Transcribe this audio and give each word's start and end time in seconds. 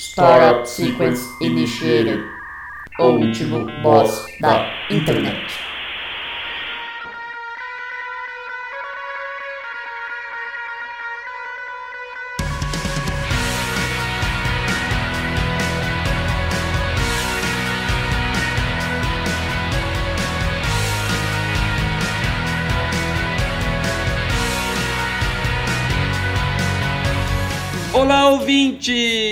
Startup 0.00 0.66
Sequence 0.66 1.28
Initiated. 1.42 2.24
O 2.98 3.10
último 3.10 3.66
boss 3.82 4.24
da 4.40 4.66
internet. 4.90 5.36
Olá, 27.92 28.30
ouvinte! 28.30 29.29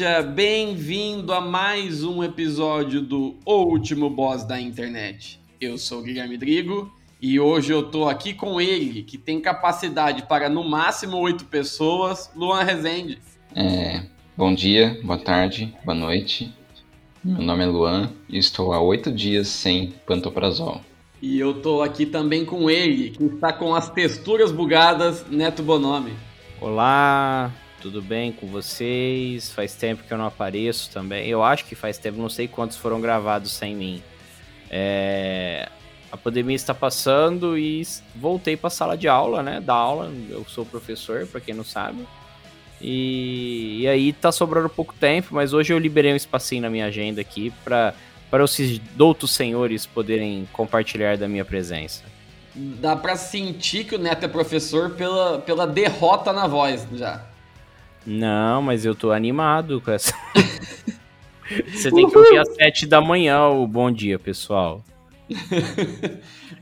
Seja 0.00 0.22
bem-vindo 0.22 1.30
a 1.30 1.42
mais 1.42 2.02
um 2.02 2.24
episódio 2.24 3.02
do 3.02 3.36
O 3.44 3.64
Último 3.64 4.08
Boss 4.08 4.44
da 4.44 4.58
Internet. 4.58 5.38
Eu 5.60 5.76
sou 5.76 5.98
o 5.98 6.02
Guilherme 6.02 6.38
Drigo 6.38 6.90
e 7.20 7.38
hoje 7.38 7.70
eu 7.70 7.82
tô 7.82 8.08
aqui 8.08 8.32
com 8.32 8.58
ele, 8.58 9.02
que 9.02 9.18
tem 9.18 9.38
capacidade 9.42 10.22
para 10.22 10.48
no 10.48 10.64
máximo 10.64 11.18
oito 11.18 11.44
pessoas, 11.44 12.30
Luan 12.34 12.62
Rezende. 12.62 13.18
É, 13.54 14.04
bom 14.34 14.54
dia, 14.54 14.98
boa 15.04 15.18
tarde, 15.18 15.76
boa 15.84 15.94
noite. 15.94 16.50
Meu 17.22 17.42
nome 17.42 17.62
é 17.62 17.66
Luan 17.66 18.10
e 18.26 18.38
estou 18.38 18.72
há 18.72 18.80
oito 18.80 19.12
dias 19.12 19.48
sem 19.48 19.92
pantoprazol. 20.06 20.80
E 21.20 21.38
eu 21.38 21.60
tô 21.60 21.82
aqui 21.82 22.06
também 22.06 22.46
com 22.46 22.70
ele, 22.70 23.10
que 23.10 23.24
está 23.24 23.52
com 23.52 23.74
as 23.74 23.90
texturas 23.90 24.50
bugadas, 24.50 25.26
Neto 25.28 25.62
Bonomi. 25.62 26.14
Olá, 26.58 27.52
tudo 27.80 28.02
bem 28.02 28.32
com 28.32 28.46
vocês? 28.46 29.50
Faz 29.52 29.74
tempo 29.74 30.02
que 30.04 30.12
eu 30.12 30.18
não 30.18 30.26
apareço 30.26 30.90
também. 30.90 31.26
Eu 31.28 31.42
acho 31.42 31.64
que 31.64 31.74
faz 31.74 31.98
tempo, 31.98 32.18
não 32.18 32.28
sei 32.28 32.46
quantos 32.48 32.76
foram 32.76 33.00
gravados 33.00 33.52
sem 33.52 33.74
mim. 33.74 34.02
É, 34.70 35.68
A 36.12 36.16
pandemia 36.16 36.56
está 36.56 36.74
passando 36.74 37.56
e 37.58 37.82
voltei 38.14 38.56
para 38.56 38.68
a 38.68 38.70
sala 38.70 38.96
de 38.96 39.08
aula, 39.08 39.42
né? 39.42 39.60
Da 39.60 39.74
aula. 39.74 40.10
Eu 40.28 40.44
sou 40.48 40.64
professor, 40.66 41.26
para 41.26 41.40
quem 41.40 41.54
não 41.54 41.64
sabe. 41.64 42.06
E... 42.80 43.80
e 43.82 43.88
aí 43.88 44.12
tá 44.12 44.32
sobrando 44.32 44.68
pouco 44.68 44.94
tempo, 44.98 45.28
mas 45.34 45.52
hoje 45.52 45.72
eu 45.72 45.78
liberei 45.78 46.12
um 46.12 46.16
espacinho 46.16 46.62
na 46.62 46.70
minha 46.70 46.86
agenda 46.86 47.20
aqui 47.20 47.52
para 47.64 47.94
para 48.30 48.44
os 48.44 48.56
doutos 48.94 49.32
senhores 49.32 49.86
poderem 49.86 50.48
compartilhar 50.52 51.18
da 51.18 51.26
minha 51.26 51.44
presença. 51.44 52.04
Dá 52.54 52.94
pra 52.94 53.16
sentir 53.16 53.84
que 53.84 53.96
o 53.96 53.98
Neto 53.98 54.24
é 54.24 54.28
professor 54.28 54.90
pela, 54.90 55.40
pela 55.40 55.66
derrota 55.66 56.32
na 56.32 56.46
voz 56.46 56.86
já. 56.92 57.24
Não, 58.06 58.62
mas 58.62 58.84
eu 58.84 58.94
tô 58.94 59.12
animado 59.12 59.80
com 59.80 59.90
essa. 59.90 60.14
Você 61.66 61.90
tem 61.90 62.08
que 62.08 62.16
ouvir 62.16 62.38
às 62.38 62.54
sete 62.54 62.86
da 62.86 63.00
manhã 63.00 63.46
o 63.48 63.66
bom 63.66 63.90
dia, 63.90 64.18
pessoal. 64.18 64.84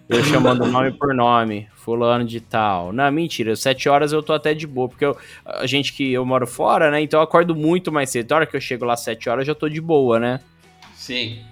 Eu 0.09 0.25
chamando 0.25 0.67
nome 0.67 0.91
por 0.93 1.15
nome, 1.15 1.69
fulano 1.75 2.25
de 2.25 2.41
tal. 2.41 2.93
Não, 2.93 3.11
mentira, 3.13 3.55
sete 3.55 3.89
horas 3.89 4.13
eu 4.13 4.23
tô 4.23 4.33
até 4.33 4.55
de 4.55 4.67
boa, 4.67 4.89
porque 4.89 5.05
eu, 5.05 5.17
a 5.45 5.67
gente 5.67 5.93
que 5.93 6.13
eu 6.13 6.25
moro 6.25 6.47
fora, 6.47 6.91
né? 6.91 7.01
Então 7.03 7.21
eu 7.21 7.25
acordo 7.25 7.55
muito 7.55 7.93
mais 7.93 8.09
cedo. 8.09 8.33
A 8.33 8.37
hora 8.37 8.47
que 8.47 8.57
eu 8.57 8.61
chego 8.61 8.87
lá 8.87 8.95
às 8.95 9.01
sete 9.01 9.29
horas 9.29 9.43
eu 9.43 9.53
já 9.53 9.55
tô 9.55 9.69
de 9.69 9.81
boa, 9.81 10.19
né? 10.19 10.41
Sim. 10.95 11.43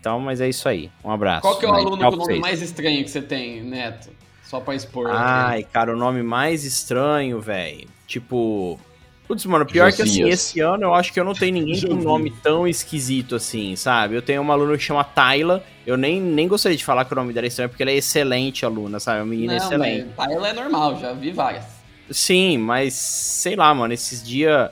Então, 0.00 0.18
mas 0.18 0.40
é 0.40 0.48
isso 0.48 0.68
aí. 0.68 0.90
Um 1.04 1.10
abraço. 1.10 1.42
Qual 1.42 1.58
que 1.58 1.66
é 1.66 1.68
o 1.68 1.74
aluno 1.74 1.98
com 1.98 2.14
o 2.14 2.16
nome 2.16 2.38
mais 2.38 2.62
estranho 2.62 3.04
que 3.04 3.10
você 3.10 3.20
tem, 3.20 3.62
Neto? 3.62 4.08
Só 4.42 4.60
pra 4.60 4.74
expor. 4.74 5.08
Ai, 5.10 5.64
cara, 5.64 5.92
o 5.92 5.96
nome 5.96 6.22
mais 6.22 6.64
estranho, 6.64 7.40
velho. 7.40 7.88
Tipo. 8.06 8.78
Putz, 9.26 9.44
mano, 9.44 9.66
pior 9.66 9.92
que 9.92 10.02
assim, 10.02 10.20
Josias. 10.20 10.40
esse 10.40 10.60
ano 10.60 10.84
eu 10.84 10.94
acho 10.94 11.12
que 11.12 11.18
eu 11.18 11.24
não 11.24 11.34
tenho 11.34 11.52
ninguém 11.54 11.74
com 11.80 11.86
um 11.86 11.90
Josias. 11.90 12.04
nome 12.04 12.30
tão 12.42 12.66
esquisito 12.66 13.34
assim, 13.34 13.74
sabe? 13.74 14.14
Eu 14.14 14.22
tenho 14.22 14.40
uma 14.40 14.52
aluna 14.54 14.76
que 14.76 14.82
chama 14.84 15.02
Tayla. 15.02 15.64
Eu 15.84 15.96
nem, 15.96 16.20
nem 16.20 16.46
gostaria 16.46 16.76
de 16.78 16.84
falar 16.84 17.04
que 17.04 17.12
o 17.12 17.16
nome 17.16 17.32
dela 17.32 17.46
é 17.46 17.48
estranho, 17.48 17.68
porque 17.68 17.82
ela 17.82 17.90
é 17.90 17.96
excelente 17.96 18.64
aluna, 18.64 19.00
sabe? 19.00 19.18
É 19.18 19.22
uma 19.22 19.28
menina 19.28 19.56
Não, 19.56 19.64
excelente. 19.64 20.08
mas 20.16 20.30
ela 20.30 20.48
é 20.48 20.52
normal, 20.52 20.98
já 21.00 21.12
vi 21.12 21.32
várias. 21.32 21.64
Sim, 22.10 22.58
mas 22.58 22.94
sei 22.94 23.56
lá, 23.56 23.74
mano, 23.74 23.92
esses 23.92 24.22
dias. 24.22 24.70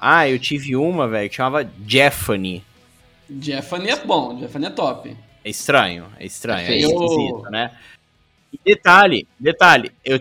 Ah, 0.00 0.26
eu 0.26 0.38
tive 0.38 0.74
uma, 0.76 1.06
velho, 1.06 1.28
que 1.28 1.36
chamava 1.36 1.68
Jeffany. 1.86 2.64
Jeffany 3.38 3.90
é 3.90 3.96
bom, 3.96 4.38
Jeffany 4.40 4.66
é 4.66 4.70
top. 4.70 5.14
É 5.44 5.50
estranho, 5.50 6.06
é 6.18 6.24
estranho, 6.24 6.66
é, 6.68 6.72
É 6.72 6.78
esquisito, 6.78 7.42
né? 7.50 7.70
E 8.52 8.58
detalhe, 8.64 9.28
detalhe, 9.38 9.92
eu, 10.04 10.20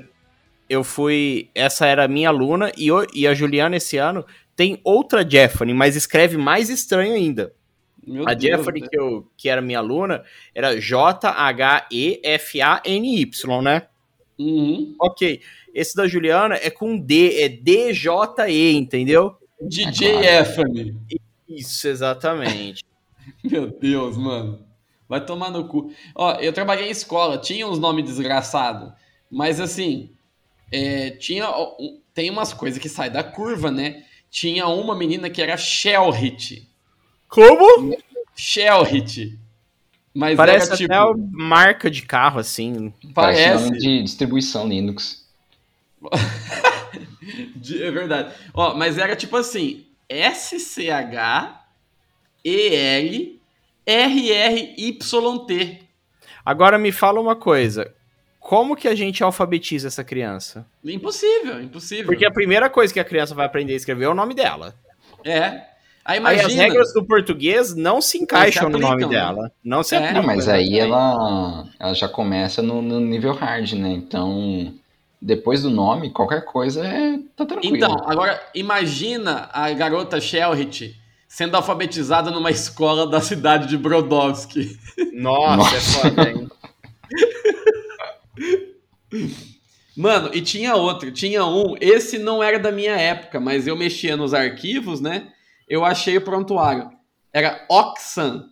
eu 0.70 0.84
fui. 0.84 1.50
Essa 1.56 1.86
era 1.88 2.06
a 2.06 2.08
minha 2.08 2.30
aluna 2.30 2.72
e, 2.78 2.92
o- 2.92 3.06
e 3.14 3.26
a 3.28 3.34
Juliana 3.34 3.76
esse 3.78 3.98
ano 3.98 4.24
tem 4.56 4.80
outra 4.84 5.28
Jeffany, 5.30 5.74
mas 5.74 5.96
escreve 5.96 6.38
mais 6.38 6.70
estranho 6.70 7.14
ainda. 7.14 7.52
Meu 8.06 8.28
a 8.28 8.34
Deus, 8.34 8.58
Jeffany 8.58 8.82
né? 8.82 8.88
que, 8.90 9.00
eu, 9.00 9.28
que 9.38 9.50
era 9.50 9.62
minha 9.62 9.80
aluna 9.80 10.24
era 10.54 10.80
J-H-E-F-A-N-Y, 12.20 13.62
né? 13.62 13.84
Uhum. 14.38 14.96
Ok. 15.00 15.42
Esse 15.74 15.96
da 15.96 16.08
Juliana 16.08 16.56
é 16.56 16.70
com 16.70 16.98
D, 16.98 17.42
é 17.42 17.50
D-J-E, 17.50 18.74
entendeu? 18.76 19.36
DJ 19.62 20.12
claro. 20.14 20.26
Effany. 20.26 20.96
Isso, 21.48 21.88
exatamente. 21.88 22.84
Meu 23.44 23.68
Deus, 23.68 24.18
mano. 24.18 24.66
Vai 25.08 25.26
tomar 25.26 25.50
no 25.52 25.68
cu. 25.68 25.92
Ó, 26.16 26.34
eu 26.36 26.54
trabalhei 26.54 26.88
em 26.88 26.92
escola, 26.92 27.38
tinha 27.38 27.68
uns 27.68 27.80
nomes 27.80 28.06
desgraçados. 28.06 28.92
Mas 29.30 29.60
assim, 29.60 30.12
é, 30.72 31.12
tinha. 31.12 31.48
tem 32.14 32.30
umas 32.30 32.54
coisas 32.54 32.80
que 32.80 32.90
saem 32.90 33.12
da 33.12 33.24
curva, 33.24 33.70
né? 33.72 34.04
Tinha 34.30 34.68
uma 34.68 34.96
menina 34.96 35.30
que 35.30 35.42
era 35.42 35.58
Shellhit. 35.58 36.68
Como? 37.28 37.98
Shellhit. 38.36 39.38
Mas 40.14 40.36
Parece 40.38 40.68
era 40.68 40.78
tipo. 40.78 40.94
até 40.94 41.02
uma 41.04 41.18
marca 41.32 41.90
de 41.90 42.02
carro, 42.02 42.40
assim. 42.40 42.94
Parece 43.14 43.44
Parece. 43.44 43.72
de 43.80 44.04
distribuição 44.04 44.68
Linux. 44.68 45.28
De- 47.56 47.84
É 47.84 47.92
verdade. 47.92 48.34
Ó, 48.54 48.74
mas 48.76 48.98
era 48.98 49.16
tipo 49.16 49.38
assim: 49.38 49.86
S-C-H-E-L-R-R-Y-T. 54.50 55.80
Agora 56.46 56.78
me 56.78 56.92
fala 56.92 57.20
uma 57.20 57.36
coisa. 57.36 57.94
Como 58.50 58.76
que 58.76 58.88
a 58.88 58.96
gente 58.96 59.24
alfabetiza 59.24 59.90
essa 59.90 60.04
criança? 60.04 60.66
Impossível, 60.84 61.62
impossível. 61.62 62.08
Porque 62.08 62.26
a 62.26 62.32
primeira 62.32 62.68
coisa 62.68 62.92
que 62.92 63.00
a 63.00 63.04
criança 63.04 63.36
vai 63.36 63.46
aprender 63.46 63.74
a 63.74 63.76
escrever 63.76 64.06
é 64.06 64.10
o 64.10 64.16
nome 64.16 64.34
dela. 64.34 64.74
É. 65.24 65.62
Aí 66.04 66.18
Aí 66.18 66.18
as 66.18 66.40
imagina. 66.42 66.64
regras 66.64 66.92
do 66.92 67.04
português 67.06 67.76
não 67.76 68.02
se 68.02 68.18
encaixam 68.18 68.68
no 68.68 68.80
nome 68.80 69.04
aplicam, 69.04 69.10
né? 69.12 69.20
dela. 69.20 69.52
Não 69.64 69.84
se 69.84 69.94
É. 69.94 70.00
aplicam. 70.00 70.24
Mas 70.24 70.48
aí 70.50 70.80
ela, 70.80 71.68
ela 71.80 71.94
já 71.94 72.10
começa 72.10 72.64
no, 72.64 72.82
no 72.82 73.00
nível 73.00 73.34
hard, 73.34 73.74
né? 73.74 73.90
Então, 73.92 74.74
depois 75.22 75.62
do 75.62 75.70
nome, 75.70 76.10
qualquer 76.10 76.44
coisa 76.44 76.84
é 76.84 77.20
tá 77.36 77.46
tranquilo. 77.46 77.76
Então, 77.78 77.96
agora 78.08 78.42
imagina 78.56 79.48
a 79.54 79.70
garota 79.74 80.20
Shellhit 80.20 81.00
sendo 81.28 81.56
alfabetizada 81.56 82.32
numa 82.32 82.50
escola 82.50 83.06
da 83.06 83.22
cidade 83.22 83.68
de 83.68 83.78
Brodowski. 83.78 84.76
Nossa, 85.14 85.56
Nossa. 85.58 85.76
é 85.76 85.80
foda, 85.82 86.30
hein? 86.32 86.48
Mano, 89.96 90.30
e 90.34 90.42
tinha 90.42 90.76
outro, 90.76 91.12
tinha 91.12 91.46
um, 91.46 91.76
esse 91.82 92.18
não 92.18 92.42
era 92.42 92.58
da 92.58 92.72
minha 92.72 92.96
época, 92.96 93.40
mas 93.40 93.68
eu 93.68 93.76
mexia 93.76 94.16
nos 94.16 94.34
arquivos, 94.34 95.02
né? 95.02 95.32
Eu 95.68 95.84
achei 95.84 96.16
o 96.18 96.22
prontuário. 96.22 96.90
Era 97.34 97.66
Oxan. 97.70 98.50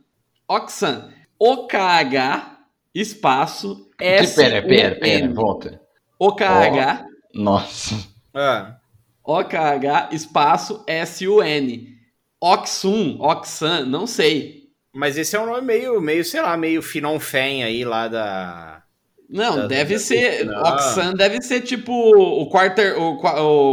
Oxan. 0.48 1.10
O-K-H 1.40 2.58
espaço 2.94 3.90
S. 4.00 4.36
pera, 4.36 4.62
pera, 4.62 4.96
pera, 4.96 5.34
volta. 5.34 5.82
O-K-H. 6.20 7.06
Nossa. 7.34 7.96
Ah, 8.34 8.78
O-K-H 9.24 10.10
espaço 10.12 10.84
S-U-N. 10.88 11.96
Oxum, 12.42 13.18
Oxan, 13.20 13.86
não 13.86 14.06
sei. 14.08 14.70
mas 14.94 15.18
esse 15.18 15.36
é 15.36 15.40
um 15.40 15.46
nome 15.46 15.62
meio, 15.62 16.00
meio, 16.02 16.24
sei 16.24 16.42
lá, 16.42 16.56
meio 16.58 16.82
Finonfen 16.82 17.64
aí 17.64 17.84
lá 17.84 18.08
da. 18.08 18.84
Não, 19.30 19.56
Da- 19.58 19.68
deve 19.68 19.96
da- 19.96 20.00
ser. 20.00 20.46
Não. 20.46 20.62
Oxan 20.62 21.14
deve 21.14 21.42
ser 21.42 21.62
tipo 21.62 21.92
o 21.94 22.48
quarter, 22.50 22.98
o, 22.98 23.16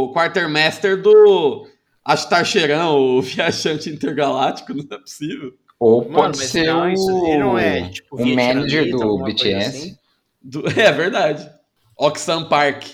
o 0.07 0.13
quartermaster 0.13 1.01
do 1.01 1.67
Ashtar 2.03 2.43
Sheran, 2.45 2.89
o 2.91 3.21
viajante 3.23 3.89
intergaláctico, 3.89 4.73
não 4.73 4.85
é 4.91 4.97
possível. 4.99 5.53
Ou 5.79 6.03
Mano, 6.03 6.15
pode 6.15 6.37
ser 6.37 6.67
não, 6.67 6.93
o, 6.93 7.37
não 7.39 7.59
é, 7.59 7.89
tipo, 7.89 8.15
o 8.21 8.35
manager 8.35 8.89
do 8.91 9.23
BTS. 9.23 9.67
assim? 9.77 9.97
Do- 10.41 10.67
é 10.79 10.91
verdade. 10.91 11.49
Oxan 11.97 12.45
Park. 12.49 12.85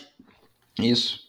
Isso. 0.79 1.19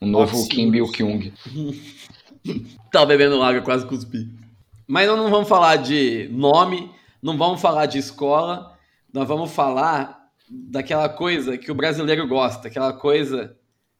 O 0.00 0.06
novo. 0.06 0.48
Kim 0.48 0.70
Bil 0.70 0.90
Kyung. 0.90 1.32
Tava 2.92 3.06
bebendo 3.06 3.42
água, 3.42 3.62
quase 3.62 3.86
cuspi. 3.86 4.28
Mas 4.86 5.06
nós 5.08 5.16
não 5.16 5.30
vamos 5.30 5.48
falar 5.48 5.76
de 5.76 6.28
nome, 6.30 6.90
não 7.22 7.36
vamos 7.38 7.60
falar 7.60 7.86
de 7.86 7.98
escola, 7.98 8.73
nós 9.14 9.28
vamos 9.28 9.52
falar 9.52 10.28
daquela 10.50 11.08
coisa 11.08 11.56
que 11.56 11.70
o 11.70 11.74
brasileiro 11.74 12.26
gosta, 12.26 12.66
aquela 12.66 12.92
coisa 12.92 13.56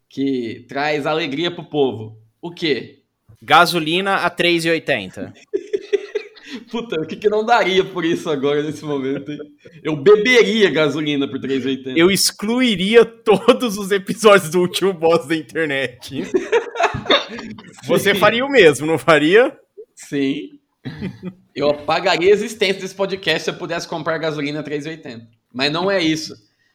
que 0.08 0.66
traz 0.68 1.06
alegria 1.06 1.52
pro 1.52 1.64
povo. 1.64 2.18
O 2.42 2.50
quê? 2.50 3.04
Gasolina 3.40 4.16
a 4.16 4.30
3,80. 4.30 5.32
Puta, 6.68 7.00
o 7.00 7.06
que, 7.06 7.14
que 7.14 7.28
não 7.28 7.44
daria 7.44 7.84
por 7.84 8.04
isso 8.04 8.28
agora 8.28 8.60
nesse 8.62 8.84
momento? 8.84 9.30
hein? 9.30 9.38
Eu 9.84 9.96
beberia 9.96 10.68
gasolina 10.68 11.28
por 11.28 11.38
3,80. 11.38 11.96
Eu 11.96 12.10
excluiria 12.10 13.04
todos 13.04 13.78
os 13.78 13.92
episódios 13.92 14.50
do 14.50 14.60
último 14.60 14.92
boss 14.92 15.28
da 15.28 15.36
internet. 15.36 16.24
Você 17.86 18.16
faria 18.16 18.44
o 18.44 18.50
mesmo, 18.50 18.84
não 18.84 18.98
faria? 18.98 19.56
Sim. 19.94 20.58
Eu 21.54 21.70
apagaria 21.70 22.30
a 22.30 22.34
existência 22.34 22.82
desse 22.82 22.94
podcast 22.96 23.44
se 23.44 23.50
eu 23.50 23.54
pudesse 23.54 23.86
comprar 23.86 24.18
gasolina 24.18 24.58
a 24.58 24.64
3,80. 24.64 25.24
Mas 25.52 25.72
não 25.72 25.88
é 25.88 26.02
isso. 26.02 26.34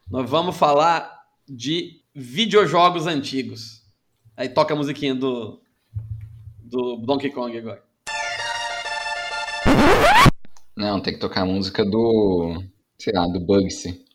Nós 0.10 0.30
vamos 0.30 0.56
falar 0.56 1.22
de 1.48 2.02
videojogos 2.16 3.06
antigos. 3.06 3.84
Aí 4.38 4.48
toca 4.48 4.74
a 4.74 4.78
musiquinha 4.78 5.14
do, 5.14 5.60
do 6.64 6.96
Donkey 6.96 7.30
Kong 7.30 7.58
agora. 7.58 7.84
Não, 10.78 11.02
tem 11.02 11.14
que 11.14 11.20
tocar 11.20 11.42
a 11.42 11.46
música 11.46 11.84
do. 11.84 12.64
Sei 12.98 13.12
lá, 13.14 13.28
do 13.28 13.40
Bugsy. 13.42 14.06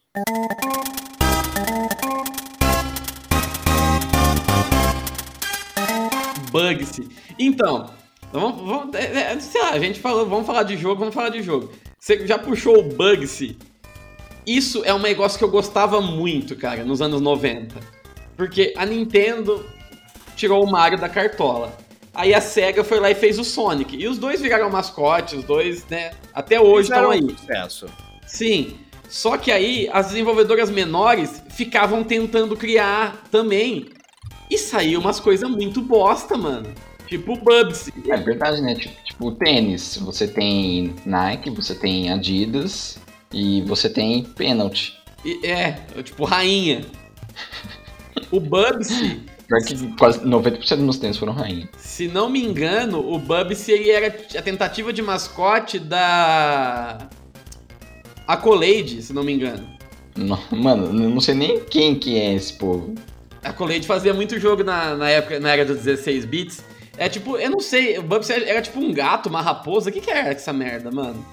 Bugsy. 6.51 7.07
Então, 7.39 7.91
vamos, 8.41 8.61
vamos- 8.67 8.95
é, 8.95 9.33
é, 9.33 9.41
sei 9.41 9.61
lá, 9.61 9.71
a 9.71 9.79
gente 9.79 10.01
falou, 10.01 10.27
vamos 10.27 10.47
falar 10.47 10.63
de 10.65 10.77
jogo, 10.77 10.99
vamos 11.01 11.15
falar 11.15 11.31
de 11.31 11.43
jogo. 11.43 11.73
Você 11.99 12.27
já 12.27 12.39
puxou 12.39 12.79
o 12.79 12.83
Bugsy? 12.83 13.57
Isso 14.47 14.83
é 14.85 14.93
um 14.93 14.99
negócio 14.99 15.39
que 15.39 15.45
eu 15.45 15.51
gostava 15.51 16.01
muito, 16.01 16.55
cara, 16.55 16.85
nos 16.85 17.01
anos 17.01 17.21
90. 17.21 17.75
Porque 18.37 18.75
a 18.77 18.85
Nintendo 18.85 19.65
tirou 20.37 20.63
o 20.63 20.71
Mario 20.71 20.99
da 20.99 21.09
cartola. 21.09 21.77
Aí 22.15 22.35
a 22.35 22.41
SEGA 22.41 22.85
foi 22.85 23.01
lá 23.01 23.11
e 23.11 23.15
fez 23.15 23.39
o 23.39 23.45
Sonic. 23.45 23.97
E 23.97 24.07
os 24.07 24.19
dois 24.19 24.41
viraram 24.41 24.69
mascote, 24.71 25.35
os 25.37 25.45
dois, 25.45 25.87
né? 25.89 26.13
Até 26.33 26.61
hoje 26.61 26.91
estão 26.91 27.11
aí. 27.11 27.23
um 27.25 27.31
sucesso. 27.31 27.87
Sim. 28.27 28.77
Só 29.09 29.37
que 29.37 29.51
aí 29.51 29.89
as 29.93 30.09
desenvolvedoras 30.09 30.71
menores 30.71 31.43
ficavam 31.51 32.05
tentando 32.05 32.57
criar 32.57 33.25
também. 33.31 33.87
E 34.51 34.59
saiu 34.59 35.01
umas 35.01 35.19
coisas 35.19 35.49
muito 35.49 35.81
bosta, 35.81 36.37
mano. 36.37 36.69
Tipo 37.07 37.35
o 37.35 37.37
Bubsy. 37.37 37.93
É 38.09 38.17
verdade, 38.17 38.61
né? 38.63 38.75
Tipo, 38.75 39.05
tipo 39.05 39.33
tênis. 39.33 39.97
Você 39.99 40.27
tem 40.27 40.95
Nike, 41.05 41.51
você 41.51 41.75
tem 41.75 42.11
Adidas 42.11 42.99
e 43.33 43.63
você 43.63 43.89
tem 43.91 44.25
Penalty. 44.25 44.95
E- 45.25 45.47
É, 45.47 45.73
tipo 46.03 46.25
rainha. 46.25 46.83
O 48.31 48.41
Bubsy, 48.41 49.21
Pior 49.47 49.61
que 49.63 49.97
quase 49.99 50.21
90% 50.25 50.77
dos 50.77 50.79
meus 50.85 50.99
tênis 50.99 51.17
foram 51.19 51.33
rainha. 51.35 51.69
se 51.77 52.09
não 52.09 52.31
me 52.31 52.43
engano, 52.43 52.99
o 53.13 53.19
Bubsy 53.19 53.73
ele 53.73 53.91
era 53.91 54.07
a 54.39 54.43
tentativa 54.43 54.93
de 54.93 55.03
mascote 55.03 55.79
da 55.79 57.09
Accolade, 58.27 59.03
se 59.03 59.13
não 59.13 59.23
me 59.23 59.33
engano. 59.35 59.69
No- 60.17 60.39
Mano, 60.51 60.87
eu 60.87 61.11
não 61.11 61.21
sei 61.21 61.35
nem 61.35 61.61
quem 61.61 61.95
que 61.99 62.19
é 62.19 62.35
esse 62.35 62.55
povo. 62.55 62.95
A 63.43 63.51
Accolade 63.51 63.87
fazia 63.87 64.15
muito 64.15 64.39
jogo 64.41 64.65
na, 64.65 64.95
na 64.97 65.11
época, 65.11 65.39
na 65.41 65.51
era 65.51 65.65
dos 65.65 65.79
16 65.83 66.25
bits. 66.25 66.65
É 66.97 67.09
tipo, 67.09 67.37
eu 67.37 67.51
não 67.51 67.61
sei, 67.61 67.99
o 67.99 68.03
Bubsy 68.03 68.33
era 68.33 68.63
tipo 68.63 68.79
um 68.81 68.93
gato, 68.93 69.29
uma 69.29 69.43
raposa. 69.43 69.91
O 69.91 69.93
que 69.93 70.01
que 70.01 70.11
era 70.11 70.31
essa 70.31 70.53
merda, 70.53 70.91
mano? 70.91 71.25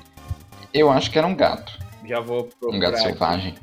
Eu 0.73 0.89
acho 0.89 1.11
que 1.11 1.17
era 1.17 1.27
um 1.27 1.35
gato. 1.35 1.71
Já 2.07 2.19
vou 2.19 2.45
procurar. 2.45 2.75
Um 2.75 2.79
gato 2.79 2.93
aqui. 2.95 3.03
selvagem. 3.03 3.55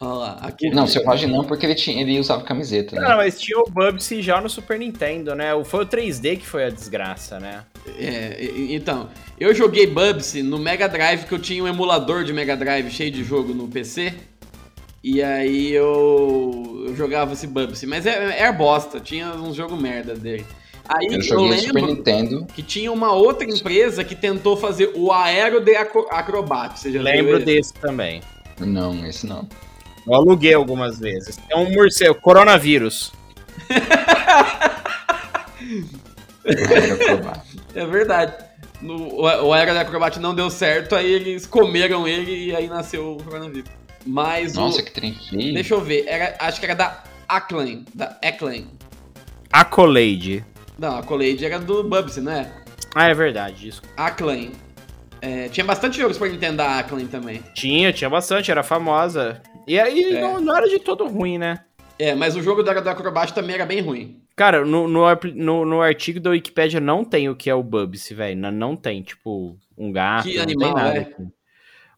Olha 0.00 0.12
lá, 0.12 0.38
aqui. 0.42 0.70
Não, 0.70 0.86
selvagem 0.86 1.28
não, 1.28 1.44
porque 1.44 1.66
ele, 1.66 1.74
tinha, 1.74 2.00
ele 2.00 2.20
usava 2.20 2.44
camiseta, 2.44 2.94
Cara, 2.96 3.08
né? 3.10 3.16
mas 3.16 3.40
tinha 3.40 3.58
o 3.58 3.68
Bubsy 3.68 4.22
já 4.22 4.40
no 4.40 4.48
Super 4.48 4.78
Nintendo, 4.78 5.34
né? 5.34 5.52
O- 5.54 5.64
Foi 5.64 5.82
o 5.84 5.86
3D 5.86 6.36
que 6.38 6.46
foi 6.46 6.64
a 6.64 6.70
desgraça, 6.70 7.40
né? 7.40 7.64
É, 7.98 8.36
então, 8.70 9.08
eu 9.40 9.52
joguei 9.54 9.86
Bubsy 9.88 10.40
no 10.42 10.56
Mega 10.56 10.88
Drive, 10.88 11.24
que 11.24 11.32
eu 11.34 11.38
tinha 11.40 11.62
um 11.64 11.66
emulador 11.68 12.22
de 12.22 12.32
Mega 12.32 12.56
Drive 12.56 12.88
cheio 12.90 13.10
de 13.10 13.24
jogo 13.24 13.52
no 13.52 13.66
PC. 13.66 14.14
E 15.02 15.20
aí 15.22 15.72
eu, 15.72 16.84
eu 16.88 16.94
jogava 16.96 17.32
esse 17.32 17.46
Bubsy. 17.48 17.84
Mas 17.86 18.06
é- 18.06 18.38
era 18.40 18.52
bosta, 18.52 19.00
tinha 19.00 19.32
uns 19.34 19.56
jogos 19.56 19.80
merda 19.80 20.14
dele. 20.14 20.46
Aí 20.88 21.06
Eu 21.10 21.20
eu, 21.20 21.44
lembro 21.44 21.86
Nintendo. 21.86 22.46
que 22.54 22.62
tinha 22.62 22.90
uma 22.90 23.12
outra 23.12 23.44
empresa 23.48 24.02
que 24.02 24.14
tentou 24.14 24.56
fazer 24.56 24.90
o 24.94 25.12
Aero 25.12 25.60
de 25.60 25.76
Acro- 25.76 26.08
Acrobat. 26.10 26.78
Você 26.80 26.90
já 26.92 27.02
Lembro 27.02 27.36
esse? 27.36 27.44
desse 27.44 27.74
também. 27.74 28.22
Não, 28.58 29.04
esse 29.06 29.26
não. 29.26 29.46
Eu 30.06 30.14
aluguei 30.14 30.54
algumas 30.54 30.98
vezes. 30.98 31.38
É 31.50 31.56
um 31.56 31.70
morcego, 31.72 32.14
coronavírus. 32.14 33.12
É 37.74 37.84
verdade. 37.86 38.32
No, 38.80 38.96
o, 38.96 39.22
o 39.22 39.52
Aero 39.52 39.72
de 39.72 39.78
Acrobat 39.78 40.18
não 40.20 40.34
deu 40.34 40.48
certo, 40.50 40.94
aí 40.94 41.10
eles 41.10 41.44
comeram 41.46 42.06
ele 42.06 42.46
e 42.46 42.54
aí 42.56 42.68
nasceu 42.68 43.16
o 43.16 43.22
coronavírus. 43.22 43.70
Mas 44.06 44.56
o- 44.56 44.60
Nossa, 44.60 44.82
que 44.82 44.90
trem. 44.92 45.16
Deixa 45.52 45.74
eu 45.74 45.80
ver, 45.80 46.04
era, 46.06 46.36
acho 46.38 46.60
que 46.60 46.66
era 46.66 46.74
da 46.74 47.02
Acclaim. 47.28 47.84
Da 47.94 48.16
Acclaim. 48.22 48.66
Accolade. 49.52 50.44
Não, 50.78 50.96
a 50.98 51.02
Collade 51.02 51.44
era 51.44 51.58
do 51.58 51.82
Bubsy, 51.82 52.20
não 52.20 52.32
é? 52.32 52.50
Ah, 52.94 53.08
é 53.08 53.14
verdade, 53.14 53.68
isso. 53.68 53.82
Acclaim. 53.96 54.52
É, 55.20 55.48
tinha 55.48 55.64
bastante 55.66 55.98
jogos 55.98 56.16
pra 56.16 56.28
Nintendo 56.28 56.58
da 56.58 56.78
Acclaim 56.78 57.08
também. 57.08 57.42
Tinha, 57.54 57.92
tinha 57.92 58.08
bastante, 58.08 58.50
era 58.50 58.62
famosa. 58.62 59.42
E 59.66 59.78
aí 59.78 60.14
É. 60.14 60.20
não, 60.20 60.40
não 60.40 60.56
era 60.56 60.68
de 60.68 60.78
todo 60.78 61.06
ruim, 61.08 61.38
né? 61.38 61.58
É, 61.98 62.14
mas 62.14 62.36
o 62.36 62.42
jogo 62.42 62.62
da, 62.62 62.72
da 62.74 62.92
Acrobat 62.92 63.34
também 63.34 63.56
era 63.56 63.66
bem 63.66 63.80
ruim. 63.80 64.22
Cara, 64.36 64.64
no, 64.64 64.86
no, 64.86 65.04
no, 65.34 65.64
no 65.64 65.82
artigo 65.82 66.20
da 66.20 66.30
Wikipedia 66.30 66.78
não 66.78 67.04
tem 67.04 67.28
o 67.28 67.34
que 67.34 67.50
é 67.50 67.54
o 67.54 67.62
Bubsy, 67.62 68.14
velho. 68.14 68.36
Não, 68.38 68.52
não 68.52 68.76
tem, 68.76 69.02
tipo, 69.02 69.58
um 69.76 69.90
gato, 69.90 70.28
Que 70.28 70.36
não 70.36 70.42
animal, 70.44 70.74
tem 70.74 70.84
nada 70.84 70.96
é? 70.96 71.00
aqui. 71.00 71.26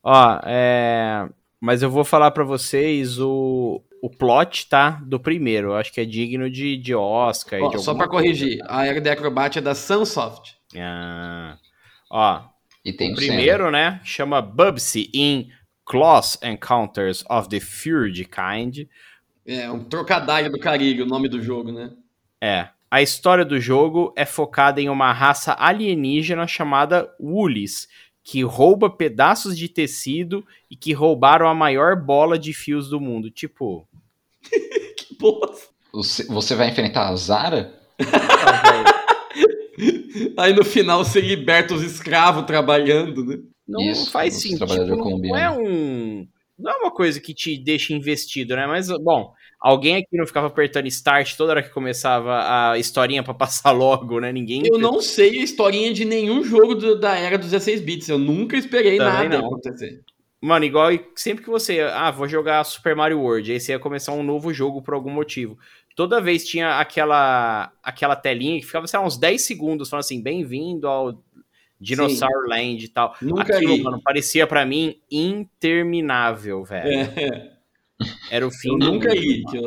Ó, 0.03 0.41
é... 0.45 1.29
Mas 1.61 1.83
eu 1.83 1.91
vou 1.91 2.05
falar 2.05 2.31
pra 2.31 2.43
vocês 2.45 3.19
o, 3.19 3.83
o 4.03 4.09
plot, 4.09 4.69
tá? 4.69 5.01
Do 5.05 5.21
primeiro. 5.21 5.69
Eu 5.69 5.77
acho 5.77 5.93
que 5.93 6.01
é 6.01 6.05
digno 6.05 6.51
de, 6.51 6.77
de 6.77 6.95
Oscar. 6.95 7.61
Ó, 7.63 7.69
de 7.69 7.83
só 7.83 7.95
pra 7.95 8.09
corrigir, 8.09 8.59
a 8.67 8.87
Era 8.87 9.01
de 9.01 9.11
Acrobat 9.11 9.59
é 9.59 9.61
da 9.61 9.75
Sunsoft. 9.75 10.57
coisa. 10.73 10.85
Ah. 10.87 11.59
Ó, 12.11 12.43
E 12.85 12.93
tem 12.93 13.13
o 13.13 13.15
primeiro, 13.17 13.71
né? 13.71 14.01
Chama 14.03 14.41
Bubsy 14.41 15.11
in 15.15 15.49
Close 15.85 16.39
Encounters 16.43 17.25
of 17.29 17.49
the 17.49 17.61
Fury 17.61 18.25
Kind. 18.25 18.87
É, 19.47 19.71
um 19.71 19.85
trocadilho 19.85 20.51
do 20.51 20.59
Caribe, 20.59 21.03
o 21.03 21.07
nome 21.07 21.29
do 21.29 21.43
jogo, 21.43 21.73
né? 21.73 21.91
É. 22.41 22.69
A 22.91 23.01
história 23.03 23.45
do 23.45 23.61
jogo 23.61 24.13
é 24.17 24.25
focada 24.25 24.81
em 24.81 24.89
uma 24.89 25.13
raça 25.13 25.55
alienígena 25.59 26.47
chamada 26.47 27.09
Woolies, 27.21 27.87
que 28.23 28.43
rouba 28.43 28.91
pedaços 28.91 29.57
de 29.57 29.69
tecido 29.69 30.45
e 30.71 30.77
que 30.77 30.93
roubaram 30.93 31.49
a 31.49 31.55
maior 31.55 31.97
bola 31.97 32.39
de 32.39 32.53
fios 32.53 32.89
do 32.89 33.01
mundo. 33.01 33.31
Tipo. 33.31 33.87
Que 34.97 35.17
bosta. 35.19 35.69
Você, 35.93 36.25
você 36.27 36.55
vai 36.55 36.69
enfrentar 36.69 37.09
a 37.09 37.17
Zara? 37.17 37.75
Aí 40.37 40.53
no 40.53 40.65
final 40.65 41.05
você 41.05 41.21
liberta 41.21 41.75
os 41.75 41.83
escravos 41.83 42.45
trabalhando, 42.45 43.25
né? 43.25 43.39
Não 43.67 43.81
Isso, 43.81 44.11
faz 44.11 44.35
sentido. 44.35 44.59
trabalhadores 44.59 45.23
Não, 45.23 45.37
é 45.37 45.51
um. 45.51 46.27
Não 46.59 46.73
é 46.73 46.77
uma 46.77 46.91
coisa 46.91 47.21
que 47.21 47.33
te 47.33 47.57
deixa 47.57 47.93
investido, 47.93 48.57
né? 48.57 48.67
Mas, 48.67 48.89
bom, 48.89 49.33
alguém 49.61 49.97
aqui 49.97 50.17
não 50.17 50.27
ficava 50.27 50.47
apertando 50.47 50.87
start 50.87 51.37
toda 51.37 51.53
hora 51.53 51.63
que 51.63 51.69
começava 51.71 52.71
a 52.73 52.79
historinha 52.79 53.23
pra 53.23 53.35
passar 53.35 53.71
logo, 53.73 54.19
né? 54.21 54.33
Ninguém. 54.33 54.63
Eu 54.65 54.79
não 54.79 55.01
sei 55.01 55.39
a 55.41 55.43
historinha 55.45 55.93
de 55.93 56.05
nenhum 56.05 56.43
jogo 56.43 56.75
do- 56.75 56.99
da 56.99 57.17
era 57.19 57.37
dos 57.39 57.51
16 57.51 57.81
bits. 57.81 58.09
Eu 58.09 58.19
nunca 58.19 58.57
esperei 58.57 58.97
Também 58.97 59.29
nada 59.29 59.39
não. 59.39 59.47
acontecer. 59.47 60.01
Mano, 60.43 60.65
igual 60.65 60.89
sempre 61.15 61.45
que 61.45 61.51
você. 61.51 61.81
Ah, 61.83 62.11
vou 62.11 62.27
jogar 62.27 62.65
Super 62.65 62.97
Mario 62.97 63.21
World. 63.21 63.53
Aí 63.53 63.61
você 63.61 63.73
ia 63.73 63.79
começar 63.79 64.13
um 64.13 64.23
novo 64.23 64.55
jogo 64.55 64.81
por 64.81 64.95
algum 64.95 65.11
motivo. 65.11 65.59
Toda 65.95 66.19
vez 66.19 66.47
tinha 66.49 66.79
aquela 66.79 67.71
aquela 67.83 68.17
telinha 68.17 68.59
que 68.59 68.65
ficava, 68.65 68.87
sei 68.87 68.99
lá, 68.99 69.05
uns 69.05 69.19
10 69.19 69.43
segundos 69.43 69.91
falando 69.91 70.01
assim: 70.05 70.23
bem-vindo 70.23 70.89
ao 70.89 71.23
Dinosaur 71.79 72.47
Land 72.49 72.85
e 72.85 72.89
tal. 72.89 73.15
Nunca 73.21 73.55
Aquilo, 73.57 73.83
mano, 73.83 74.01
parecia 74.03 74.47
pra 74.47 74.65
mim 74.65 74.97
interminável, 75.11 76.65
velho. 76.65 77.11
É, 77.17 77.53
Era 78.31 78.47
o 78.47 78.51
fim 78.51 78.71
eu 78.71 78.79
nunca 78.79 79.09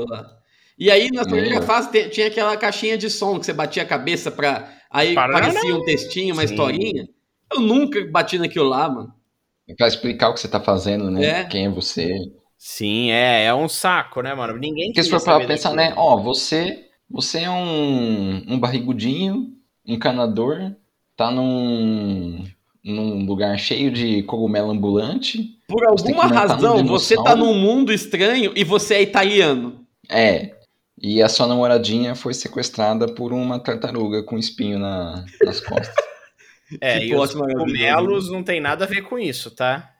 lá. 0.09 0.37
E 0.77 0.89
aí, 0.89 1.09
na 1.11 1.23
primeira 1.23 1.57
É. 1.59 1.61
fase, 1.61 2.09
tinha 2.09 2.27
aquela 2.27 2.57
caixinha 2.57 2.97
de 2.97 3.09
som 3.09 3.39
que 3.39 3.45
você 3.45 3.53
batia 3.53 3.83
a 3.83 3.85
cabeça 3.85 4.31
pra. 4.31 4.71
Aí 4.89 5.13
Paraná. 5.13 5.39
parecia 5.39 5.75
um 5.75 5.83
textinho, 5.83 6.33
uma 6.33 6.45
Sim. 6.45 6.53
historinha. 6.53 7.07
Eu 7.53 7.61
nunca 7.61 8.03
bati 8.11 8.37
naquilo 8.39 8.69
lá, 8.69 8.89
mano. 8.89 9.13
Pra 9.77 9.87
explicar 9.87 10.29
o 10.29 10.33
que 10.33 10.39
você 10.39 10.47
tá 10.47 10.59
fazendo, 10.59 11.09
né? 11.11 11.25
É. 11.25 11.43
Quem 11.45 11.65
é 11.65 11.69
você. 11.69 12.11
Sim, 12.57 13.11
é, 13.11 13.45
é 13.45 13.53
um 13.53 13.67
saco, 13.69 14.21
né, 14.21 14.33
mano? 14.33 14.57
Ninguém 14.57 14.87
Porque 14.87 15.03
se 15.03 15.09
for 15.09 15.21
pra 15.23 15.39
pensar, 15.45 15.75
daquilo. 15.75 15.89
né? 15.89 15.93
Ó, 15.97 16.17
você, 16.17 16.85
você 17.09 17.39
é 17.41 17.49
um, 17.49 18.43
um 18.47 18.59
barrigudinho, 18.59 19.35
um 19.85 19.93
encanador, 19.93 20.73
tá 21.15 21.29
num, 21.29 22.43
num 22.83 23.25
lugar 23.25 23.57
cheio 23.57 23.91
de 23.91 24.23
cogumelo 24.23 24.71
ambulante. 24.71 25.57
Por 25.67 25.85
alguma 25.85 26.25
um 26.25 26.29
razão, 26.29 26.85
você 26.85 27.15
tá 27.15 27.35
num 27.35 27.53
mundo 27.53 27.93
estranho 27.93 28.51
e 28.55 28.63
você 28.63 28.95
é 28.95 29.01
italiano. 29.01 29.85
É. 30.09 30.51
E 31.01 31.21
a 31.21 31.29
sua 31.29 31.47
namoradinha 31.47 32.15
foi 32.15 32.33
sequestrada 32.33 33.07
por 33.07 33.33
uma 33.33 33.59
tartaruga 33.59 34.23
com 34.23 34.37
espinho 34.37 34.79
na, 34.79 35.25
nas 35.43 35.59
costas. 35.59 35.93
É, 36.81 36.97
Que 36.99 37.07
e 37.07 37.15
os 37.15 37.35
cogumelos 37.35 38.31
não 38.31 38.41
tem 38.41 38.59
nada 38.59 38.85
a 38.85 38.87
ver 38.87 39.03
com 39.03 39.19
isso, 39.19 39.51
tá? 39.51 39.91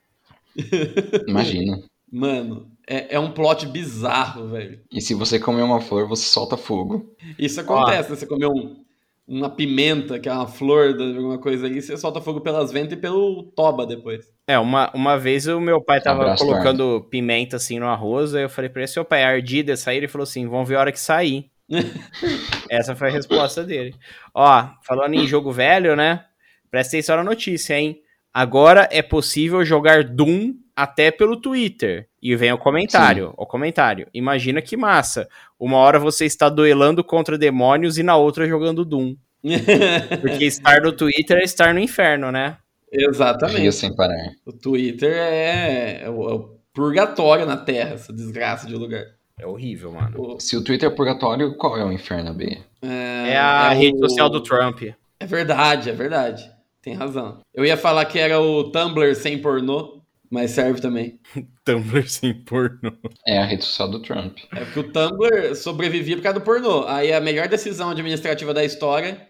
Imagina. 1.28 1.84
Mano, 2.12 2.68
é, 2.88 3.16
é 3.16 3.20
um 3.20 3.32
plot 3.32 3.68
bizarro, 3.68 4.48
velho. 4.48 4.80
E 4.92 5.00
se 5.00 5.13
você 5.13 5.40
comer 5.40 5.62
uma 5.62 5.82
flor, 5.82 6.08
você 6.08 6.24
solta 6.24 6.58
fogo. 6.58 7.13
Isso 7.38 7.60
acontece, 7.62 8.10
né? 8.10 8.16
Você 8.16 8.25
comeu 8.25 8.50
um- 8.50 8.84
uma 9.27 9.50
pimenta, 9.50 10.20
que 10.20 10.27
é 10.27 10.34
uma 10.34 10.48
flor, 10.48 10.96
de 10.96 11.18
alguma 11.18 11.38
coisa 11.38 11.68
aí, 11.68 11.82
você 11.82 11.96
solta 11.98 12.20
fogo 12.20 12.42
pelas 12.42 12.72
ventas 12.72 12.94
e 12.94 13.01
pelo 13.01 13.44
toba 13.56 13.86
depois. 13.86 14.25
É, 14.48 14.60
uma, 14.60 14.92
uma 14.94 15.18
vez 15.18 15.48
o 15.48 15.60
meu 15.60 15.82
pai 15.82 16.01
tava 16.01 16.24
Abraço, 16.24 16.46
colocando 16.46 17.08
pimenta 17.10 17.56
assim 17.56 17.80
no 17.80 17.88
arroz, 17.88 18.36
aí 18.36 18.44
eu 18.44 18.50
falei 18.50 18.70
pra 18.70 18.82
ele, 18.82 18.88
seu 18.88 19.06
pai, 19.06 19.22
é 19.22 19.25
ardida 19.25 19.72
essa 19.72 19.92
aí? 19.92 19.98
Ele 19.98 20.08
falou 20.08 20.24
assim, 20.24 20.48
vamos 20.48 20.68
ver 20.68 20.75
a 20.75 20.80
hora 20.82 20.92
que 20.92 21.00
sair. 21.00 21.50
Essa 22.70 22.96
foi 22.96 23.08
a 23.08 23.12
resposta 23.12 23.63
dele. 23.63 23.96
Ó, 24.34 24.68
falando 24.86 25.13
em 25.13 25.25
jogo 25.25 25.51
velho, 25.51 25.96
né? 25.96 26.25
Presta 26.70 26.98
atenção 26.98 27.18
na 27.18 27.24
notícia, 27.24 27.80
hein? 27.80 28.01
Agora 28.34 28.89
é 28.92 29.01
possível 29.01 29.63
jogar 29.63 30.03
Doom 30.03 30.56
até 30.75 31.12
pelo 31.12 31.39
Twitter. 31.39 32.10
E 32.25 32.38
vem 32.38 32.53
o 32.53 32.58
comentário, 32.58 33.34
o 33.36 33.46
comentário. 33.46 34.08
Imagina 34.13 34.62
que 34.62 34.77
massa. 34.77 35.27
Uma 35.60 35.75
hora 35.77 36.00
você 36.00 36.24
está 36.25 36.48
duelando 36.48 37.03
contra 37.03 37.38
demônios 37.38 37.98
e 37.98 38.03
na 38.03 38.15
outra 38.15 38.48
jogando 38.48 38.86
Doom. 38.86 39.18
Porque 40.22 40.46
estar 40.46 40.80
no 40.82 40.94
Twitter 40.94 41.39
é 41.39 41.44
estar 41.44 41.74
no 41.74 41.82
inferno, 41.82 42.32
né? 42.32 42.56
Exatamente. 42.89 43.72
sem 43.74 43.94
parar. 43.94 44.32
O 44.46 44.53
Twitter 44.53 45.12
é, 45.13 46.03
é 46.03 46.10
o, 46.10 46.30
é 46.30 46.34
o 46.34 46.56
purgatório 46.74 47.46
na 47.46 47.58
Terra, 47.58 47.96
essa 47.96 48.13
desgraça 48.13 48.68
de 48.68 48.75
lugar. 48.75 49.03
É 49.38 49.46
horrível, 49.46 49.92
mano. 49.92 50.36
O- 50.36 50.39
Se 50.39 50.56
o 50.56 50.63
Twitter 50.63 50.89
é 50.89 50.96
purgatório, 50.96 51.56
qual 51.58 51.77
é 51.77 51.84
o 51.84 51.92
inferno, 51.92 52.34
B? 52.34 52.58
É 52.82 53.38
a 53.38 53.74
é 53.74 53.75
rede 53.77 53.98
o- 53.98 54.08
social 54.08 54.30
do 54.30 54.39
Trump. 54.42 54.82
É 55.20 55.25
verdade, 55.25 55.89
é 55.89 55.94
verdade. 55.94 56.50
Tem 56.82 56.94
razão. 56.94 57.39
Eu 57.53 57.65
ia 57.65 57.75
falar 57.75 58.06
que 58.06 58.20
era 58.20 58.39
o 58.39 58.65
Tumblr 58.72 59.13
sem 59.15 59.38
pornô, 59.39 60.01
mas 60.34 60.50
serve 60.50 60.82
também. 60.82 61.20
Tumblr 61.63 62.10
sem 62.10 62.34
porno. 62.34 62.98
É 63.28 63.38
a 63.38 63.46
rede 63.46 63.63
social 63.63 63.88
do 63.88 64.00
Trump. 64.02 64.40
É 64.52 64.66
porque 64.66 64.80
o 64.80 64.92
Tumblr 64.92 65.56
sobrevivia 65.56 66.16
por 66.16 66.24
causa 66.24 66.40
do 66.40 66.44
pornô. 66.44 66.86
Aí 66.88 67.13
a 67.13 67.22
melhor 67.22 67.48
decisão 67.48 67.92
administrativa 67.92 68.52
da 68.52 68.66
história. 68.66 69.28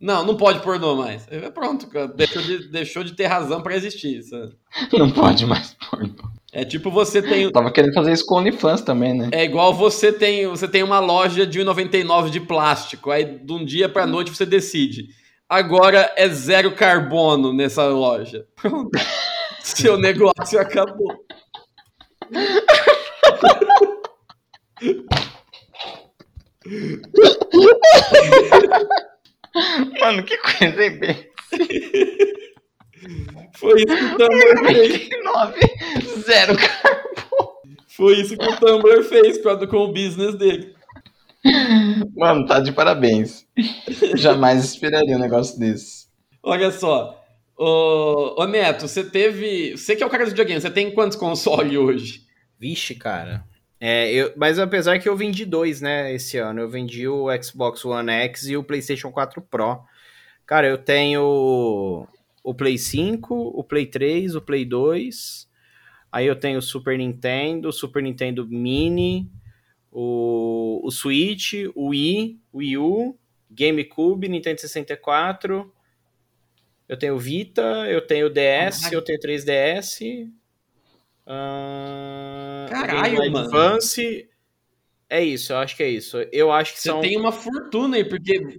Não, 0.00 0.24
não 0.24 0.34
pode 0.34 0.60
pornô 0.60 0.96
mais. 0.96 1.28
Aí, 1.30 1.50
Pronto, 1.50 1.86
deixou 2.16 2.40
de, 2.40 2.68
deixou 2.70 3.04
de 3.04 3.12
ter 3.12 3.26
razão 3.26 3.60
pra 3.60 3.76
existir. 3.76 4.22
sabe? 4.22 4.54
Não 4.94 5.10
pode 5.10 5.44
mais 5.44 5.76
porno. 5.90 6.16
É 6.54 6.64
tipo 6.64 6.90
você 6.90 7.20
tem. 7.20 7.52
Tava 7.52 7.70
querendo 7.70 7.92
fazer 7.92 8.12
isso 8.12 8.24
com 8.24 8.36
o 8.36 8.38
OnlyFans 8.38 8.80
também, 8.80 9.12
né? 9.12 9.28
É 9.32 9.44
igual 9.44 9.74
você 9.74 10.10
tem, 10.10 10.46
você 10.46 10.66
tem 10.66 10.82
uma 10.82 11.00
loja 11.00 11.46
de 11.46 11.60
1,99 11.60 12.30
de 12.30 12.40
plástico. 12.40 13.10
Aí 13.10 13.24
de 13.24 13.52
um 13.52 13.62
dia 13.62 13.90
pra 13.90 14.06
noite 14.06 14.30
você 14.34 14.46
decide. 14.46 15.08
Agora 15.46 16.10
é 16.16 16.26
zero 16.30 16.72
carbono 16.72 17.52
nessa 17.52 17.86
loja. 17.88 18.46
Pronto. 18.56 18.98
Seu 19.66 19.98
negócio 19.98 20.60
acabou. 20.60 21.26
Mano, 30.00 30.22
que 30.22 30.36
coisa, 30.38 30.84
hein, 30.84 30.98
B? 31.00 31.32
Foi 33.54 33.74
isso 33.78 33.86
que 33.86 34.04
o 34.04 34.16
Tumblr 34.16 34.66
fez. 34.66 35.08
9, 35.24 35.60
0, 36.20 36.56
cara. 36.56 37.04
Foi 37.88 38.20
isso 38.20 38.36
que 38.36 38.48
o 38.48 38.56
Tumblr 38.56 39.02
fez 39.02 39.42
com 39.42 39.76
o 39.78 39.92
business 39.92 40.36
dele. 40.36 40.76
Mano, 42.16 42.46
tá 42.46 42.60
de 42.60 42.70
parabéns. 42.70 43.44
Jamais 44.14 44.64
esperaria 44.64 45.16
um 45.16 45.20
negócio 45.20 45.58
desse. 45.58 46.06
Olha 46.40 46.70
só. 46.70 47.25
Ô, 47.56 48.42
ô 48.42 48.46
Neto, 48.46 48.86
você 48.86 49.02
teve. 49.02 49.76
Você 49.76 49.96
que 49.96 50.02
é 50.02 50.06
o 50.06 50.10
cara 50.10 50.24
do 50.24 50.30
videogame, 50.30 50.60
você 50.60 50.70
tem 50.70 50.92
quantos 50.92 51.16
consoles 51.16 51.72
hoje? 51.78 52.26
Vixe, 52.58 52.94
cara. 52.94 53.44
É, 53.78 54.10
eu, 54.12 54.32
mas 54.36 54.58
apesar 54.58 54.98
que 54.98 55.08
eu 55.08 55.16
vendi 55.16 55.44
dois, 55.44 55.80
né, 55.80 56.14
esse 56.14 56.38
ano. 56.38 56.60
Eu 56.60 56.68
vendi 56.68 57.06
o 57.08 57.26
Xbox 57.42 57.84
One 57.84 58.10
X 58.10 58.48
e 58.48 58.56
o 58.56 58.64
PlayStation 58.64 59.10
4 59.10 59.40
Pro. 59.42 59.80
Cara, 60.46 60.66
eu 60.66 60.78
tenho 60.78 62.06
o 62.42 62.54
Play 62.54 62.78
5, 62.78 63.34
o 63.34 63.64
Play 63.64 63.86
3, 63.86 64.34
o 64.34 64.40
Play 64.40 64.64
2. 64.64 65.48
Aí 66.12 66.26
eu 66.26 66.36
tenho 66.36 66.58
o 66.58 66.62
Super 66.62 66.96
Nintendo, 66.96 67.68
o 67.68 67.72
Super 67.72 68.02
Nintendo 68.02 68.46
Mini, 68.46 69.30
o, 69.90 70.80
o 70.84 70.90
Switch, 70.90 71.54
o 71.74 71.88
Wii, 71.88 72.40
o 72.52 72.58
Wii 72.58 72.78
U, 72.78 73.18
GameCube, 73.50 74.28
Nintendo 74.28 74.60
64. 74.60 75.72
Eu 76.88 76.96
tenho 76.98 77.14
o 77.14 77.18
Vita, 77.18 77.62
eu 77.88 78.00
tenho 78.06 78.26
o 78.26 78.30
DS, 78.30 78.78
Caralho. 78.80 78.94
eu 78.98 79.02
tenho 79.02 79.18
3DS. 79.20 80.28
Ah, 81.26 82.66
Caralho, 82.70 83.30
mano. 83.32 83.38
Advance. 83.46 84.28
É 85.08 85.22
isso, 85.24 85.52
eu 85.52 85.58
acho 85.58 85.76
que 85.76 85.82
é 85.82 85.88
isso. 85.88 86.16
Eu 86.32 86.50
acho 86.52 86.72
que 86.74 86.80
Você 86.80 86.88
são. 86.88 87.00
tem 87.00 87.16
uma 87.18 87.32
fortuna 87.32 87.96
aí, 87.96 88.04
porque 88.04 88.56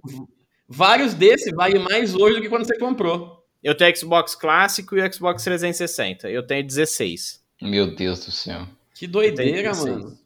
vários 0.68 1.14
desses 1.14 1.52
valem 1.54 1.78
mais 1.78 2.14
hoje 2.14 2.36
do 2.36 2.42
que 2.42 2.48
quando 2.48 2.66
você 2.66 2.78
comprou. 2.78 3.44
Eu 3.62 3.74
tenho 3.76 3.94
Xbox 3.96 4.34
clássico 4.34 4.96
e 4.96 5.00
o 5.06 5.12
Xbox 5.12 5.42
360. 5.44 6.30
Eu 6.30 6.46
tenho 6.46 6.64
16. 6.64 7.42
Meu 7.60 7.94
Deus 7.94 8.24
do 8.24 8.30
céu. 8.30 8.66
Que 8.94 9.06
doideira, 9.06 9.50
Eu 9.50 9.62
tenho 9.62 9.72
16. 9.74 9.96
mano. 10.04 10.18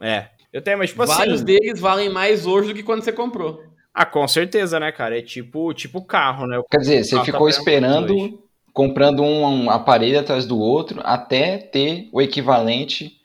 É. 0.00 0.30
Eu 0.52 0.60
tenho, 0.62 0.78
mas 0.78 0.90
tipo 0.90 1.06
Vários 1.06 1.36
assim. 1.36 1.44
deles 1.44 1.78
valem 1.78 2.08
mais 2.08 2.46
hoje 2.46 2.68
do 2.68 2.74
que 2.74 2.82
quando 2.82 3.02
você 3.04 3.12
comprou. 3.12 3.62
Ah, 3.94 4.06
com 4.06 4.26
certeza, 4.28 4.78
né, 4.78 4.92
cara? 4.92 5.18
É 5.18 5.22
tipo, 5.22 5.72
tipo 5.74 6.02
carro, 6.02 6.46
né? 6.46 6.60
Quer 6.70 6.78
dizer, 6.78 7.04
você 7.04 7.16
tá 7.16 7.24
ficou 7.24 7.48
esperando, 7.48 8.40
comprando 8.72 9.22
um, 9.22 9.64
um 9.64 9.70
aparelho 9.70 10.18
atrás 10.20 10.46
do 10.46 10.58
outro, 10.58 11.00
até 11.02 11.58
ter 11.58 12.08
o 12.12 12.22
equivalente 12.22 13.18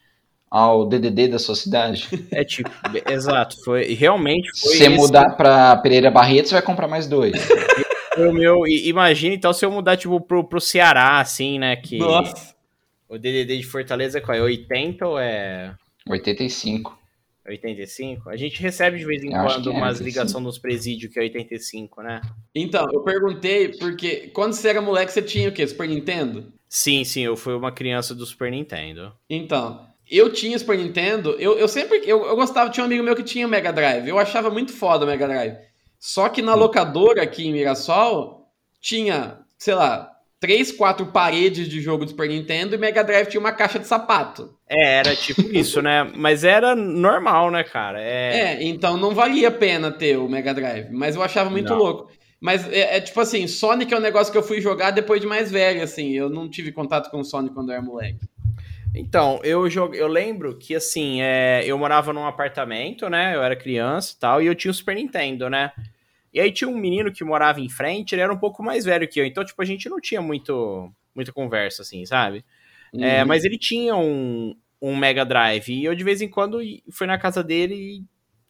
ao 0.50 0.86
DDD 0.88 1.28
da 1.30 1.40
sua 1.40 1.56
cidade. 1.56 2.08
É 2.32 2.44
tipo, 2.44 2.70
exato. 3.10 3.56
Foi 3.64 3.94
realmente 3.94 4.50
Se 4.56 4.62
foi 4.62 4.78
você 4.78 4.86
esse- 4.86 4.96
mudar 4.96 5.36
pra 5.38 5.76
Pereira 5.78 6.10
Barreto, 6.10 6.48
você 6.50 6.56
vai 6.56 6.62
comprar 6.64 6.88
mais 6.88 7.08
dois. 7.08 7.34
o 8.18 8.32
meu. 8.34 8.66
Imagina 8.68 9.36
então 9.36 9.54
se 9.54 9.66
eu 9.66 9.72
mudar 9.72 9.98
tipo 9.98 10.20
pro, 10.22 10.44
pro 10.44 10.60
Ceará, 10.62 11.20
assim, 11.20 11.60
né? 11.60 11.76
Que 11.76 11.98
Nossa. 12.00 12.56
o 13.10 13.18
DDD 13.18 13.58
de 13.58 13.64
Fortaleza 13.64 14.18
é 14.18 14.22
qual? 14.22 14.36
É 14.38 14.42
80 14.42 15.08
ou 15.08 15.20
é 15.20 15.74
85. 16.10 16.98
85? 17.46 18.30
A 18.30 18.36
gente 18.36 18.62
recebe 18.62 18.98
de 18.98 19.06
vez 19.06 19.24
em 19.24 19.34
Eu 19.34 19.44
quando 19.44 19.70
é 19.70 19.74
umas 19.74 20.00
85. 20.00 20.04
ligações 20.04 20.44
nos 20.44 20.58
presídios 20.58 21.14
que 21.14 21.20
é 21.20 21.24
85, 21.24 22.02
né? 22.02 22.22
Então, 22.54 22.88
eu 22.92 23.02
perguntei 23.02 23.70
porque 23.70 24.28
quando 24.34 24.54
você 24.54 24.70
era 24.70 24.82
moleque, 24.82 25.12
você 25.12 25.22
tinha 25.22 25.50
o 25.50 25.52
quê? 25.52 25.66
Super 25.68 25.88
Nintendo? 25.88 26.52
Sim, 26.68 27.04
sim, 27.04 27.22
eu 27.22 27.36
fui 27.38 27.54
uma 27.54 27.72
criança 27.72 28.16
do 28.16 28.26
Super 28.26 28.52
Nintendo. 28.52 29.14
Então, 29.30 29.88
eu 30.10 30.32
tinha 30.32 30.58
Super 30.58 30.78
Nintendo, 30.78 31.32
eu, 31.40 31.58
eu 31.58 31.68
sempre. 31.68 32.02
Eu, 32.06 32.26
eu 32.26 32.36
gostava, 32.36 32.70
tinha 32.70 32.84
um 32.84 32.88
amigo 32.88 33.04
meu 33.04 33.16
que 33.16 33.24
tinha 33.24 33.48
o 33.48 33.50
Mega 33.50 33.72
Drive. 33.72 34.08
Eu 34.08 34.20
achava 34.20 34.50
muito 34.50 34.74
foda 34.74 35.06
o 35.06 35.08
Mega 35.08 35.28
Drive. 35.28 35.58
Só 36.00 36.30
que 36.30 36.42
na 36.42 36.54
locadora 36.54 37.24
aqui 37.24 37.48
em 37.48 37.54
Mirassol 37.54 38.52
tinha, 38.80 39.40
sei 39.58 39.74
lá, 39.74 40.15
três, 40.46 40.72
quatro 40.72 41.08
paredes 41.08 41.68
de 41.68 41.82
jogo 41.82 42.06
do 42.06 42.12
Super 42.12 42.30
Nintendo 42.30 42.76
e 42.76 42.78
Mega 42.78 43.04
Drive 43.04 43.26
tinha 43.26 43.42
uma 43.42 43.52
caixa 43.52 43.80
de 43.80 43.88
sapato. 43.88 44.54
É, 44.70 45.00
era 45.00 45.16
tipo 45.16 45.42
isso, 45.52 45.82
né? 45.82 46.08
Mas 46.16 46.44
era 46.44 46.76
normal, 46.76 47.50
né, 47.50 47.64
cara? 47.64 48.00
É, 48.00 48.38
É, 48.38 48.64
então 48.64 48.96
não 48.96 49.16
valia 49.16 49.48
a 49.48 49.52
pena 49.52 49.92
ter 49.92 50.18
o 50.18 50.30
Mega 50.30 50.54
Drive, 50.54 50.92
mas 50.92 51.16
eu 51.16 51.24
achava 51.24 51.50
muito 51.50 51.72
Não. 51.72 51.80
louco. 51.80 52.12
Mas 52.40 52.72
é, 52.72 52.98
é 52.98 53.02
tipo 53.02 53.20
assim, 53.20 53.48
Sonic 53.48 53.92
é 53.92 53.98
um 53.98 54.02
negócio 54.02 54.32
que 54.32 54.38
eu 54.38 54.44
fui 54.44 54.62
jogar 54.62 54.92
depois 54.92 55.20
de 55.20 55.26
mais 55.26 55.52
velho, 55.52 55.82
assim. 55.82 56.12
Eu 56.12 56.30
não 56.30 56.48
tive 56.48 56.72
contato 56.72 57.10
com 57.10 57.22
o 57.22 57.26
Sonic 57.26 57.56
quando 57.56 57.70
eu 57.70 57.74
era 57.74 57.82
moleque. 57.82 58.20
Então, 58.94 59.40
eu, 59.44 59.68
jogue... 59.68 59.98
eu 59.98 60.08
lembro 60.08 60.58
que, 60.58 60.76
assim, 60.76 61.24
é, 61.24 61.64
eu 61.66 61.76
morava 61.78 62.14
num 62.14 62.26
apartamento, 62.26 63.10
né? 63.10 63.36
Eu 63.36 63.42
era 63.42 63.56
criança 63.56 64.14
e 64.16 64.20
tal, 64.20 64.42
e 64.44 64.46
eu 64.46 64.54
tinha 64.54 64.70
o 64.70 64.74
Super 64.74 64.96
Nintendo, 64.96 65.50
né? 65.50 65.72
E 66.36 66.40
aí 66.42 66.52
tinha 66.52 66.70
um 66.70 66.78
menino 66.78 67.14
que 67.14 67.24
morava 67.24 67.62
em 67.62 67.70
frente, 67.70 68.14
ele 68.14 68.22
era 68.22 68.34
um 68.34 68.38
pouco 68.38 68.62
mais 68.62 68.84
velho 68.86 69.08
que 69.08 69.20
eu. 69.22 69.26
Então, 69.26 69.46
tipo, 69.46 69.62
a 69.62 69.66
gente 69.66 69.88
não 69.90 70.02
tinha 70.02 70.22
muito, 70.22 70.92
muita 71.16 71.32
conversa, 71.32 71.82
assim, 71.82 72.06
sabe? 72.06 72.44
É, 73.00 73.22
Uhum. 73.22 73.28
mas 73.30 73.46
ele 73.46 73.58
tinha 73.58 73.96
um, 73.96 74.54
um 74.82 74.96
Mega 74.98 75.26
Drive, 75.26 75.70
e 75.70 75.86
eu 75.86 75.96
de 75.96 76.04
vez 76.04 76.22
em 76.22 76.28
quando 76.30 76.60
fui 76.92 77.08
na 77.08 77.18
casa 77.18 77.44
dele 77.44 77.76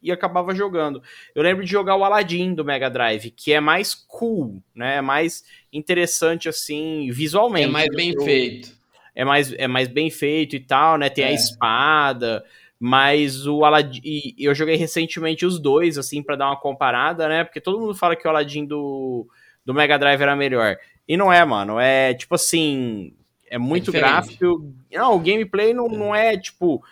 e, 0.01 0.07
e 0.09 0.11
acabava 0.11 0.53
jogando. 0.55 1.01
Eu 1.35 1.43
lembro 1.43 1.63
de 1.63 1.69
jogar 1.71 1.95
o 1.95 2.03
Aladdin 2.03 2.55
do 2.55 2.65
Mega 2.65 2.89
Drive, 2.89 3.29
que 3.31 3.53
é 3.53 3.59
mais 3.59 3.93
cool, 3.95 4.63
né? 4.75 4.97
É 4.97 5.01
mais 5.01 5.43
interessante, 5.71 6.49
assim, 6.49 7.09
visualmente. 7.11 7.67
é 7.67 7.71
mais 7.71 7.89
bem 7.95 8.13
Eu- 8.13 8.23
feito. 8.23 8.75
é 9.15 9.23
mais, 9.23 9.53
é 9.53 9.67
mais 9.67 9.87
bem 9.87 10.09
feito 10.09 10.55
e 10.55 10.59
tal, 10.59 10.97
né? 10.97 11.09
Tem 11.09 11.23
a 11.25 11.29
É. 11.29 11.33
espada, 11.33 12.43
mas 12.79 13.47
o 13.47 13.63
Aladdin. 13.63 14.01
E 14.03 14.35
eu 14.37 14.53
joguei 14.53 14.75
recentemente 14.75 15.45
os 15.45 15.59
dois, 15.59 15.97
assim, 15.97 16.21
pra 16.21 16.35
dar 16.35 16.47
uma 16.47 16.59
comparada, 16.59 17.27
né? 17.27 17.43
Porque 17.43 17.61
todo 17.61 17.79
mundo 17.79 17.95
fala 17.95 18.15
que 18.15 18.27
o 18.27 18.29
Aladdin 18.29 18.65
do, 18.65 19.27
do 19.65 19.73
Mega 19.73 19.97
Drive 19.97 20.21
era 20.21 20.35
melhor. 20.35 20.77
E 21.07 21.15
não 21.15 21.31
é, 21.31 21.43
mano. 21.45 21.79
É 21.79 22.13
tipo 22.13 22.35
assim. 22.35 23.13
É 23.49 23.57
muito 23.57 23.85
diferente. 23.85 24.11
gráfico. 24.11 24.73
Não, 24.91 25.15
o 25.15 25.19
gameplay 25.19 25.73
não, 25.73 25.87
não 25.87 26.15
é 26.15 26.37
tipo. 26.37 26.83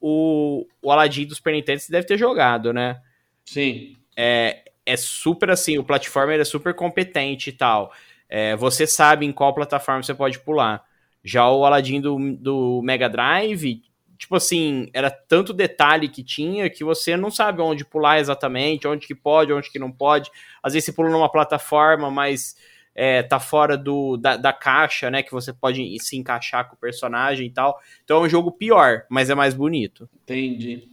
o, 0.00 0.66
o 0.82 0.90
Aladdin 0.90 1.26
do 1.26 1.34
Super 1.34 1.52
Nintendo 1.52 1.80
você 1.80 1.92
deve 1.92 2.06
ter 2.06 2.18
jogado, 2.18 2.72
né? 2.72 3.00
Sim. 3.44 3.96
É, 4.16 4.64
é 4.84 4.96
super 4.96 5.50
assim, 5.50 5.78
o 5.78 5.84
platformer 5.84 6.40
é 6.40 6.44
super 6.44 6.74
competente 6.74 7.50
e 7.50 7.52
tal. 7.52 7.92
É, 8.28 8.56
você 8.56 8.86
sabe 8.86 9.24
em 9.24 9.32
qual 9.32 9.54
plataforma 9.54 10.02
você 10.02 10.14
pode 10.14 10.38
pular. 10.40 10.84
Já 11.22 11.48
o 11.48 11.64
Aladdin 11.64 12.00
do, 12.00 12.18
do 12.36 12.82
Mega 12.82 13.08
Drive, 13.08 13.82
tipo 14.18 14.36
assim, 14.36 14.88
era 14.92 15.10
tanto 15.10 15.52
detalhe 15.52 16.08
que 16.08 16.22
tinha 16.22 16.70
que 16.70 16.84
você 16.84 17.16
não 17.16 17.30
sabe 17.30 17.60
onde 17.60 17.84
pular 17.84 18.18
exatamente, 18.18 18.86
onde 18.86 19.06
que 19.06 19.14
pode, 19.14 19.52
onde 19.52 19.70
que 19.70 19.78
não 19.78 19.90
pode. 19.90 20.30
Às 20.62 20.72
vezes 20.72 20.86
você 20.86 20.92
pula 20.92 21.10
numa 21.10 21.30
plataforma, 21.30 22.10
mas 22.10 22.56
é, 22.94 23.22
tá 23.22 23.40
fora 23.40 23.76
do, 23.76 24.16
da, 24.16 24.36
da, 24.36 24.52
caixa, 24.52 25.10
né? 25.10 25.22
Que 25.22 25.32
você 25.32 25.52
pode 25.52 25.98
se 26.00 26.16
encaixar 26.16 26.68
com 26.68 26.76
o 26.76 26.78
personagem 26.78 27.46
e 27.46 27.50
tal. 27.50 27.78
Então 28.04 28.22
é 28.22 28.26
um 28.26 28.28
jogo 28.28 28.52
pior, 28.52 29.04
mas 29.10 29.30
é 29.30 29.34
mais 29.34 29.54
bonito. 29.54 30.08
Entendi. 30.22 30.88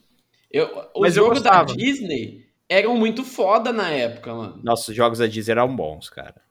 Eu, 0.49 0.89
os 0.95 1.13
jogos 1.13 1.41
da 1.41 1.63
Disney 1.63 2.45
eram 2.67 2.97
muito 2.97 3.23
foda 3.23 3.71
na 3.71 3.89
época, 3.89 4.33
mano. 4.33 4.59
Nossa, 4.63 4.91
os 4.91 4.97
jogos 4.97 5.19
da 5.19 5.27
Disney 5.27 5.51
eram 5.51 5.73
bons, 5.75 6.09
cara. 6.09 6.41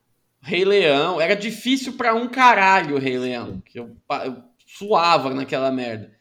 Rei 0.43 0.65
Leão, 0.65 1.21
era 1.21 1.35
difícil 1.35 1.95
para 1.95 2.15
um 2.15 2.27
caralho 2.27 2.97
o 2.97 2.99
Rei 2.99 3.19
Leão, 3.19 3.61
que 3.61 3.79
eu, 3.79 3.95
eu, 4.25 4.37
suava 4.67 5.35
naquela 5.35 5.71
merda. 5.71 6.13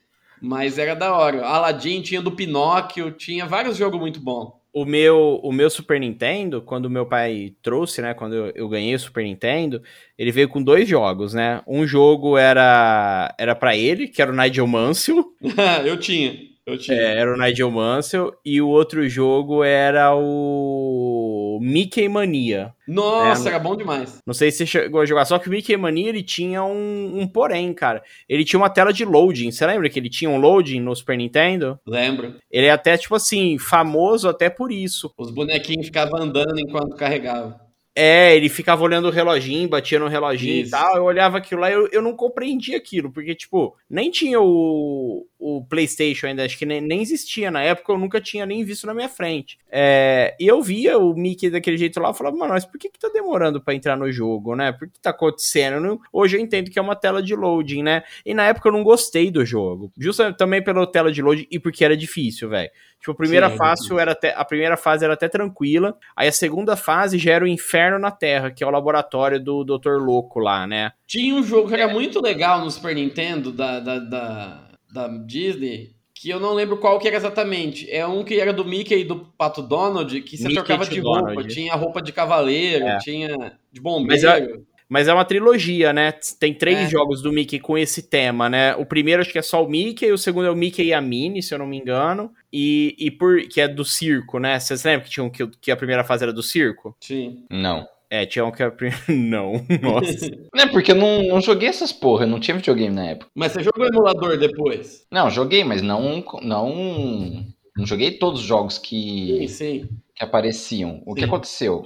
Mas 0.42 0.78
era 0.78 0.96
da 0.96 1.16
hora. 1.16 1.46
Aladdin 1.46 2.02
tinha 2.02 2.22
do 2.22 2.32
Pinóquio, 2.32 3.12
tinha 3.12 3.46
vários 3.46 3.78
jogos 3.78 4.00
muito 4.00 4.20
bons. 4.20 4.54
O 4.72 4.86
meu, 4.86 5.40
o 5.44 5.52
meu 5.52 5.70
Super 5.70 6.00
Nintendo, 6.00 6.62
quando 6.62 6.90
meu 6.90 7.06
pai 7.06 7.54
trouxe, 7.62 8.02
né, 8.02 8.14
quando 8.14 8.36
eu, 8.36 8.52
eu 8.54 8.70
ganhei 8.70 8.94
o 8.94 9.00
Super 9.00 9.24
Nintendo, 9.24 9.82
ele 10.16 10.32
veio 10.32 10.48
com 10.48 10.62
dois 10.62 10.88
jogos, 10.88 11.34
né? 11.34 11.62
Um 11.68 11.88
jogo 11.88 12.38
era 12.38 13.34
era 13.38 13.56
para 13.56 13.76
ele, 13.76 14.08
que 14.08 14.22
era 14.22 14.32
o 14.32 14.36
Nigel 14.36 14.68
Mansell. 14.68 15.26
eu 15.86 15.98
tinha. 16.00 16.36
Eu 16.68 16.78
tinha. 16.78 16.98
É, 16.98 17.18
era 17.18 17.34
o 17.34 17.38
Nigel 17.38 17.72
Mansell. 17.72 18.32
E 18.46 18.62
o 18.62 18.68
outro 18.68 19.10
jogo 19.10 19.64
era 19.64 20.14
o 20.16 21.19
Mickey 21.60 22.08
Mania. 22.08 22.74
Nossa, 22.88 23.50
é, 23.50 23.52
era 23.54 23.60
bom 23.60 23.76
demais. 23.76 24.20
Não 24.26 24.34
sei 24.34 24.52
se 24.52 24.58
você 24.58 24.66
chegou 24.66 25.02
a 25.02 25.06
jogar. 25.06 25.26
Só 25.26 25.38
que 25.38 25.48
o 25.48 25.52
Mickey 25.52 25.76
Mania, 25.78 26.10
ele 26.10 26.24
tinha 26.24 26.64
um, 26.64 27.20
um 27.20 27.28
porém, 27.28 27.74
cara. 27.74 28.02
Ele 28.28 28.44
tinha 28.44 28.60
uma 28.60 28.70
tela 28.70 28.92
de 28.92 29.06
loading. 29.06 29.52
Você 29.52 29.66
lembra 29.66 29.90
que 29.90 30.00
ele 30.00 30.10
tinha 30.10 30.30
um 30.30 30.38
loading 30.38 30.80
no 30.80 30.96
Super 30.96 31.18
Nintendo? 31.18 31.80
Lembro. 31.86 32.36
Ele 32.50 32.68
é 32.68 32.72
até, 32.72 32.98
tipo 32.98 33.16
assim, 33.16 33.58
famoso 33.58 34.28
até 34.28 34.50
por 34.50 34.72
isso. 34.72 35.14
Os 35.18 35.32
bonequinhos 35.32 35.88
ficavam 35.88 36.22
andando 36.22 36.60
enquanto 36.60 36.96
carregava. 36.96 37.70
É, 38.02 38.34
ele 38.34 38.48
ficava 38.48 38.82
olhando 38.82 39.10
o 39.10 39.12
reloginho, 39.12 39.68
batia 39.68 40.00
no 40.00 40.08
reloginho 40.08 40.62
Isso. 40.62 40.70
e 40.70 40.72
tal. 40.72 40.96
Eu 40.96 41.04
olhava 41.04 41.38
aquilo 41.38 41.60
lá 41.60 41.70
e 41.70 41.74
eu, 41.74 41.90
eu 41.92 42.02
não 42.02 42.16
compreendia 42.16 42.78
aquilo, 42.78 43.12
porque, 43.12 43.36
tipo, 43.36 43.76
nem 43.90 44.10
tinha 44.10 44.40
o, 44.40 45.28
o 45.40 45.64
PlayStation 45.64 46.28
ainda, 46.28 46.44
acho 46.44 46.58
que 46.58 46.66
nem, 46.66 46.82
nem 46.82 47.02
existia 47.02 47.50
na 47.50 47.64
época, 47.64 47.94
eu 47.94 47.98
nunca 47.98 48.20
tinha 48.20 48.46
nem 48.46 48.64
visto 48.64 48.86
na 48.86 48.94
minha 48.94 49.08
frente. 49.08 49.58
É, 49.72 50.36
e 50.38 50.46
eu 50.46 50.62
via 50.62 50.98
o 50.98 51.14
Mickey 51.16 51.50
daquele 51.50 51.78
jeito 51.78 52.00
lá, 52.00 52.10
eu 52.10 52.14
falava, 52.14 52.36
mano, 52.36 52.54
mas 52.54 52.66
por 52.66 52.78
que 52.78 52.90
que 52.90 53.00
tá 53.00 53.10
demorando 53.14 53.62
para 53.62 53.74
entrar 53.74 53.96
no 53.96 54.12
jogo, 54.12 54.54
né? 54.56 54.74
Por 54.74 54.90
que 54.90 55.00
tá 55.00 55.12
acontecendo? 55.12 55.80
Não, 55.80 56.00
hoje 56.12 56.36
eu 56.36 56.42
entendo 56.42 56.70
que 56.70 56.78
é 56.78 56.82
uma 56.82 56.96
tela 56.96 57.24
de 57.24 57.34
loading, 57.36 57.84
né? 57.84 58.04
E 58.26 58.34
na 58.34 58.48
época 58.48 58.68
eu 58.68 58.74
não 58.74 58.84
gostei 58.84 59.32
do 59.32 59.46
jogo, 59.46 59.92
justamente 59.98 60.38
também 60.38 60.62
pela 60.62 60.86
tela 60.86 61.12
de 61.12 61.22
loading 61.22 61.48
e 61.50 61.58
porque 61.58 61.86
era 61.86 61.96
difícil, 61.96 62.50
velho. 62.50 62.70
Tipo, 63.00 63.14
a 63.14 63.16
primeira, 63.16 63.50
Sim, 63.50 63.56
fase 63.56 63.94
era 63.98 64.12
até, 64.12 64.34
a 64.36 64.44
primeira 64.44 64.76
fase 64.76 65.06
era 65.06 65.14
até 65.14 65.30
tranquila, 65.30 65.98
aí 66.14 66.28
a 66.28 66.34
segunda 66.34 66.76
fase 66.76 67.18
já 67.18 67.32
era 67.32 67.46
o 67.46 67.48
Inferno 67.48 67.98
na 67.98 68.12
Terra, 68.12 68.52
que 68.52 68.62
é 68.62 68.68
o 68.68 68.70
laboratório 68.70 69.42
do 69.42 69.64
Dr. 69.64 70.02
Louco 70.02 70.38
lá, 70.38 70.68
né? 70.68 70.92
Tinha 71.08 71.34
um 71.34 71.42
jogo 71.42 71.70
que 71.70 71.76
era 71.76 71.88
muito 71.88 72.22
legal 72.22 72.60
no 72.60 72.70
Super 72.70 72.94
Nintendo, 72.94 73.54
da, 73.54 73.80
da, 73.80 74.00
da, 74.00 74.69
da 74.92 75.08
Disney, 75.08 75.96
que 76.14 76.30
eu 76.30 76.40
não 76.40 76.54
lembro 76.54 76.78
qual 76.78 77.00
que 77.00 77.08
era 77.08 77.16
exatamente. 77.16 77.90
É 77.90 78.06
um 78.06 78.24
que 78.24 78.40
era 78.40 78.52
do 78.52 78.66
Mickey 78.66 79.00
e 79.00 79.04
do 79.06 79.26
Pato 79.38 79.62
Donald, 79.62 80.22
que 80.22 80.38
você 80.38 80.44
Mickey 80.44 80.56
trocava 80.56 80.86
de 80.86 81.00
roupa. 81.00 81.22
Donald. 81.22 81.54
Tinha 81.54 81.76
roupa 81.76 82.02
de 82.02 82.12
cavaleiro, 82.12 82.86
é. 82.86 82.98
tinha 83.00 83.58
de 83.72 83.80
bombeiro. 83.80 84.28
Mas, 84.28 84.60
mas 84.90 85.08
é 85.08 85.14
uma 85.14 85.24
trilogia, 85.24 85.94
né? 85.94 86.12
Tem 86.40 86.54
três 86.54 86.80
é. 86.80 86.90
jogos 86.90 87.22
do 87.22 87.32
Mickey 87.32 87.60
com 87.60 87.78
esse 87.78 88.02
tema, 88.02 88.50
né? 88.50 88.76
O 88.76 88.86
primeiro 88.86 89.22
acho 89.22 89.32
que 89.32 89.38
é 89.40 89.42
só 89.42 89.64
o 89.64 89.70
Mickey, 89.70 90.12
o 90.12 90.18
segundo 90.18 90.48
é 90.48 90.52
o 90.52 90.56
Mickey 90.56 90.88
e 90.88 90.94
a 90.94 91.00
Minnie, 91.00 91.44
se 91.44 91.54
eu 91.54 91.60
não 91.60 91.68
me 91.68 91.78
engano. 91.78 92.34
E, 92.52 92.96
e 93.00 93.12
por 93.12 93.42
que 93.48 93.62
é 93.62 93.68
do 93.68 93.86
circo, 93.86 94.40
né? 94.40 94.60
Vocês 94.60 94.84
lembram 94.84 95.06
que, 95.06 95.12
tinha, 95.12 95.30
que, 95.30 95.48
que 95.62 95.72
a 95.72 95.78
primeira 95.78 96.04
fase 96.04 96.24
era 96.24 96.34
do 96.34 96.44
circo? 96.44 96.98
Sim. 97.00 97.46
Não. 97.50 97.88
É, 98.10 98.26
tinha 98.26 98.44
um 98.44 98.52
que 98.52 98.64
a 98.64 98.72
primeira. 98.72 99.00
Não, 99.10 99.54
nossa. 99.82 100.30
Não 100.54 100.64
é 100.64 100.68
porque 100.68 100.92
eu 100.92 100.96
não, 100.96 101.24
não 101.24 101.42
joguei 101.42 101.70
essas 101.70 101.94
porra, 101.94 102.24
eu 102.24 102.28
não 102.28 102.40
tinha 102.40 102.58
videogame 102.58 102.96
na 102.96 103.06
época. 103.08 103.30
Mas 103.36 103.52
você 103.52 103.64
jogou 103.64 103.86
emulador 103.86 104.38
depois? 104.38 105.06
Não, 105.12 105.30
joguei, 105.30 105.64
mas 105.64 105.82
não. 105.82 106.24
Não, 106.42 107.46
não 107.78 107.86
joguei 107.86 108.12
todos 108.12 108.42
os 108.42 108.48
jogos 108.48 108.78
que, 108.78 109.48
sim, 109.48 109.48
sim. 109.48 109.90
que 110.16 110.24
apareciam. 110.24 111.04
O 111.06 111.12
sim. 111.12 111.20
que 111.20 111.26
aconteceu? 111.26 111.86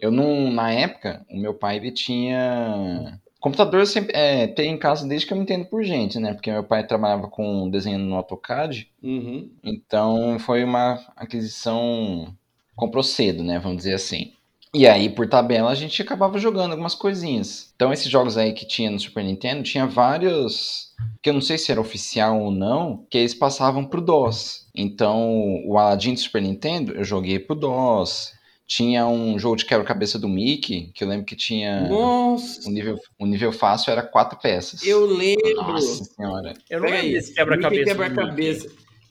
Eu 0.00 0.10
não, 0.10 0.50
na 0.50 0.72
época, 0.72 1.24
o 1.28 1.38
meu 1.38 1.52
pai 1.52 1.76
ele 1.76 1.90
tinha 1.90 3.18
computador 3.40 3.80
eu 3.80 3.86
sempre 3.86 4.12
é, 4.16 4.46
tem 4.46 4.72
em 4.72 4.78
casa 4.78 5.06
desde 5.06 5.26
que 5.26 5.32
eu 5.32 5.36
me 5.36 5.44
entendo 5.44 5.66
por 5.66 5.82
gente, 5.84 6.18
né? 6.18 6.34
Porque 6.34 6.50
meu 6.50 6.64
pai 6.64 6.86
trabalhava 6.86 7.28
com 7.28 7.70
desenho 7.70 7.98
no 7.98 8.16
AutoCAD, 8.16 8.90
uhum. 9.02 9.50
então 9.62 10.38
foi 10.38 10.64
uma 10.64 11.00
aquisição 11.16 12.34
comprou 12.74 13.02
cedo, 13.02 13.42
né? 13.42 13.58
Vamos 13.58 13.78
dizer 13.78 13.94
assim. 13.94 14.32
E 14.74 14.86
aí, 14.86 15.08
por 15.08 15.28
tabela, 15.28 15.70
a 15.70 15.74
gente 15.74 16.02
acabava 16.02 16.38
jogando 16.38 16.72
algumas 16.72 16.94
coisinhas. 16.94 17.72
Então, 17.74 17.92
esses 17.92 18.10
jogos 18.10 18.36
aí 18.36 18.52
que 18.52 18.66
tinha 18.66 18.90
no 18.90 19.00
Super 19.00 19.24
Nintendo, 19.24 19.62
tinha 19.62 19.86
vários. 19.86 20.88
Que 21.22 21.30
eu 21.30 21.34
não 21.34 21.40
sei 21.40 21.56
se 21.56 21.72
era 21.72 21.80
oficial 21.80 22.40
ou 22.40 22.50
não, 22.50 23.06
que 23.10 23.18
eles 23.18 23.34
passavam 23.34 23.84
pro 23.84 24.00
DOS. 24.00 24.66
Então, 24.74 25.62
o 25.66 25.78
Aladdin 25.78 26.14
do 26.14 26.20
Super 26.20 26.42
Nintendo, 26.42 26.92
eu 26.92 27.04
joguei 27.04 27.38
pro 27.38 27.56
DOS. 27.56 28.36
Tinha 28.66 29.06
um 29.06 29.38
jogo 29.38 29.56
de 29.56 29.64
quebra-cabeça 29.64 30.18
do 30.18 30.28
Mickey, 30.28 30.90
que 30.94 31.02
eu 31.02 31.08
lembro 31.08 31.24
que 31.24 31.34
tinha. 31.34 31.88
Nossa! 31.88 32.68
O 32.68 32.70
nível, 32.70 32.98
o 33.18 33.24
nível 33.24 33.50
fácil 33.50 33.90
era 33.90 34.02
quatro 34.02 34.38
peças. 34.38 34.82
Eu 34.86 35.06
lembro! 35.06 35.72
Nossa 35.72 36.04
senhora. 36.04 36.52
Eu 36.68 36.80
não 36.80 36.90
lembro 36.90 37.12
desse 37.12 37.32
quebra-cabeça. 37.32 37.84
Quebra-cabeça. 37.84 38.68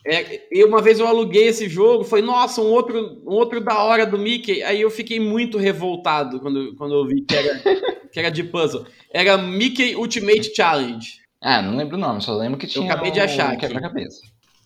É, 0.10 0.48
e 0.50 0.64
uma 0.64 0.82
vez 0.82 1.00
eu 1.00 1.08
aluguei 1.08 1.48
esse 1.48 1.68
jogo, 1.68 2.06
foi, 2.06 2.22
nossa, 2.22 2.62
um 2.62 2.72
outro, 2.72 3.22
um 3.26 3.34
outro 3.34 3.60
da 3.60 3.78
hora 3.84 4.06
do 4.06 4.18
Mickey. 4.18 4.64
Aí 4.64 4.80
eu 4.80 4.90
fiquei 4.90 5.20
muito 5.20 5.58
revoltado 5.58 6.40
quando, 6.40 6.74
quando 6.78 6.96
eu 6.96 7.06
vi 7.06 7.22
que 7.22 7.36
era, 7.36 7.60
que 8.10 8.20
era 8.20 8.30
de 8.30 8.44
puzzle. 8.46 8.86
Era 9.14 9.38
Mickey 9.38 9.96
Ultimate 9.96 10.56
Challenge. 10.56 11.20
Ah, 11.42 11.62
não 11.62 11.76
lembro 11.76 11.98
o 11.98 12.00
nome, 12.00 12.22
só 12.22 12.34
lembro 12.34 12.58
que 12.58 12.68
tinha. 12.68 12.88
Eu 12.88 12.92
acabei 12.92 13.12
de 13.12 13.20
achar. 13.20 13.54
Um 13.54 13.58
quebra-cabeça. 13.58 14.22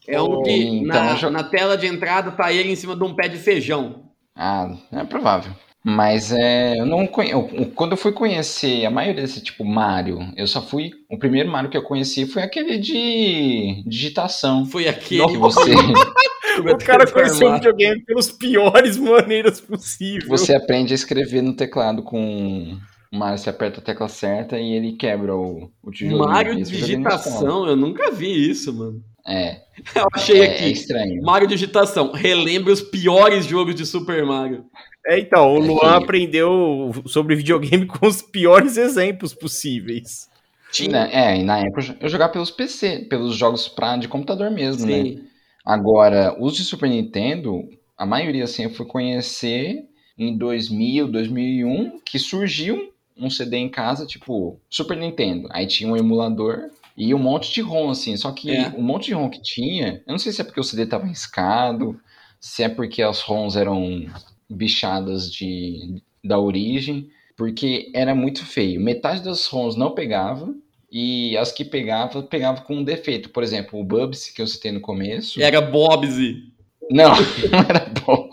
É 0.07 0.21
um 0.21 0.43
que 0.43 0.51
então, 0.51 0.85
na, 0.85 1.29
na 1.29 1.43
tela 1.43 1.75
de 1.75 1.87
entrada 1.87 2.31
tá 2.31 2.53
ele 2.53 2.71
em 2.71 2.75
cima 2.75 2.95
de 2.95 3.03
um 3.03 3.15
pé 3.15 3.27
de 3.27 3.37
feijão. 3.37 4.11
Ah, 4.35 4.69
é 4.91 5.03
provável. 5.03 5.53
Mas 5.83 6.31
é, 6.31 6.79
eu 6.79 6.85
não 6.85 7.07
conheço. 7.07 7.41
Quando 7.73 7.93
eu 7.93 7.97
fui 7.97 8.11
conhecer 8.11 8.85
a 8.85 8.91
maioria 8.91 9.21
desse 9.21 9.41
tipo 9.41 9.65
Mario, 9.65 10.19
eu 10.37 10.45
só 10.45 10.61
fui. 10.61 10.91
O 11.09 11.17
primeiro 11.17 11.49
Mario 11.49 11.71
que 11.71 11.77
eu 11.77 11.83
conheci 11.83 12.27
foi 12.27 12.43
aquele 12.43 12.77
de 12.77 13.83
digitação. 13.87 14.65
Foi 14.65 14.87
aquele. 14.87 15.27
Que 15.27 15.37
você. 15.37 15.71
o 16.59 16.77
cara 16.77 17.09
conheceu 17.09 17.49
o 17.49 17.53
videogame 17.53 18.01
pelas 18.03 18.31
piores 18.31 18.97
maneiras 18.97 19.59
possíveis. 19.59 20.27
Você 20.27 20.53
aprende 20.53 20.93
a 20.93 20.95
escrever 20.95 21.41
no 21.41 21.53
teclado 21.53 22.03
com 22.03 22.77
o 23.11 23.17
Mario, 23.17 23.37
você 23.37 23.49
aperta 23.49 23.79
a 23.79 23.83
tecla 23.83 24.07
certa 24.07 24.59
e 24.59 24.73
ele 24.73 24.93
quebra 24.93 25.35
o, 25.35 25.71
o 25.81 25.91
tijolo. 25.91 26.25
Mario 26.25 26.55
de 26.55 26.63
digitação, 26.63 27.67
eu 27.67 27.75
nunca 27.75 28.11
vi 28.11 28.49
isso, 28.49 28.73
mano. 28.73 29.03
É. 29.27 29.61
Eu 29.95 30.07
achei 30.13 30.41
é, 30.41 30.45
aqui. 30.45 30.63
É 30.63 30.69
estranho. 30.69 31.21
Mario 31.21 31.47
Digitação. 31.47 32.11
Relembra 32.11 32.73
os 32.73 32.81
piores 32.81 33.45
jogos 33.45 33.75
de 33.75 33.85
Super 33.85 34.25
Mario. 34.25 34.65
É, 35.05 35.19
então, 35.19 35.53
o 35.53 35.59
Luan 35.59 35.95
é 35.95 35.97
que... 35.97 36.03
aprendeu 36.03 36.91
sobre 37.07 37.35
videogame 37.35 37.85
com 37.87 38.05
os 38.05 38.21
piores 38.21 38.77
exemplos 38.77 39.33
possíveis. 39.33 40.29
Tinha, 40.71 41.09
é, 41.11 41.37
e 41.37 41.43
na 41.43 41.59
época 41.59 41.97
eu 41.99 42.07
jogava 42.07 42.31
pelos 42.31 42.49
PC, 42.49 43.07
pelos 43.09 43.35
jogos 43.35 43.67
pra, 43.67 43.97
de 43.97 44.07
computador 44.07 44.49
mesmo, 44.49 44.85
né? 44.85 45.03
Sim. 45.03 45.15
né? 45.15 45.21
Agora, 45.65 46.35
os 46.39 46.55
de 46.55 46.63
Super 46.63 46.89
Nintendo, 46.89 47.67
a 47.97 48.05
maioria 48.05 48.45
assim 48.45 48.63
eu 48.63 48.69
fui 48.69 48.85
conhecer 48.85 49.85
em 50.17 50.37
2000, 50.37 51.07
2001, 51.07 51.99
que 52.05 52.17
surgiu 52.17 52.91
um 53.17 53.29
CD 53.29 53.57
em 53.57 53.69
casa, 53.69 54.05
tipo, 54.05 54.59
Super 54.69 54.97
Nintendo. 54.97 55.47
Aí 55.51 55.67
tinha 55.67 55.91
um 55.91 55.97
emulador 55.97 56.69
e 56.97 57.13
um 57.13 57.19
monte 57.19 57.53
de 57.53 57.61
ROM, 57.61 57.89
assim. 57.89 58.15
Só 58.17 58.31
que 58.31 58.51
é. 58.51 58.69
um 58.69 58.81
monte 58.81 59.07
de 59.07 59.13
ROM 59.13 59.29
que 59.29 59.41
tinha, 59.41 60.01
eu 60.07 60.11
não 60.11 60.19
sei 60.19 60.31
se 60.31 60.41
é 60.41 60.43
porque 60.43 60.59
o 60.59 60.63
CD 60.63 60.85
tava 60.85 61.05
riscado, 61.05 61.99
se 62.39 62.63
é 62.63 62.69
porque 62.69 63.01
as 63.01 63.21
ROMs 63.21 63.57
eram 63.57 64.05
bichadas 64.51 65.31
de, 65.31 66.01
da 66.23 66.39
origem, 66.39 67.09
porque 67.35 67.91
era 67.93 68.13
muito 68.13 68.45
feio. 68.45 68.81
Metade 68.81 69.23
das 69.23 69.47
ROMs 69.47 69.77
não 69.77 69.95
pegava, 69.95 70.53
e 70.91 71.37
as 71.37 71.51
que 71.51 71.63
pegava, 71.63 72.21
pegava 72.21 72.61
com 72.61 72.77
um 72.77 72.83
defeito. 72.83 73.29
Por 73.29 73.43
exemplo, 73.43 73.79
o 73.79 73.83
Bubsy, 73.83 74.33
que 74.33 74.41
eu 74.41 74.47
citei 74.47 74.71
no 74.71 74.81
começo. 74.81 75.41
Era 75.41 75.61
Bobsy. 75.61 76.51
Não, 76.91 77.13
não 77.49 77.59
era 77.69 77.85
Bob. 78.05 78.29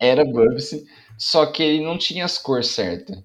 era 0.00 0.24
Bubsy, 0.24 0.86
só 1.18 1.46
que 1.46 1.62
ele 1.62 1.84
não 1.84 1.98
tinha 1.98 2.24
as 2.24 2.38
cores 2.38 2.68
certas. 2.68 3.22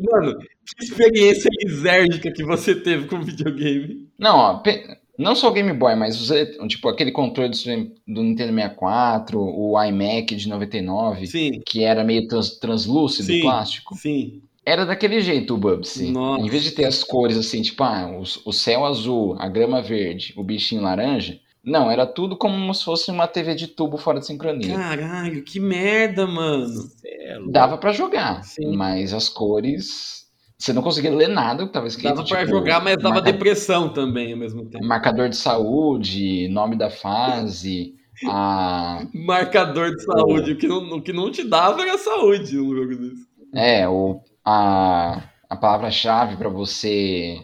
Mano, 0.00 0.38
que 0.38 0.84
experiência 0.84 1.50
exérgica 1.66 2.32
que 2.32 2.42
você 2.42 2.74
teve 2.74 3.06
com 3.06 3.20
videogame. 3.20 4.08
Não, 4.18 4.38
ó, 4.38 4.54
pe 4.58 4.82
Não 5.18 5.34
só 5.34 5.48
o 5.48 5.52
Game 5.52 5.72
Boy, 5.72 5.94
mas 5.94 6.20
os, 6.20 6.30
tipo 6.68 6.88
aquele 6.88 7.10
controle 7.10 7.50
do, 7.50 8.14
do 8.14 8.22
Nintendo 8.22 8.52
64, 8.52 9.40
o 9.40 9.82
iMac 9.82 10.34
de 10.34 10.48
99, 10.48 11.26
Sim. 11.26 11.60
que 11.64 11.82
era 11.82 12.04
meio 12.04 12.28
trans, 12.28 12.58
translúcido, 12.58 13.32
Sim. 13.32 13.40
plástico. 13.40 13.94
Sim. 13.94 14.42
Era 14.64 14.84
daquele 14.84 15.20
jeito 15.20 15.54
o 15.54 15.56
Bubsy. 15.56 16.12
Em 16.12 16.48
vez 16.48 16.64
de 16.64 16.72
ter 16.72 16.84
as 16.86 17.04
cores 17.04 17.36
assim, 17.36 17.62
tipo, 17.62 17.84
ah, 17.84 18.10
o, 18.10 18.48
o 18.48 18.52
céu 18.52 18.84
azul, 18.84 19.36
a 19.38 19.48
grama 19.48 19.80
verde, 19.80 20.34
o 20.36 20.42
bichinho 20.42 20.82
laranja. 20.82 21.38
Não, 21.66 21.90
era 21.90 22.06
tudo 22.06 22.36
como 22.36 22.72
se 22.72 22.84
fosse 22.84 23.10
uma 23.10 23.26
TV 23.26 23.54
de 23.56 23.66
tubo 23.66 23.96
fora 23.96 24.20
de 24.20 24.26
sincronia. 24.26 24.72
Caralho, 24.76 25.42
que 25.42 25.58
merda, 25.58 26.24
mano. 26.24 26.72
É. 27.04 27.38
Dava 27.48 27.76
pra 27.76 27.92
jogar, 27.92 28.44
Sim. 28.44 28.76
mas 28.76 29.12
as 29.12 29.28
cores. 29.28 30.15
Você 30.58 30.72
não 30.72 30.82
conseguia 30.82 31.14
ler 31.14 31.28
nada 31.28 31.66
que 31.66 31.72
tava 31.72 31.86
escrito. 31.86 32.14
Dava 32.14 32.24
tipo, 32.24 32.46
jogar, 32.46 32.82
mas 32.82 32.96
dava 32.96 33.16
marca- 33.16 33.30
depressão 33.30 33.90
também 33.90 34.32
ao 34.32 34.38
mesmo 34.38 34.64
tempo. 34.66 34.84
Marcador 34.84 35.28
de 35.28 35.36
saúde, 35.36 36.48
nome 36.48 36.76
da 36.76 36.88
fase, 36.88 37.94
a. 38.26 39.06
Marcador 39.12 39.94
de 39.94 40.02
saúde. 40.02 40.52
O 40.52 40.56
que 40.56 40.66
não, 40.66 40.78
o 40.96 41.02
que 41.02 41.12
não 41.12 41.30
te 41.30 41.44
dava 41.44 41.82
era 41.82 41.98
saúde 41.98 42.56
num 42.56 42.74
jogo 42.74 42.96
desse. 42.96 43.26
É, 43.54 43.86
o, 43.86 44.20
a, 44.44 45.22
a 45.48 45.56
palavra-chave 45.56 46.36
para 46.36 46.48
você 46.48 47.42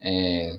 é, 0.00 0.58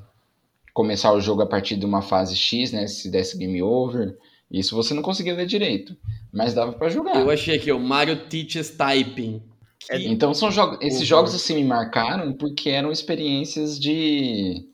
começar 0.74 1.12
o 1.12 1.20
jogo 1.22 1.42
a 1.42 1.48
partir 1.48 1.76
de 1.76 1.86
uma 1.86 2.02
fase 2.04 2.36
X, 2.36 2.72
né? 2.72 2.86
Se 2.88 3.10
desse 3.10 3.36
game 3.38 3.62
over. 3.64 4.16
Isso 4.52 4.76
você 4.76 4.94
não 4.94 5.02
conseguia 5.02 5.34
ler 5.34 5.48
direito. 5.48 5.96
Mas 6.32 6.54
dava 6.54 6.74
pra 6.74 6.88
jogar. 6.90 7.16
Eu 7.16 7.32
achei 7.32 7.56
aqui, 7.56 7.72
o 7.72 7.80
Mario 7.80 8.28
Teaches 8.28 8.70
Typing. 8.70 9.42
Que- 9.90 10.08
Então 10.08 10.34
são 10.34 10.52
jogos. 10.52 10.78
Esses 10.82 11.06
jogos 11.08 11.34
assim 11.36 11.56
me 11.56 11.64
marcaram 11.64 12.34
porque 12.34 12.70
eram 12.70 12.92
experiências 12.92 13.80
de. 13.80 14.66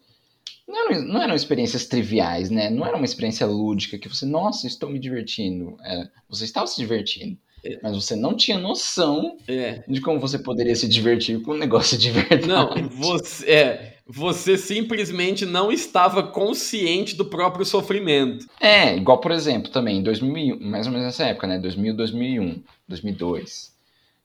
Não 0.67 0.86
eram, 0.91 1.02
não 1.04 1.22
eram 1.24 1.36
experiências 1.36 1.86
triviais, 1.88 2.50
né? 2.52 2.69
Não 2.69 2.86
era 2.86 2.95
uma 2.95 3.06
experiência 3.06 3.45
lúdica 3.48 3.98
que 3.98 4.08
você, 4.08 4.26
nossa, 4.26 4.67
estou 4.67 4.89
me 4.89 5.00
divertindo. 5.00 5.76
É, 5.84 6.08
você 6.30 6.45
estava 6.45 6.67
se 6.67 6.78
divertindo. 6.78 7.38
Mas 7.84 7.93
você 7.93 8.15
não 8.15 8.36
tinha 8.38 8.58
noção 8.58 9.36
É. 9.45 9.84
de 9.86 10.00
como 10.00 10.17
você 10.17 10.39
poderia 10.39 10.74
se 10.76 10.88
divertir 10.88 11.41
com 11.41 11.52
um 11.52 11.58
negócio 11.58 11.98
de 11.98 12.10
verdade. 12.12 12.48
Não, 12.48 12.69
você, 12.89 13.45
é, 13.52 13.98
você 14.08 14.58
simplesmente 14.58 15.45
não 15.45 15.69
estava 15.69 16.24
consciente 16.24 17.15
do 17.17 17.26
próprio 17.26 17.65
sofrimento. 17.65 18.45
É, 18.62 18.95
igual 18.95 19.19
por 19.19 19.32
exemplo 19.32 19.69
também, 19.72 19.98
em 19.98 20.04
2001, 20.04 20.58
mais 20.62 20.86
ou 20.88 20.93
menos 20.93 21.08
nessa 21.08 21.26
época, 21.26 21.48
né? 21.48 21.60
2000, 21.60 21.93
2001, 21.98 22.62
2002. 22.88 23.74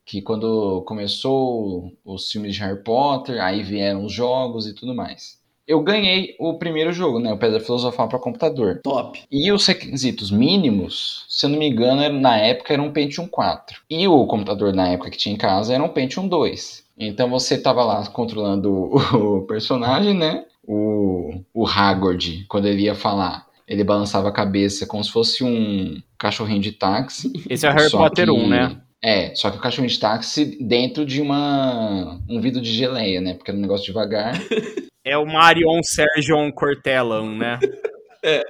Que 0.05 0.21
quando 0.21 0.83
começou 0.87 1.93
os 2.05 2.31
filmes 2.31 2.55
de 2.55 2.61
Harry 2.61 2.83
Potter, 2.83 3.43
aí 3.43 3.62
vieram 3.62 4.05
os 4.05 4.12
jogos 4.12 4.67
e 4.67 4.75
tudo 4.75 4.95
mais. 4.95 5.43
Eu 5.67 5.81
ganhei 5.83 6.37
o 6.38 6.59
primeiro 6.59 6.93
jogo, 6.93 7.19
né? 7.19 7.33
O 7.33 7.38
Pedra 7.38 7.59
Filosofal 7.59 8.07
para 8.07 8.19
computador. 8.19 8.81
Top. 8.85 9.19
E 9.33 9.51
os 9.51 9.64
requisitos 9.67 10.31
mínimos, 10.31 11.25
se 11.27 11.47
eu 11.47 11.51
não 11.51 11.59
me 11.59 11.67
engano, 11.69 12.03
era- 12.03 12.12
na 12.12 12.37
época 12.37 12.75
era 12.75 12.83
um 12.83 12.93
Pentium 12.93 13.27
4. 13.27 13.81
E 13.88 14.07
o 14.07 14.27
computador 14.27 14.75
na 14.75 14.88
época 14.88 15.11
que 15.11 15.17
tinha 15.17 15.35
em 15.35 15.38
casa 15.38 15.73
era 15.73 15.83
um 15.83 15.88
Pentium 15.88 16.29
2. 16.29 16.85
Então 16.99 17.31
você 17.31 17.57
tava 17.57 17.83
lá 17.83 18.07
controlando 18.09 18.90
o, 19.17 19.43
personagem, 19.47 20.12
né? 20.12 20.45
O, 20.67 21.40
o 21.55 21.67
Hagrid, 21.67 22.45
quando 22.47 22.67
ele 22.67 22.83
ia 22.83 22.95
falar, 22.95 23.47
ele 23.67 23.83
balançava 23.85 24.29
a 24.29 24.33
cabeça 24.33 24.87
como 24.87 25.03
se 25.03 25.11
fosse 25.11 25.43
um 25.43 25.99
cachorrinho 26.19 26.61
de 26.61 26.73
táxi. 26.73 27.33
Esse 27.49 27.67
é 27.67 27.71
o 27.71 27.73
Harry 27.73 27.90
Potter 27.90 28.27
que- 28.27 28.31
1, 28.33 28.49
né? 28.49 28.77
É, 29.05 29.35
só 29.35 29.51
que 29.51 29.59
o 29.59 29.61
cachorrinho 29.61 29.93
de 29.93 30.01
táxi 30.01 30.57
dentro 30.64 31.05
de 31.05 31.21
uma 31.21 32.19
um 32.27 32.40
vidro 32.40 32.62
de 32.62 32.73
geleia, 32.73 33.21
né? 33.21 33.35
Porque 33.35 33.51
era 33.51 33.59
um 33.59 33.61
negócio 33.61 33.85
devagar. 33.85 34.33
É 35.07 35.19
o 35.19 35.27
Marion 35.27 35.83
Sergion 35.83 36.51
Cortellan, 36.51 37.37
né? 37.37 37.59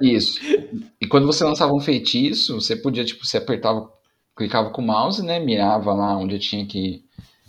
Isso. 0.01 0.39
E 1.01 1.05
quando 1.05 1.27
você 1.27 1.43
lançava 1.43 1.73
um 1.73 1.81
feitiço, 1.81 2.61
você 2.61 2.77
podia, 2.77 3.03
tipo, 3.03 3.25
você 3.25 3.35
apertava, 3.35 3.91
clicava 4.37 4.69
com 4.69 4.81
o 4.81 4.85
mouse, 4.85 5.21
né? 5.21 5.37
Mirava 5.37 5.93
lá 5.93 6.17
onde 6.17 6.39
tinha 6.39 6.65
que 6.65 7.03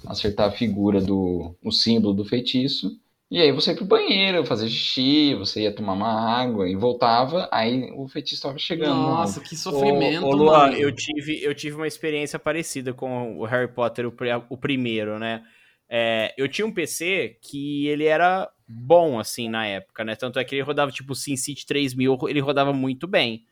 acertar 0.05 0.49
a 0.49 0.51
figura 0.51 1.01
do 1.01 1.55
o 1.63 1.71
símbolo 1.71 2.15
do 2.15 2.25
feitiço. 2.25 2.99
E 3.29 3.41
aí 3.41 3.51
você 3.51 3.73
ia 3.73 3.77
pro 3.77 3.85
banheiro, 3.85 4.47
fazer 4.47 4.69
xixi, 4.69 5.35
você 5.35 5.63
ia 5.63 5.75
tomar 5.75 5.95
uma 5.95 6.41
água 6.41 6.69
e 6.69 6.77
voltava, 6.77 7.49
aí 7.51 7.91
o 7.97 8.07
feitiço 8.07 8.43
tava 8.43 8.57
chegando. 8.57 8.95
Nossa, 8.95 9.41
que 9.41 9.57
sofrimento, 9.57 10.25
Ô, 10.25 10.31
ô, 10.31 10.45
mano. 10.45 10.75
eu 10.75 10.93
tive, 10.93 11.43
eu 11.43 11.53
tive 11.53 11.75
uma 11.75 11.89
experiência 11.89 12.39
parecida 12.39 12.95
com 12.95 13.37
o 13.37 13.45
Harry 13.45 13.73
Potter, 13.73 14.07
o, 14.07 14.15
o 14.49 14.57
primeiro, 14.57 15.19
né? 15.19 15.43
É, 15.89 16.35
eu 16.37 16.49
tinha 16.49 16.67
um 16.67 16.73
PC 16.73 17.39
que 17.43 17.89
ele 17.89 18.05
era 18.05 18.49
bom, 18.67 19.19
assim, 19.19 19.49
na 19.49 19.67
época, 19.67 20.05
né? 20.05 20.15
Tanto 20.15 20.39
é 20.39 20.45
que 20.45 20.55
ele 20.55 20.63
rodava, 20.63 20.93
tipo, 20.93 21.15
SimCity 21.15 21.67
3000, 21.67 22.19
ele 22.29 22.41
rodava 22.41 22.73
muito 22.73 23.09
bem. 23.09 23.45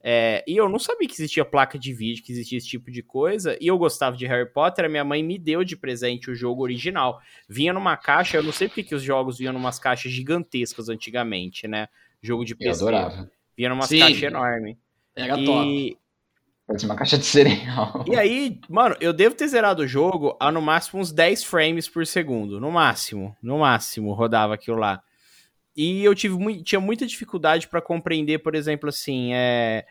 É, 0.00 0.44
e 0.46 0.56
eu 0.56 0.68
não 0.68 0.78
sabia 0.78 1.08
que 1.08 1.14
existia 1.14 1.44
placa 1.44 1.78
de 1.78 1.92
vídeo, 1.92 2.22
que 2.22 2.30
existia 2.32 2.56
esse 2.58 2.68
tipo 2.68 2.90
de 2.90 3.02
coisa, 3.02 3.56
e 3.60 3.66
eu 3.66 3.76
gostava 3.76 4.16
de 4.16 4.26
Harry 4.26 4.48
Potter, 4.48 4.84
a 4.84 4.88
minha 4.88 5.04
mãe 5.04 5.22
me 5.22 5.38
deu 5.38 5.64
de 5.64 5.76
presente 5.76 6.30
o 6.30 6.34
jogo 6.34 6.62
original. 6.62 7.20
Vinha 7.48 7.72
numa 7.72 7.96
caixa, 7.96 8.36
eu 8.36 8.42
não 8.42 8.52
sei 8.52 8.68
porque 8.68 8.84
que 8.84 8.94
os 8.94 9.02
jogos 9.02 9.38
vinham 9.38 9.52
numas 9.52 9.78
caixas 9.78 10.12
gigantescas 10.12 10.88
antigamente, 10.88 11.66
né? 11.66 11.88
Jogo 12.22 12.44
de 12.44 12.52
Eu 12.52 12.58
PC. 12.58 12.82
adorava. 12.82 13.30
Vinha 13.56 13.68
numas 13.70 13.88
Sim. 13.88 13.98
caixas 14.00 14.22
enormes. 14.22 14.76
Era 15.16 15.34
top. 15.44 15.66
E, 15.68 15.98
Parecia 16.66 16.86
uma 16.88 16.96
caixa 16.96 17.16
de 17.16 17.24
cereal. 17.24 18.04
e 18.06 18.14
aí, 18.14 18.60
mano, 18.68 18.94
eu 19.00 19.12
devo 19.12 19.34
ter 19.34 19.48
zerado 19.48 19.82
o 19.82 19.86
jogo 19.86 20.36
a 20.38 20.52
no 20.52 20.60
máximo 20.60 21.00
uns 21.00 21.10
10 21.10 21.42
frames 21.42 21.88
por 21.88 22.06
segundo. 22.06 22.60
No 22.60 22.70
máximo. 22.70 23.34
No 23.42 23.58
máximo, 23.60 24.12
rodava 24.12 24.52
aquilo 24.54 24.76
lá. 24.76 25.02
E 25.80 26.02
eu 26.04 26.12
tive 26.12 26.34
mui- 26.36 26.60
tinha 26.62 26.80
muita 26.80 27.06
dificuldade 27.06 27.68
pra 27.68 27.80
compreender, 27.80 28.38
por 28.40 28.56
exemplo, 28.56 28.88
assim, 28.88 29.32
é. 29.32 29.86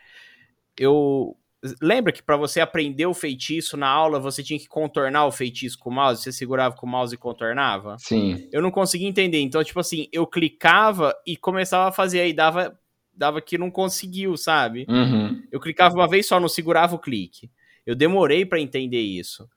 Eu. 0.78 1.34
Lembra 1.82 2.12
que 2.12 2.22
pra 2.22 2.36
você 2.36 2.60
aprender 2.60 3.06
o 3.06 3.12
feitiço 3.14 3.76
na 3.76 3.88
aula, 3.88 4.20
você 4.20 4.44
tinha 4.44 4.58
que 4.60 4.68
contornar 4.68 5.26
o 5.26 5.32
feitiço 5.32 5.76
com 5.76 5.90
o 5.90 5.92
mouse? 5.92 6.22
Você 6.22 6.30
segurava 6.30 6.76
com 6.76 6.86
o 6.86 6.88
mouse 6.88 7.12
e 7.14 7.18
contornava? 7.18 7.96
Sim. 7.98 8.48
Eu 8.52 8.62
não 8.62 8.70
conseguia 8.70 9.08
entender. 9.08 9.40
Então, 9.40 9.64
tipo 9.64 9.80
assim, 9.80 10.06
eu 10.12 10.24
clicava 10.24 11.12
e 11.26 11.36
começava 11.36 11.88
a 11.88 11.92
fazer, 11.92 12.20
aí 12.20 12.32
dava, 12.32 12.78
dava 13.12 13.40
que 13.40 13.58
não 13.58 13.72
conseguiu, 13.72 14.36
sabe? 14.36 14.86
Uhum. 14.88 15.42
Eu 15.50 15.58
clicava 15.58 15.96
uma 15.96 16.06
vez 16.06 16.26
só, 16.28 16.38
não 16.38 16.48
segurava 16.48 16.94
o 16.94 16.98
clique. 17.00 17.50
Eu 17.84 17.96
demorei 17.96 18.44
pra 18.46 18.60
entender 18.60 19.00
isso. 19.00 19.48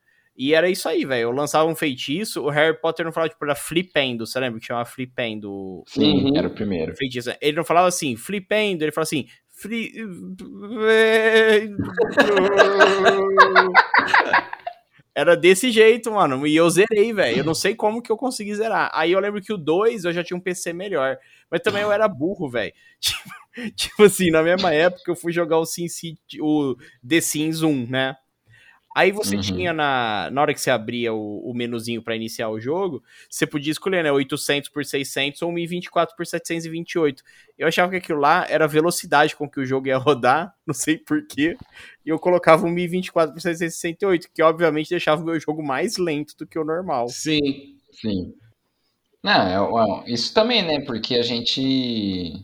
E 0.44 0.56
era 0.56 0.68
isso 0.68 0.90
aí, 0.90 1.06
velho. 1.06 1.22
Eu 1.26 1.32
lançava 1.32 1.70
um 1.70 1.76
feitiço, 1.76 2.42
o 2.42 2.50
Harry 2.50 2.76
Potter 2.82 3.06
não 3.06 3.12
falava, 3.12 3.30
tipo, 3.30 3.46
era 3.46 3.54
flipendo. 3.54 4.26
Você 4.26 4.40
lembra 4.40 4.60
que 4.60 4.66
chamava 4.66 4.90
flipendo 4.90 5.84
Sim, 5.88 6.30
Uhum. 6.30 6.36
era 6.36 6.48
o 6.48 6.52
primeiro. 6.52 6.96
feitiço? 6.96 7.32
Ele 7.40 7.58
não 7.58 7.64
falava 7.64 7.88
assim, 7.88 8.16
flipendo, 8.16 8.84
ele 8.84 8.92
falava 8.92 9.04
assim, 9.08 9.28
fli... 9.50 9.92
Era 15.14 15.36
desse 15.36 15.72
jeito, 15.72 16.12
mano. 16.12 16.48
E 16.48 16.56
eu 16.56 16.70
zerei, 16.70 17.12
velho. 17.14 17.40
Eu 17.40 17.44
não 17.44 17.54
sei 17.54 17.76
como 17.76 18.02
que 18.02 18.12
eu 18.12 18.18
consegui 18.18 18.56
zerar. 18.56 18.90
Aí 18.94 19.12
eu 19.12 19.20
lembro 19.20 19.42
que 19.42 19.52
o 19.54 19.58
2 19.58 20.06
eu 20.06 20.14
já 20.14 20.24
tinha 20.24 20.38
um 20.38 20.42
PC 20.42 20.72
melhor. 20.74 21.18
Mas 21.50 21.62
também 21.62 21.82
eu 21.82 21.92
era 21.92 22.08
burro, 22.08 22.50
velho. 22.50 22.74
Tipo, 23.00 23.30
tipo 23.76 24.04
assim, 24.06 24.32
na 24.32 24.42
mesma 24.42 24.74
época 24.74 25.12
eu 25.12 25.16
fui 25.16 25.34
jogar 25.34 25.58
o 25.60 25.66
SimCity, 25.66 26.42
o 26.42 26.78
The 27.08 27.20
Sims 27.20 27.62
1, 27.62 27.88
né? 27.90 28.16
Aí 28.96 29.12
você 29.12 29.36
Uhum. 29.36 29.42
tinha 29.42 29.74
na, 29.74 30.30
na 30.32 30.42
hora 30.42 30.54
que 30.54 30.60
você 30.62 30.70
abria 30.70 31.14
o, 31.14 31.50
o 31.50 31.54
menuzinho 31.54 32.02
pra 32.02 32.16
iniciar 32.16 32.50
o 32.50 32.60
jogo, 32.60 33.02
você 33.30 33.48
podia 33.48 33.72
escolher, 33.72 34.04
né, 34.04 34.12
800 34.12 34.70
por 34.70 34.84
600 34.86 35.42
ou 35.42 35.52
1024 35.52 36.16
por 36.16 36.26
728. 36.26 37.24
Eu 37.58 37.68
achava 37.68 37.92
que 37.92 37.98
aquilo 37.98 38.20
lá 38.20 38.46
era 38.50 38.66
a 38.66 38.68
velocidade 38.68 39.36
com 39.36 39.50
que 39.50 39.60
o 39.60 39.66
jogo 39.66 39.88
ia 39.88 39.98
rodar, 39.98 40.54
não 40.68 40.74
sei 40.74 40.98
porquê, 40.98 41.56
e 42.06 42.10
eu 42.10 42.20
colocava 42.20 42.66
um 42.66 42.70
1024 42.70 43.34
por 43.34 43.42
768, 43.42 44.30
que 44.34 44.44
obviamente 44.44 44.90
deixava 44.90 45.22
o 45.22 45.26
meu 45.26 45.40
jogo 45.40 45.64
mais 45.64 45.98
lento 45.98 46.36
do 46.38 46.46
que 46.46 46.60
o 46.60 46.66
normal. 46.66 47.08
Sim. 47.10 47.78
Sim. 47.94 48.34
Não, 49.24 49.80
é, 49.80 50.12
isso 50.12 50.34
também, 50.34 50.64
né? 50.64 50.82
Porque 50.86 51.16
a 51.16 51.22
gente. 51.22 52.44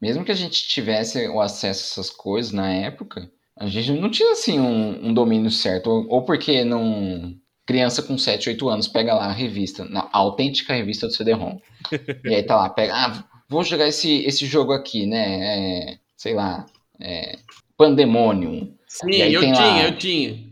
Mesmo 0.00 0.24
que 0.24 0.32
a 0.32 0.34
gente 0.34 0.66
tivesse 0.68 1.26
o 1.28 1.40
acesso 1.40 2.00
a 2.00 2.02
essas 2.02 2.10
coisas 2.10 2.52
na 2.52 2.70
época, 2.72 3.30
a 3.58 3.66
gente 3.66 3.92
não 3.92 4.10
tinha 4.10 4.32
assim 4.32 4.60
um, 4.60 5.08
um 5.08 5.14
domínio 5.14 5.50
certo. 5.50 5.88
Ou, 5.88 6.06
ou 6.08 6.22
porque 6.24 6.64
não. 6.64 7.34
Criança 7.66 8.00
com 8.00 8.16
7, 8.16 8.50
8 8.50 8.68
anos 8.68 8.86
pega 8.86 9.12
lá 9.12 9.26
a 9.26 9.32
revista, 9.32 9.84
na, 9.86 10.02
a 10.12 10.18
autêntica 10.18 10.72
revista 10.72 11.08
do 11.08 11.12
CD-ROM. 11.12 11.58
e 12.24 12.34
aí 12.34 12.42
tá 12.44 12.54
lá, 12.56 12.70
pega. 12.70 12.94
Ah, 12.94 13.24
vou 13.48 13.64
jogar 13.64 13.88
esse, 13.88 14.22
esse 14.24 14.46
jogo 14.46 14.72
aqui, 14.72 15.04
né? 15.04 15.88
É, 15.90 15.98
sei 16.16 16.34
lá. 16.34 16.64
É, 17.00 17.38
Pandemonium. 17.76 18.72
Sim, 18.86 19.10
eu 19.16 19.40
tinha, 19.40 19.54
lá- 19.54 19.84
eu 19.84 19.98
tinha. 19.98 20.46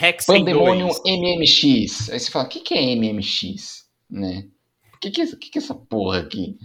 Hexen 0.00 0.38
Pandemonium 0.38 0.88
2. 0.88 1.02
MMX. 1.04 2.10
Aí 2.10 2.18
você 2.18 2.30
fala, 2.30 2.46
o 2.46 2.48
que, 2.48 2.60
que 2.60 2.74
é 2.74 2.96
MMX? 2.96 3.84
Né? 4.10 4.46
O 4.94 4.98
que, 5.00 5.10
que, 5.10 5.20
é, 5.20 5.26
que, 5.26 5.50
que 5.50 5.58
é 5.58 5.62
essa 5.62 5.74
porra 5.74 6.20
aqui? 6.20 6.56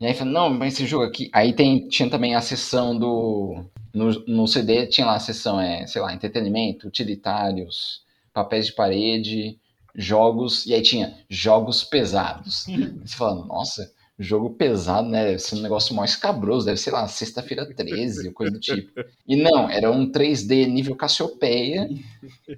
E 0.00 0.06
aí 0.06 0.14
fala, 0.14 0.30
não, 0.30 0.50
mas 0.50 0.74
esse 0.74 0.86
jogo 0.86 1.04
aqui. 1.04 1.28
Aí 1.32 1.52
tem, 1.52 1.88
tinha 1.88 2.08
também 2.08 2.34
a 2.34 2.40
seção 2.40 2.96
do. 2.96 3.64
No, 3.98 4.24
no 4.26 4.46
CD 4.46 4.86
tinha 4.86 5.06
lá 5.06 5.16
a 5.16 5.20
seção, 5.20 5.60
é, 5.60 5.86
sei 5.86 6.00
lá, 6.00 6.14
entretenimento, 6.14 6.86
utilitários, 6.86 8.02
papéis 8.32 8.66
de 8.66 8.72
parede, 8.72 9.58
jogos. 9.94 10.66
E 10.66 10.74
aí 10.74 10.82
tinha 10.82 11.18
jogos 11.28 11.84
pesados. 11.84 12.66
Você 13.04 13.16
fala, 13.16 13.44
nossa, 13.44 13.92
jogo 14.18 14.50
pesado, 14.50 15.08
né? 15.08 15.24
Deve 15.24 15.38
ser 15.38 15.56
um 15.56 15.62
negócio 15.62 15.94
mais 15.94 16.10
escabroso, 16.10 16.66
deve 16.66 16.78
ser 16.78 16.90
lá, 16.90 17.06
sexta-feira 17.06 17.66
13, 17.66 18.32
coisa 18.32 18.52
do 18.52 18.60
tipo. 18.60 18.90
E 19.26 19.36
não, 19.36 19.70
era 19.70 19.90
um 19.90 20.10
3D 20.10 20.66
nível 20.66 20.96
Cassiopeia, 20.96 21.88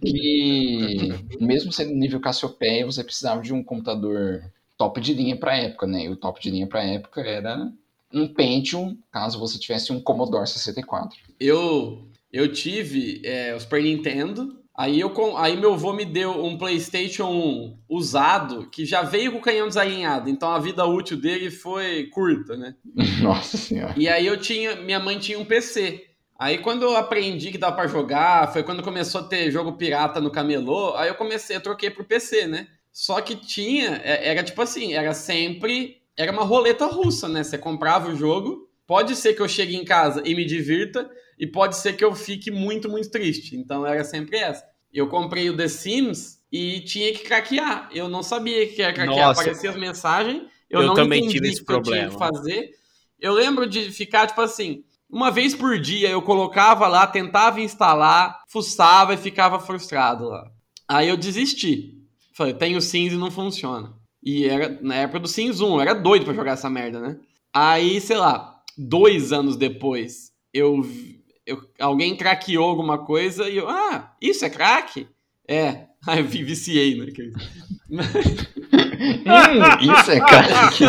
e 0.03 1.13
mesmo 1.41 1.71
sendo 1.73 1.95
nível 1.95 2.21
Cassiopeia, 2.21 2.87
você 2.87 3.05
precisava 3.05 3.43
de 3.43 3.53
um 3.53 3.63
computador 3.63 4.43
top 4.79 5.01
de 5.01 5.13
linha 5.13 5.37
para 5.37 5.57
época, 5.57 5.87
né? 5.87 6.05
E 6.05 6.09
o 6.09 6.17
top 6.17 6.41
de 6.41 6.51
linha 6.51 6.67
para 6.67 6.83
época 6.83 7.21
era 7.21 7.71
um 8.13 8.27
Pentium, 8.27 8.97
caso 9.11 9.39
você 9.39 9.59
tivesse 9.59 9.93
um 9.93 10.01
Commodore 10.01 10.47
64. 10.47 11.19
Eu 11.39 12.07
eu 12.33 12.53
tive 12.53 13.21
é, 13.25 13.55
o 13.55 13.61
Super 13.61 13.83
Nintendo, 13.83 14.61
Aí, 14.81 14.99
eu, 14.99 15.13
aí 15.37 15.59
meu 15.59 15.75
avô 15.75 15.93
me 15.93 16.07
deu 16.07 16.43
um 16.43 16.57
PlayStation 16.57 17.27
1 17.27 17.79
usado 17.87 18.67
que 18.71 18.87
já 18.87 19.03
veio 19.03 19.31
com 19.31 19.37
o 19.37 19.43
canhão 19.43 19.69
desalinhado, 19.69 20.31
então 20.31 20.51
a 20.51 20.59
vida 20.59 20.87
útil 20.87 21.21
dele 21.21 21.51
foi 21.51 22.05
curta, 22.05 22.57
né? 22.57 22.75
Nossa 23.21 23.59
senhora. 23.59 23.93
E 23.95 24.09
aí 24.09 24.27
eu 24.27 24.39
tinha, 24.39 24.77
minha 24.77 24.99
mãe 24.99 25.19
tinha 25.19 25.39
um 25.39 25.45
PC. 25.45 26.07
Aí 26.39 26.57
quando 26.57 26.85
eu 26.85 26.97
aprendi 26.97 27.51
que 27.51 27.59
dava 27.59 27.77
para 27.77 27.89
jogar, 27.89 28.51
foi 28.55 28.63
quando 28.63 28.83
começou 28.83 29.21
a 29.21 29.25
ter 29.25 29.51
jogo 29.51 29.75
pirata 29.75 30.19
no 30.19 30.31
camelô, 30.31 30.97
aí 30.97 31.11
eu 31.11 31.15
comecei, 31.15 31.57
eu 31.57 31.61
troquei 31.61 31.91
pro 31.91 32.03
PC, 32.03 32.47
né? 32.47 32.67
Só 32.91 33.21
que 33.21 33.37
tinha, 33.37 34.01
é, 34.03 34.31
era 34.31 34.43
tipo 34.43 34.63
assim, 34.63 34.95
era 34.95 35.13
sempre, 35.13 36.00
era 36.17 36.33
uma 36.33 36.45
roleta 36.45 36.87
russa, 36.87 37.29
né? 37.29 37.43
Você 37.43 37.57
comprava 37.57 38.11
o 38.11 38.17
jogo, 38.17 38.69
pode 38.87 39.17
ser 39.17 39.35
que 39.35 39.43
eu 39.43 39.49
chegue 39.49 39.77
em 39.77 39.85
casa 39.85 40.23
e 40.25 40.35
me 40.35 40.45
divirta, 40.45 41.11
e 41.39 41.47
pode 41.47 41.77
ser 41.77 41.95
que 41.95 42.05
eu 42.05 42.15
fique 42.15 42.51
muito, 42.51 42.89
muito 42.89 43.11
triste. 43.11 43.57
Então 43.57 43.87
era 43.87 44.05
sempre 44.05 44.37
essa. 44.37 44.65
Eu 44.93 45.09
comprei 45.09 45.49
o 45.49 45.57
The 45.57 45.69
Sims 45.69 46.41
e 46.53 46.81
tinha 46.81 47.13
que 47.13 47.21
craquear. 47.21 47.89
Eu 47.93 48.09
não 48.09 48.23
sabia 48.23 48.67
que 48.69 48.83
ia 48.83 48.93
craquear. 48.93 49.29
Nossa. 49.29 49.41
Aparecia 49.41 49.71
as 49.71 49.77
mensagens. 49.77 50.43
Eu, 50.69 50.83
eu 50.83 50.87
não 50.89 50.95
também 50.95 51.27
tive 51.29 51.49
esse 51.49 51.65
problema. 51.65 52.05
eu 52.05 52.09
tinha 52.09 52.19
que 52.19 52.35
fazer. 52.35 52.71
Eu 53.19 53.33
lembro 53.33 53.67
de 53.67 53.91
ficar, 53.91 54.27
tipo 54.27 54.41
assim, 54.41 54.85
uma 55.09 55.31
vez 55.31 55.55
por 55.55 55.79
dia 55.79 56.09
eu 56.09 56.23
colocava 56.23 56.87
lá, 56.87 57.07
tentava 57.07 57.61
instalar, 57.61 58.45
fuçava 58.49 59.15
e 59.15 59.17
ficava 59.17 59.59
frustrado 59.59 60.29
lá. 60.29 60.51
Aí 60.89 61.09
eu 61.09 61.17
desisti. 61.17 62.01
Falei, 62.33 62.55
tenho 62.55 62.81
Sims 62.81 63.13
e 63.13 63.17
não 63.17 63.31
funciona. 63.31 63.95
E 64.23 64.47
era 64.47 64.79
na 64.83 64.97
época 64.97 65.21
do 65.21 65.29
Sims 65.29 65.61
1, 65.61 65.75
eu 65.75 65.81
era 65.81 65.95
doido 65.95 66.25
para 66.25 66.35
jogar 66.35 66.53
essa 66.53 66.69
merda, 66.69 67.01
né? 67.01 67.17
Aí, 67.53 68.01
sei 68.01 68.17
lá, 68.17 68.61
dois 68.77 69.33
anos 69.33 69.57
depois, 69.57 70.33
eu 70.53 70.83
eu, 71.51 71.61
alguém 71.81 72.17
craqueou 72.17 72.65
alguma 72.65 72.99
coisa 72.99 73.49
e 73.49 73.57
eu, 73.57 73.69
ah, 73.69 74.15
isso 74.21 74.45
é 74.45 74.51
crack? 74.51 75.09
É. 75.49 75.87
Aí 76.07 76.21
eu 76.21 76.25
viciei, 76.25 76.97
né? 76.97 77.07
hum, 77.91 77.99
isso 80.01 80.11
é 80.13 80.21
crack. 80.21 80.83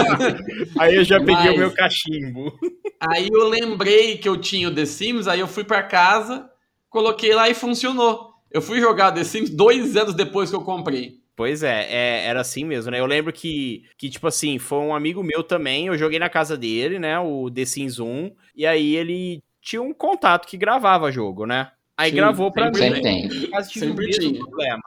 aí 0.80 0.96
eu 0.96 1.04
já 1.04 1.20
peguei 1.20 1.36
Mas, 1.36 1.56
o 1.56 1.58
meu 1.58 1.74
cachimbo. 1.74 2.58
Aí 2.98 3.28
eu 3.28 3.50
lembrei 3.50 4.18
que 4.18 4.30
eu 4.30 4.38
tinha 4.38 4.70
o 4.70 4.74
The 4.74 4.86
Sims, 4.86 5.28
aí 5.28 5.42
eu 5.42 5.50
fui 5.50 5.66
para 5.66 5.84
casa, 5.84 6.50
coloquei 6.90 7.36
lá 7.36 7.50
e 7.50 7.54
funcionou. 7.54 8.36
Eu 8.50 8.62
fui 8.62 8.80
jogar 8.80 9.12
The 9.12 9.26
Sims 9.26 9.50
dois 9.50 9.98
anos 9.98 10.14
depois 10.14 10.50
que 10.50 10.56
eu 10.56 10.62
comprei. 10.62 11.20
Pois 11.36 11.64
é, 11.64 11.88
é, 11.90 12.26
era 12.26 12.42
assim 12.42 12.66
mesmo, 12.66 12.92
né? 12.92 13.00
Eu 13.00 13.06
lembro 13.06 13.32
que, 13.32 13.86
que, 13.98 14.10
tipo 14.10 14.28
assim, 14.28 14.60
foi 14.60 14.80
um 14.80 14.94
amigo 14.94 15.24
meu 15.24 15.44
também, 15.44 15.88
eu 15.88 15.98
joguei 15.98 16.20
na 16.20 16.30
casa 16.30 16.58
dele, 16.58 17.00
né, 17.00 17.18
o 17.20 17.50
The 17.50 17.66
Sims 17.66 18.00
1, 18.00 18.32
e 18.56 18.66
aí 18.66 18.96
ele 18.96 19.42
tinha 19.62 19.82
um 19.82 19.94
contato 19.94 20.48
que 20.48 20.58
gravava 20.58 21.12
jogo, 21.12 21.46
né? 21.46 21.72
Aí 21.96 22.10
Sim, 22.10 22.16
gravou 22.16 22.52
pra 22.52 22.72
mim. 22.72 23.02
Tem. 23.02 23.30
Mas 23.50 23.70
tive 23.70 23.88
sempre 23.88 24.06
o 24.06 24.08
mesmo 24.08 24.40
problema. 24.40 24.82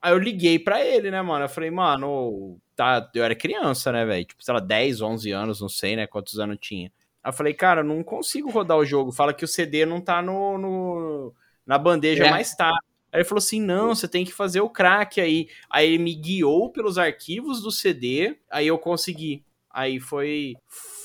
Aí 0.00 0.12
eu 0.12 0.18
liguei 0.18 0.58
pra 0.58 0.84
ele, 0.84 1.10
né, 1.10 1.20
mano? 1.22 1.44
Eu 1.44 1.48
falei, 1.48 1.70
mano, 1.70 2.58
tá, 2.76 3.10
eu 3.14 3.24
era 3.24 3.34
criança, 3.34 3.90
né, 3.90 4.04
velho? 4.04 4.24
Tipo, 4.24 4.44
sei 4.44 4.54
lá, 4.54 4.60
10, 4.60 5.00
11 5.00 5.30
anos, 5.32 5.60
não 5.60 5.68
sei, 5.68 5.96
né, 5.96 6.06
quantos 6.06 6.38
anos 6.38 6.58
tinha. 6.60 6.92
Aí 7.22 7.30
eu 7.30 7.32
falei, 7.32 7.54
cara, 7.54 7.82
não 7.82 8.02
consigo 8.04 8.50
rodar 8.50 8.76
o 8.76 8.84
jogo. 8.84 9.12
Fala 9.12 9.34
que 9.34 9.44
o 9.44 9.48
CD 9.48 9.84
não 9.84 10.00
tá 10.00 10.22
no, 10.22 10.56
no 10.56 11.34
na 11.66 11.76
bandeja 11.76 12.26
é. 12.26 12.30
mais 12.30 12.54
tarde. 12.54 12.78
Aí 13.12 13.20
ele 13.20 13.24
falou 13.24 13.38
assim: 13.38 13.60
não, 13.60 13.94
você 13.94 14.06
tem 14.06 14.24
que 14.24 14.32
fazer 14.32 14.60
o 14.60 14.68
crack 14.68 15.20
aí. 15.20 15.48
Aí 15.70 15.88
ele 15.88 16.02
me 16.02 16.14
guiou 16.14 16.70
pelos 16.70 16.98
arquivos 16.98 17.62
do 17.62 17.70
CD, 17.70 18.36
aí 18.50 18.66
eu 18.66 18.78
consegui. 18.78 19.42
Aí 19.70 20.00
foi, 20.00 20.54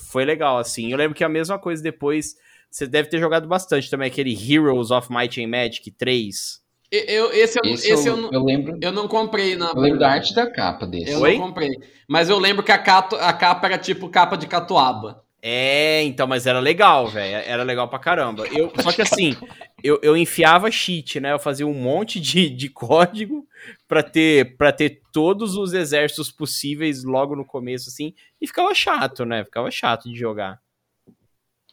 foi 0.10 0.26
legal, 0.26 0.58
assim. 0.58 0.92
Eu 0.92 0.98
lembro 0.98 1.16
que 1.16 1.24
a 1.24 1.30
mesma 1.30 1.60
coisa 1.60 1.82
depois 1.82 2.36
você 2.70 2.88
deve 2.88 3.08
ter 3.08 3.20
jogado 3.20 3.48
bastante 3.48 3.90
também 3.90 4.08
aquele 4.08 4.34
Heroes 4.34 4.90
of 4.90 5.08
Might 5.12 5.42
and 5.42 5.48
Magic 5.48 5.92
3. 5.92 6.64
Eu, 6.92 7.32
esse 7.32 7.60
eu, 7.60 7.72
esse, 7.72 7.92
esse 7.92 8.08
eu, 8.08 8.18
eu, 8.18 8.32
eu, 8.32 8.44
lembro. 8.44 8.78
Eu 8.82 8.92
não 8.92 9.08
comprei, 9.08 9.56
não. 9.56 9.70
Eu 9.70 9.80
lembro 9.80 10.00
da 10.00 10.12
arte 10.12 10.34
da 10.34 10.50
capa 10.50 10.86
desse. 10.86 11.12
Eu 11.12 11.22
Oi? 11.22 11.38
não 11.38 11.48
comprei. 11.48 11.72
Mas 12.08 12.30
eu 12.30 12.38
lembro 12.38 12.64
que 12.64 12.72
a, 12.72 12.78
cato, 12.78 13.16
a 13.16 13.34
capa 13.34 13.68
era 13.68 13.78
tipo 13.78 14.10
capa 14.10 14.36
de 14.36 14.46
catuaba. 14.46 15.24
É, 15.42 16.04
então, 16.04 16.26
mas 16.26 16.48
era 16.48 16.60
legal, 16.60 17.08
velho. 17.08 17.44
Era 17.46 17.64
legal 17.64 17.88
pra 17.88 18.00
caramba. 18.00 18.46
Eu, 18.48 18.72
só 18.82 18.92
que 18.92 19.02
assim, 19.02 19.36
eu, 19.84 20.00
eu 20.02 20.16
enfiava 20.16 20.72
cheat, 20.72 21.20
né? 21.20 21.34
Eu 21.34 21.40
fazia 21.40 21.68
um 21.68 21.74
monte 21.74 22.20
de, 22.20 22.50
de 22.50 22.70
código 22.70 23.46
pra 23.88 24.02
ter, 24.02 24.56
pra 24.56 24.72
ter 24.72 25.02
todos 25.12 25.56
os 25.58 25.74
exércitos 25.74 26.32
possíveis 26.32 27.04
logo 27.04 27.36
no 27.36 27.46
começo, 27.46 27.90
assim. 27.90 28.14
E 28.40 28.48
ficava 28.48 28.74
chato, 28.74 29.26
né? 29.26 29.44
Ficava 29.44 29.70
chato 29.70 30.10
de 30.10 30.16
jogar. 30.18 30.60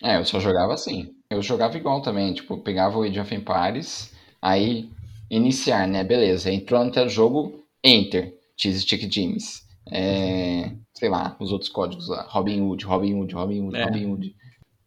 É, 0.02 0.16
eu 0.16 0.24
só 0.24 0.40
jogava 0.40 0.74
assim. 0.74 1.14
Eu 1.30 1.40
jogava 1.40 1.76
igual 1.76 2.02
também, 2.02 2.34
tipo, 2.34 2.58
pegava 2.58 2.98
o 2.98 3.02
Age 3.02 3.20
of 3.20 3.34
Empires, 3.34 4.12
aí 4.42 4.90
iniciar, 5.30 5.86
né? 5.86 6.02
Beleza, 6.02 6.50
entrou 6.50 6.84
no 6.84 7.08
jogo, 7.08 7.64
enter, 7.84 8.34
Cheese 8.56 8.80
Stick 8.80 9.12
James. 9.12 9.68
É, 9.92 10.72
sei 10.94 11.08
lá, 11.08 11.36
os 11.38 11.52
outros 11.52 11.70
códigos 11.70 12.08
lá, 12.08 12.26
Robin 12.28 12.60
Hood, 12.60 12.84
Robin 12.84 13.14
Hood, 13.14 13.34
Robin 13.34 13.60
Hood, 13.60 13.76
é. 13.76 13.84
Robin 13.84 14.06
Hood. 14.06 14.36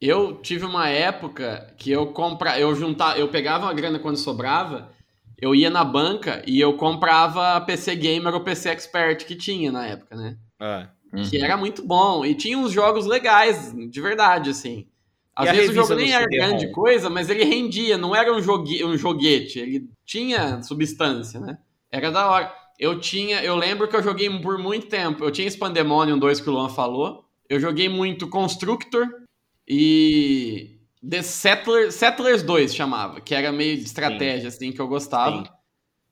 Eu 0.05 0.35
tive 0.41 0.65
uma 0.65 0.89
época 0.89 1.73
que 1.77 1.89
eu 1.89 2.07
compra, 2.07 2.59
eu 2.59 2.75
juntava, 2.75 3.17
eu 3.17 3.29
pegava 3.29 3.67
uma 3.67 3.73
grana 3.73 3.97
quando 3.97 4.17
sobrava, 4.17 4.91
eu 5.39 5.55
ia 5.55 5.69
na 5.69 5.81
banca 5.81 6.43
e 6.45 6.59
eu 6.59 6.73
comprava 6.73 7.61
PC 7.61 7.95
Gamer 7.95 8.33
ou 8.33 8.41
PC 8.41 8.67
Expert 8.67 9.25
que 9.25 9.33
tinha 9.33 9.71
na 9.71 9.87
época, 9.87 10.13
né? 10.13 10.37
É. 10.59 10.87
Que 11.29 11.41
era 11.41 11.55
muito 11.55 11.87
bom. 11.87 12.25
E 12.25 12.35
tinha 12.35 12.57
uns 12.57 12.73
jogos 12.73 13.05
legais, 13.05 13.73
de 13.73 14.01
verdade, 14.01 14.49
assim. 14.49 14.85
Às 15.33 15.49
vezes 15.51 15.69
o 15.69 15.73
jogo 15.73 15.95
nem 15.95 16.11
era 16.11 16.25
grande 16.25 16.69
coisa, 16.73 17.09
mas 17.09 17.29
ele 17.29 17.45
rendia, 17.45 17.97
não 17.97 18.13
era 18.13 18.35
um, 18.35 18.41
jogue, 18.41 18.83
um 18.83 18.97
joguete, 18.97 19.57
ele 19.57 19.89
tinha 20.05 20.61
substância, 20.63 21.39
né? 21.39 21.57
Era 21.89 22.11
da 22.11 22.29
hora. 22.29 22.53
Eu 22.77 22.99
tinha, 22.99 23.41
eu 23.41 23.55
lembro 23.55 23.87
que 23.87 23.95
eu 23.95 24.03
joguei 24.03 24.29
por 24.41 24.57
muito 24.57 24.87
tempo. 24.87 25.23
Eu 25.23 25.31
tinha 25.31 25.49
Spandemonium 25.49 26.19
2 26.19 26.41
que 26.41 26.49
o 26.49 26.51
Luan 26.51 26.67
falou. 26.67 27.23
Eu 27.47 27.57
joguei 27.57 27.87
muito 27.87 28.27
Constructor 28.27 29.22
e 29.67 30.79
The 31.07 31.21
Settlers, 31.21 31.95
Settlers 31.95 32.43
2 32.43 32.73
chamava, 32.73 33.21
que 33.21 33.35
era 33.35 33.51
meio 33.51 33.77
de 33.77 33.83
estratégia 33.83 34.49
Sim. 34.49 34.57
assim 34.57 34.71
que 34.71 34.79
eu 34.79 34.87
gostava. 34.87 35.43
Sim. 35.43 35.51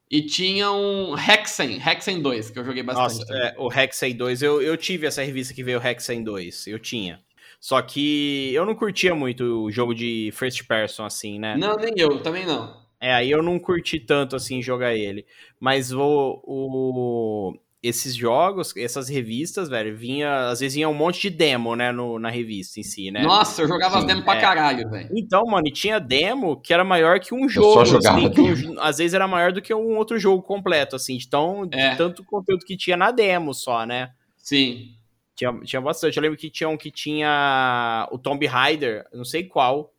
E 0.10 0.22
tinha 0.22 0.70
um 0.74 1.16
Hexen, 1.18 1.82
Hexen 1.82 2.22
2, 2.22 2.50
que 2.50 2.60
eu 2.60 2.66
joguei 2.66 2.84
bastante. 2.84 3.20
Nossa, 3.20 3.34
é, 3.34 3.56
o 3.58 3.72
Hexen 3.72 4.14
2, 4.14 4.42
eu, 4.42 4.62
eu 4.62 4.76
tive 4.76 5.08
essa 5.08 5.24
revista 5.24 5.54
que 5.54 5.64
veio 5.64 5.80
o 5.80 5.88
Hexen 5.88 6.22
2, 6.22 6.68
eu 6.68 6.78
tinha. 6.78 7.22
Só 7.62 7.82
que 7.82 8.52
eu 8.54 8.66
não 8.66 8.76
curtia 8.76 9.16
muito 9.16 9.44
o 9.66 9.72
jogo 9.72 9.96
de 9.96 10.30
first 10.34 10.68
person, 10.68 11.06
assim, 11.06 11.40
né? 11.40 11.56
Não, 11.56 11.78
nem 11.78 11.94
eu, 11.96 12.22
também 12.22 12.46
não. 12.46 12.82
É, 13.00 13.14
aí 13.14 13.32
eu 13.32 13.42
não 13.42 13.58
curti 13.58 14.00
tanto, 14.00 14.36
assim, 14.36 14.62
jogar 14.62 14.94
ele. 14.96 15.26
Mas 15.60 15.94
o, 15.94 16.42
o, 16.44 17.56
esses 17.84 18.16
jogos, 18.16 18.76
essas 18.78 19.10
revistas, 19.10 19.68
velho, 19.68 19.98
vinha, 19.98 20.50
às 20.50 20.60
vezes 20.60 20.76
vinha 20.76 20.88
um 20.88 20.94
monte 20.94 21.22
de 21.22 21.30
demo, 21.32 21.76
né, 21.76 21.92
no, 21.92 22.20
na 22.20 22.30
revista 22.30 22.80
em 22.80 22.84
si, 22.84 23.10
né? 23.10 23.24
Nossa, 23.24 23.64
eu 23.64 23.68
jogava 23.68 23.96
Sim, 23.96 24.00
as 24.02 24.06
demos 24.06 24.22
é. 24.22 24.26
pra 24.26 24.40
caralho, 24.40 24.88
velho. 24.88 25.10
Então, 25.16 25.44
mano, 25.46 25.68
e 25.68 25.72
tinha 25.72 26.00
demo 26.00 26.62
que 26.62 26.74
era 26.74 26.84
maior 26.84 27.20
que 27.20 27.34
um 27.34 27.50
jogo, 27.50 27.80
eu 27.80 27.86
só 27.86 27.86
jogava 27.86 28.28
assim, 28.28 28.70
um, 28.70 28.80
às 28.80 29.00
vezes 29.00 29.16
era 29.16 29.28
maior 29.28 29.52
do 29.52 29.62
que 29.62 29.74
um 29.74 29.98
outro 29.98 30.20
jogo 30.20 30.44
completo, 30.44 30.96
assim, 30.96 31.18
de, 31.18 31.28
tão, 31.28 31.68
é. 31.72 31.90
de 31.90 31.98
tanto 31.98 32.24
conteúdo 32.24 32.66
que 32.66 32.78
tinha 32.78 32.96
na 32.96 33.10
demo 33.10 33.52
só, 33.52 33.84
né? 33.84 34.12
Sim. 34.38 34.96
Tinha, 35.36 35.52
tinha 35.62 35.82
bastante. 35.82 36.18
Eu 36.18 36.22
lembro 36.22 36.38
que 36.38 36.52
tinha 36.52 36.70
um 36.70 36.78
que 36.78 36.92
tinha 36.92 38.08
o 38.12 38.20
Tomb 38.20 38.46
Raider, 38.46 39.08
não 39.12 39.26
sei 39.26 39.44
qual. 39.44 39.92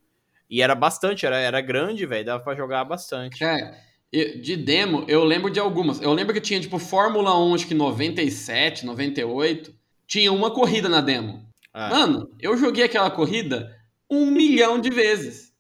E 0.49 0.62
era 0.62 0.75
bastante, 0.75 1.27
era, 1.27 1.37
era 1.38 1.61
grande, 1.61 2.07
velho. 2.07 2.27
Dava 2.27 2.45
pra 2.45 2.55
jogar 2.55 2.85
bastante. 2.85 3.42
É. 3.42 3.75
De 4.12 4.57
demo, 4.57 5.05
eu 5.09 5.25
lembro 5.25 5.51
de 5.51 5.59
algumas. 5.59 6.01
Eu 6.03 6.12
lembro 6.12 6.35
que 6.35 6.40
tinha, 6.40 6.61
tipo, 6.61 6.79
Fórmula 6.79 7.38
1, 7.38 7.55
acho 7.55 7.66
que 7.66 7.75
97, 7.75 8.85
98. 8.85 9.72
Tinha 10.07 10.31
uma 10.31 10.51
corrida 10.51 10.88
na 10.88 11.01
demo. 11.01 11.42
Ah. 11.72 11.88
Mano, 11.88 12.31
eu 12.38 12.57
joguei 12.57 12.85
aquela 12.85 13.11
corrida 13.11 13.75
um 14.11 14.31
milhão 14.31 14.79
de 14.79 14.90
vezes. 14.90 15.53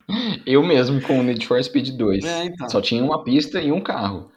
Eu 0.44 0.62
mesmo 0.62 1.00
com 1.00 1.18
o 1.18 1.22
Need 1.22 1.46
for 1.46 1.62
Speed 1.64 1.90
2. 1.96 2.24
É, 2.24 2.44
então. 2.44 2.68
Só 2.68 2.82
tinha 2.82 3.02
uma 3.02 3.24
pista 3.24 3.60
e 3.60 3.72
um 3.72 3.80
carro. 3.80 4.30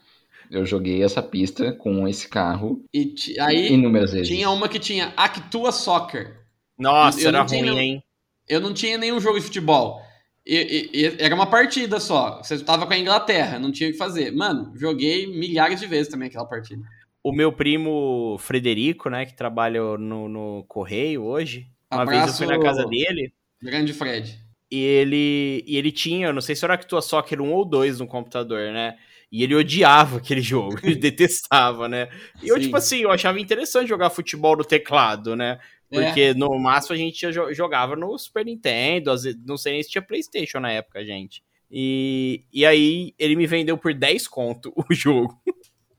Eu 0.50 0.66
joguei 0.66 1.04
essa 1.04 1.22
pista 1.22 1.74
com 1.74 2.08
esse 2.08 2.30
carro 2.30 2.84
e 2.94 3.14
aí 3.40 3.74
inúmeras 3.74 4.14
vezes. 4.14 4.28
Tinha 4.30 4.50
uma 4.50 4.70
que 4.70 4.80
tinha 4.80 5.14
Actua 5.18 5.72
Soccer. 5.72 6.40
Nossa, 6.78 7.20
eu 7.20 7.30
era 7.30 7.42
ruim, 7.42 7.62
nenhum, 7.62 7.80
hein? 7.80 8.04
Eu 8.48 8.62
não 8.62 8.74
tinha 8.74 8.98
nenhum 8.98 9.20
jogo 9.20 9.40
de 9.40 9.46
futebol. 9.46 10.05
E, 10.46 10.90
e, 10.94 11.02
e, 11.02 11.16
era 11.20 11.34
uma 11.34 11.48
partida 11.48 12.00
só. 12.00 12.38
Você 12.44 12.60
tava 12.64 12.86
com 12.86 12.94
a 12.94 12.98
Inglaterra, 12.98 13.58
não 13.58 13.72
tinha 13.72 13.90
o 13.90 13.92
que 13.92 13.98
fazer. 13.98 14.32
Mano, 14.32 14.72
joguei 14.76 15.26
milhares 15.26 15.80
de 15.80 15.88
vezes 15.88 16.08
também 16.08 16.28
aquela 16.28 16.46
partida. 16.46 16.84
o 17.24 17.32
meu 17.32 17.52
primo 17.52 18.38
Frederico, 18.40 19.10
né, 19.10 19.26
que 19.26 19.36
trabalha 19.36 19.82
no, 19.98 20.30
no 20.30 20.64
Correio 20.68 21.24
hoje, 21.24 21.68
uma 21.92 22.04
Abraço, 22.04 22.26
vez 22.26 22.40
eu 22.40 22.48
fui 22.48 22.58
na 22.58 22.64
casa 22.64 22.86
dele 22.86 23.34
Grande 23.62 23.94
Fred. 23.94 24.40
e 24.70 24.80
ele, 24.80 25.64
e 25.66 25.78
ele 25.78 25.92
tinha, 25.92 26.32
não 26.32 26.42
sei 26.42 26.56
se 26.56 26.64
era 26.64 26.76
Actua 26.76 27.02
Soccer 27.02 27.42
1 27.42 27.52
ou 27.52 27.66
2 27.66 28.00
no 28.00 28.08
computador, 28.08 28.72
né? 28.72 28.96
E 29.32 29.44
ele 29.44 29.56
odiava 29.56 30.18
aquele 30.18 30.42
jogo, 30.42 30.78
ele 30.84 30.96
detestava, 30.96 31.90
né? 31.90 32.10
E 32.44 32.48
eu, 32.48 32.56
Sim. 32.56 32.62
tipo 32.62 32.78
assim, 32.78 33.00
eu 33.00 33.12
achava 33.12 33.40
interessante 33.40 33.90
jogar 33.90 34.12
futebol 34.12 34.56
no 34.56 34.64
teclado, 34.64 35.36
né? 35.36 35.60
É. 35.92 36.02
Porque 36.06 36.34
no 36.34 36.58
máximo 36.60 36.96
a 36.96 36.98
gente 36.98 37.32
jo- 37.32 37.54
jogava 37.54 37.96
no 37.96 38.18
Super 38.18 38.44
Nintendo, 38.46 39.12
não 39.46 39.58
sei 39.58 39.74
nem 39.74 39.84
se 39.84 39.90
tinha 39.90 40.02
Playstation 40.02 40.60
na 40.60 40.72
época, 40.72 41.06
gente. 41.06 41.44
E, 41.72 42.44
e 42.54 42.66
aí 42.66 43.14
ele 43.18 43.36
me 43.36 43.46
vendeu 43.48 43.78
por 43.78 43.94
10 43.94 44.28
conto 44.28 44.72
o 44.78 44.94
jogo. 44.94 45.40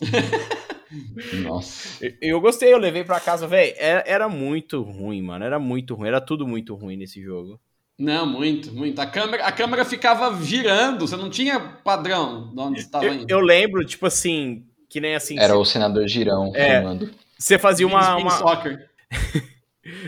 Nossa. 1.42 2.05
Eu, 2.05 2.12
eu 2.22 2.40
gostei, 2.40 2.72
eu 2.72 2.79
levei 2.79 3.05
pra 3.05 3.20
casa, 3.20 3.46
velho. 3.46 3.75
Era, 3.77 4.05
era 4.07 4.29
muito 4.29 4.83
ruim, 4.83 5.22
mano. 5.22 5.44
Era 5.44 5.59
muito 5.59 5.94
ruim, 5.94 6.09
era 6.09 6.20
tudo 6.20 6.46
muito 6.46 6.75
ruim 6.75 6.96
nesse 6.96 7.20
jogo. 7.22 7.61
Não, 7.99 8.27
muito, 8.27 8.72
muito. 8.75 8.99
A 9.01 9.07
câmera, 9.07 9.44
a 9.46 9.53
câmera 9.53 9.85
ficava 9.85 10.33
girando, 10.44 11.07
você 11.07 11.16
não 11.16 11.31
tinha 11.31 11.59
padrão 11.59 12.53
de 12.55 12.61
onde 12.61 12.81
você 12.81 12.87
estava 12.87 13.05
Eu, 13.07 13.14
indo. 13.14 13.31
eu 13.31 13.40
lembro, 13.40 13.85
tipo 13.85 14.07
assim, 14.07 14.66
que 14.88 15.01
nem 15.01 15.14
assim. 15.14 15.38
Era 15.38 15.57
o 15.57 15.64
senador 15.64 16.07
Girão 16.07 16.53
É. 16.55 16.75
filmando. 16.81 17.11
Você 17.38 17.59
fazia 17.59 17.87
uma, 17.87 18.16
uma- 18.16 18.31
Soccer. 18.31 18.88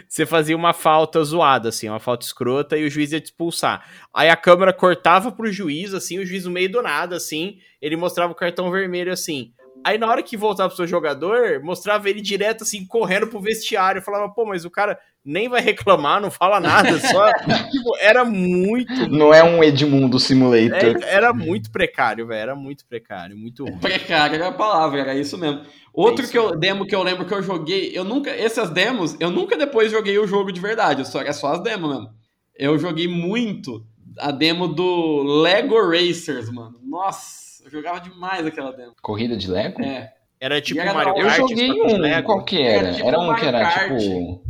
você 0.08 0.24
fazia 0.26 0.56
uma 0.56 0.72
falta 0.72 1.22
zoada, 1.22 1.68
assim, 1.68 1.88
uma 1.88 2.00
falta 2.00 2.24
escrota, 2.24 2.76
e 2.76 2.86
o 2.86 2.90
juiz 2.90 3.12
ia 3.12 3.20
te 3.20 3.26
expulsar. 3.26 3.84
Aí 4.12 4.28
a 4.28 4.36
câmera 4.36 4.72
cortava 4.72 5.30
pro 5.32 5.52
juiz, 5.52 5.94
assim, 5.94 6.18
o 6.18 6.26
juiz 6.26 6.44
no 6.44 6.50
meio 6.50 6.70
do 6.70 6.82
nada, 6.82 7.16
assim, 7.16 7.58
ele 7.80 7.96
mostrava 7.96 8.32
o 8.32 8.36
cartão 8.36 8.70
vermelho, 8.70 9.12
assim. 9.12 9.52
Aí 9.84 9.96
na 9.96 10.08
hora 10.08 10.22
que 10.22 10.36
voltava 10.36 10.68
pro 10.68 10.76
seu 10.76 10.86
jogador, 10.86 11.62
mostrava 11.62 12.10
ele 12.10 12.20
direto, 12.20 12.62
assim, 12.62 12.84
correndo 12.84 13.28
pro 13.28 13.40
vestiário. 13.40 14.00
Eu 14.00 14.04
falava, 14.04 14.28
pô, 14.28 14.44
mas 14.44 14.64
o 14.64 14.70
cara 14.70 14.98
nem 15.24 15.48
vai 15.48 15.60
reclamar, 15.60 16.20
não 16.20 16.30
fala 16.30 16.58
nada, 16.58 16.98
só. 16.98 17.32
tipo, 17.70 17.96
era 18.00 18.24
muito. 18.24 19.08
Não 19.08 19.32
é 19.32 19.42
um 19.44 19.62
Edmundo 19.62 20.18
Simulator. 20.18 21.00
é- 21.02 21.14
era 21.14 21.32
muito 21.32 21.70
precário, 21.70 22.26
velho. 22.26 22.40
Era 22.40 22.56
muito 22.56 22.84
precário, 22.86 23.36
muito 23.36 23.64
ruim. 23.64 23.78
Precário 23.78 24.34
era 24.34 24.48
a 24.48 24.52
palavra, 24.52 25.00
era 25.00 25.14
isso 25.14 25.38
mesmo. 25.38 25.62
Outro 26.00 26.22
isso 26.22 26.32
que 26.32 26.38
eu, 26.38 26.56
demo 26.56 26.86
que 26.86 26.94
eu 26.94 27.02
lembro 27.02 27.26
que 27.26 27.34
eu 27.34 27.42
joguei, 27.42 27.90
eu 27.92 28.04
nunca, 28.04 28.30
essas 28.30 28.70
demos, 28.70 29.16
eu 29.18 29.30
nunca 29.30 29.56
depois 29.56 29.90
joguei 29.90 30.18
o 30.18 30.26
jogo 30.26 30.52
de 30.52 30.60
verdade, 30.60 31.06
só, 31.06 31.20
é 31.22 31.32
só 31.32 31.48
as 31.54 31.62
demos 31.62 31.90
mesmo. 31.90 32.10
Eu 32.54 32.78
joguei 32.78 33.08
muito 33.08 33.84
a 34.18 34.30
demo 34.30 34.68
do 34.68 35.22
Lego 35.42 35.74
Racers, 35.90 36.50
mano. 36.50 36.78
Nossa, 36.84 37.64
eu 37.64 37.70
jogava 37.70 38.00
demais 38.00 38.46
aquela 38.46 38.72
demo. 38.72 38.94
Corrida 39.02 39.36
de 39.36 39.48
Lego? 39.50 39.82
É, 39.82 40.12
Era 40.40 40.60
tipo 40.60 40.80
era 40.80 40.94
Mario 40.94 41.14
da 41.14 41.20
Eu. 41.20 41.26
Kart. 41.26 41.36
joguei 41.38 41.70
um. 41.72 41.96
Lego. 41.98 42.26
Qual 42.26 42.44
que 42.44 42.62
era? 42.62 42.88
Era 42.88 42.92
tipo 42.94 43.08
Era 43.08 43.18
um 43.20 43.34
que 43.34 43.44
era 43.44 43.58
Mario 43.60 43.74
Kart. 43.74 44.00
tipo. 44.00 44.42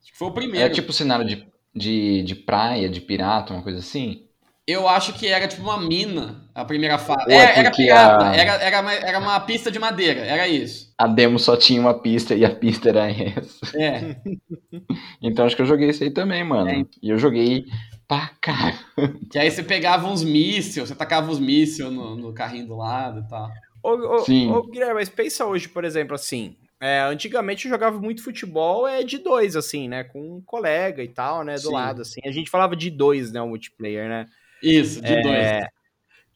acho 0.00 0.12
que 0.12 0.18
foi 0.18 0.28
o 0.28 0.32
primeiro. 0.32 0.64
Era 0.64 0.74
tipo 0.74 0.92
cenário 0.92 1.24
de, 1.24 1.46
de, 1.74 2.22
de 2.22 2.34
praia, 2.34 2.88
de 2.88 3.00
pirata, 3.00 3.52
uma 3.52 3.62
coisa 3.62 3.78
assim. 3.78 4.25
Eu 4.68 4.88
acho 4.88 5.12
que 5.12 5.28
era 5.28 5.46
tipo 5.46 5.62
uma 5.62 5.80
mina, 5.80 6.44
a 6.54 6.64
primeira 6.64 6.98
fase. 6.98 7.24
Ou 7.30 7.40
é 7.40 7.56
era 7.58 7.70
porque 7.70 7.84
pirata, 7.84 8.24
a- 8.28 8.36
era, 8.36 8.52
era, 8.54 8.80
uma, 8.80 8.92
era 8.94 9.18
uma 9.20 9.38
pista 9.40 9.70
de 9.70 9.78
madeira, 9.78 10.20
era 10.20 10.48
isso. 10.48 10.92
A 10.98 11.06
demo 11.06 11.38
só 11.38 11.56
tinha 11.56 11.80
uma 11.80 11.94
pista 12.02 12.34
e 12.34 12.44
a 12.44 12.50
pista 12.54 12.88
era 12.88 13.08
essa. 13.10 13.60
É, 13.78 14.16
Então 15.22 15.44
acho 15.46 15.54
que 15.56 15.62
eu 15.62 15.66
joguei 15.66 15.90
isso 15.90 16.02
aí 16.02 16.10
também, 16.10 16.42
mano. 16.44 16.68
É. 16.70 16.84
E 17.02 17.10
eu 17.10 17.18
joguei 17.18 17.64
pra 18.08 18.30
cá. 18.40 18.78
que 19.30 19.38
aí 19.38 19.50
você 19.50 19.62
pegava 19.62 20.08
uns 20.08 20.24
mísseis, 20.24 20.88
você 20.88 20.94
tacava 20.94 21.30
os 21.30 21.38
mísseis 21.38 21.90
no, 21.92 22.16
no 22.16 22.32
carrinho 22.34 22.66
do 22.66 22.76
lado 22.76 23.20
e 23.20 23.28
tal. 23.28 23.48
Ô, 23.82 23.90
ô, 24.16 24.18
Sim. 24.24 24.50
ô, 24.50 24.62
Guilherme, 24.66 24.94
mas 24.94 25.08
pensa 25.08 25.44
hoje, 25.46 25.68
por 25.68 25.84
exemplo, 25.84 26.14
assim. 26.14 26.56
é, 26.80 27.00
antigamente 27.02 27.66
eu 27.66 27.70
jogava 27.70 28.00
muito 28.00 28.22
futebol 28.22 28.86
é 28.86 29.02
de 29.04 29.18
dois, 29.18 29.54
assim, 29.56 29.88
né? 29.88 30.04
Com 30.04 30.38
um 30.38 30.42
colega 30.44 31.02
e 31.04 31.08
tal, 31.08 31.44
né? 31.44 31.54
Do 31.54 31.68
Sim. 31.68 31.72
lado, 31.72 32.02
assim. 32.02 32.20
A 32.24 32.32
gente 32.32 32.50
falava 32.50 32.74
de 32.74 32.90
dois, 32.90 33.30
né? 33.32 33.40
O 33.40 33.48
multiplayer, 33.48 34.08
né? 34.08 34.26
Isso, 34.62 35.00
de 35.00 35.22
dois. 35.22 35.34
É, 35.34 35.68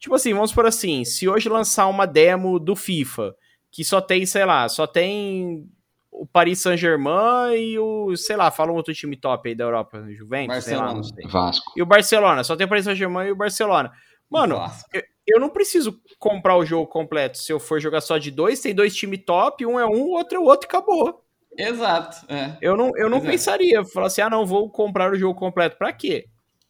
Tipo 0.01 0.15
assim, 0.15 0.33
vamos 0.33 0.51
por 0.51 0.65
assim, 0.65 1.05
se 1.05 1.29
hoje 1.29 1.47
lançar 1.47 1.85
uma 1.85 2.07
demo 2.07 2.59
do 2.59 2.75
FIFA, 2.75 3.35
que 3.71 3.83
só 3.83 4.01
tem, 4.01 4.25
sei 4.25 4.43
lá, 4.43 4.67
só 4.67 4.87
tem 4.87 5.69
o 6.11 6.25
Paris 6.25 6.59
Saint-Germain 6.59 7.55
e 7.55 7.77
o, 7.77 8.15
sei 8.17 8.35
lá, 8.35 8.49
fala 8.49 8.71
um 8.71 8.75
outro 8.75 8.95
time 8.95 9.15
top 9.15 9.47
aí 9.47 9.53
da 9.53 9.63
Europa, 9.63 10.03
Juventus, 10.09 10.63
sei 10.63 10.75
lá, 10.75 10.85
Barcelona. 10.85 10.93
não 10.95 11.03
sei. 11.03 11.27
Vasco. 11.27 11.71
E 11.77 11.83
o 11.83 11.85
Barcelona, 11.85 12.43
só 12.43 12.55
tem 12.55 12.65
o 12.65 12.69
Paris 12.69 12.85
Saint-Germain 12.85 13.27
e 13.27 13.31
o 13.31 13.35
Barcelona. 13.35 13.91
Mano, 14.27 14.55
Nossa. 14.55 14.83
eu 15.27 15.39
não 15.39 15.49
preciso 15.49 16.01
comprar 16.17 16.57
o 16.57 16.65
jogo 16.65 16.87
completo. 16.87 17.37
Se 17.37 17.53
eu 17.53 17.59
for 17.59 17.79
jogar 17.79 18.01
só 18.01 18.17
de 18.17 18.31
dois, 18.31 18.59
tem 18.59 18.73
dois 18.73 18.95
times 18.95 19.23
top, 19.23 19.63
um 19.67 19.79
é 19.79 19.85
um, 19.85 20.01
o 20.01 20.09
outro 20.13 20.37
é 20.37 20.41
o 20.41 20.45
outro 20.45 20.65
e 20.65 20.67
acabou. 20.67 21.23
Exato, 21.55 22.25
é. 22.27 22.57
Eu 22.59 22.75
não, 22.75 22.91
eu 22.95 23.07
não 23.07 23.21
pensaria, 23.21 23.85
falar 23.85 24.07
assim, 24.07 24.21
ah, 24.21 24.29
não, 24.31 24.47
vou 24.47 24.67
comprar 24.67 25.11
o 25.11 25.15
jogo 25.15 25.37
completo. 25.37 25.77
Pra 25.77 25.93
quê? 25.93 26.27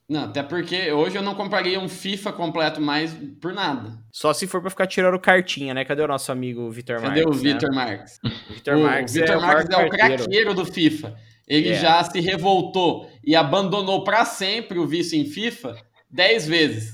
Não, 0.10 0.26
até 0.26 0.44
porque 0.44 0.92
hoje 0.92 1.16
eu 1.16 1.22
não 1.22 1.34
compraria 1.36 1.80
um 1.80 1.88
FIFA 1.88 2.34
completo 2.34 2.82
mais 2.82 3.16
por 3.40 3.54
nada. 3.54 3.98
Só 4.12 4.34
se 4.34 4.46
for 4.46 4.60
pra 4.60 4.70
ficar 4.70 4.86
tirando 4.88 5.18
cartinha, 5.20 5.74
né? 5.74 5.86
Cadê 5.86 6.02
o 6.02 6.08
nosso 6.08 6.32
amigo 6.32 6.70
Vitor 6.70 7.00
Marques? 7.02 7.24
Cadê 7.24 7.30
o 7.30 7.34
né? 7.44 7.54
Vitor 7.54 7.74
Marques? 7.74 8.20
Vitor 8.54 8.76
o 8.76 8.82
Marques 8.84 9.14
Vitor 9.14 9.30
é 9.30 9.38
o 9.38 9.42
Marques 9.42 9.70
é 9.70 9.86
o 9.86 9.90
carteiro. 9.90 10.24
craqueiro 10.24 10.54
do 10.54 10.66
FIFA. 10.66 11.16
Ele 11.48 11.70
É. 11.70 11.76
já 11.80 12.04
se 12.04 12.20
revoltou 12.20 13.10
e 13.24 13.36
abandonou 13.36 14.04
pra 14.04 14.26
sempre 14.26 14.78
o 14.80 14.86
vício 14.88 15.18
em 15.18 15.26
FIFA 15.26 15.78
10 16.10 16.48
vezes. 16.48 16.94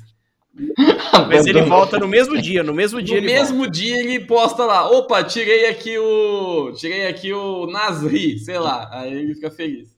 Mas 1.27 1.45
ele 1.45 1.61
volta 1.61 1.99
no 1.99 2.07
mesmo 2.07 2.39
dia, 2.41 2.63
no 2.63 2.73
mesmo 2.73 2.99
dia 3.01 3.15
no 3.21 3.27
ele 3.27 3.33
mesmo 3.33 3.69
dia 3.69 3.99
ele 3.99 4.21
posta 4.21 4.63
lá, 4.65 4.89
opa, 4.89 5.23
tirei 5.23 5.67
aqui 5.69 5.97
o. 5.99 6.71
Tirei 6.73 7.05
aqui 7.07 7.31
o 7.31 7.67
Nasri, 7.67 8.39
sei 8.39 8.57
lá. 8.57 8.89
Aí 8.91 9.13
ele 9.13 9.35
fica 9.35 9.51
feliz. 9.51 9.89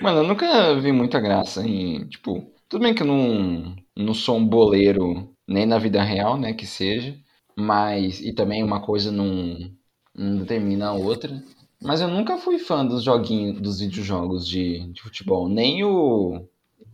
Mano, 0.00 0.20
eu 0.20 0.24
nunca 0.24 0.74
vi 0.80 0.92
muita 0.92 1.20
graça 1.20 1.66
em. 1.66 2.06
Tipo, 2.08 2.50
tudo 2.68 2.82
bem 2.82 2.94
que 2.94 3.02
eu 3.02 3.06
não, 3.06 3.76
não 3.96 4.14
sou 4.14 4.36
um 4.36 4.46
boleiro 4.46 5.30
nem 5.46 5.66
na 5.66 5.78
vida 5.78 6.02
real, 6.02 6.38
né? 6.38 6.52
Que 6.52 6.66
seja. 6.66 7.16
Mas. 7.54 8.20
E 8.20 8.32
também 8.32 8.62
uma 8.62 8.80
coisa 8.80 9.12
não, 9.12 9.70
não 10.14 10.38
determina 10.38 10.88
a 10.88 10.92
outra. 10.94 11.42
Mas 11.82 12.00
eu 12.00 12.08
nunca 12.08 12.38
fui 12.38 12.58
fã 12.58 12.84
dos 12.84 13.02
joguinhos, 13.02 13.60
dos 13.60 13.80
videojogos 13.80 14.48
de, 14.48 14.90
de 14.92 15.02
futebol. 15.02 15.48
Nem 15.48 15.84
o 15.84 16.46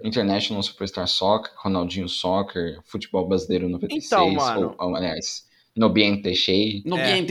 International 0.03 0.63
Superstar 0.63 1.07
Soccer, 1.07 1.53
Ronaldinho 1.57 2.09
Soccer, 2.09 2.81
Futebol 2.85 3.29
Brasileiro 3.29 3.69
96, 3.69 4.07
Então, 4.07 4.35
mano. 4.35 4.75
ou, 4.79 4.89
ou, 4.89 4.97
aliás, 4.97 5.47
Nobiente 5.77 6.35
Shea. 6.35 6.83
No 6.85 6.99
É. 6.99 7.23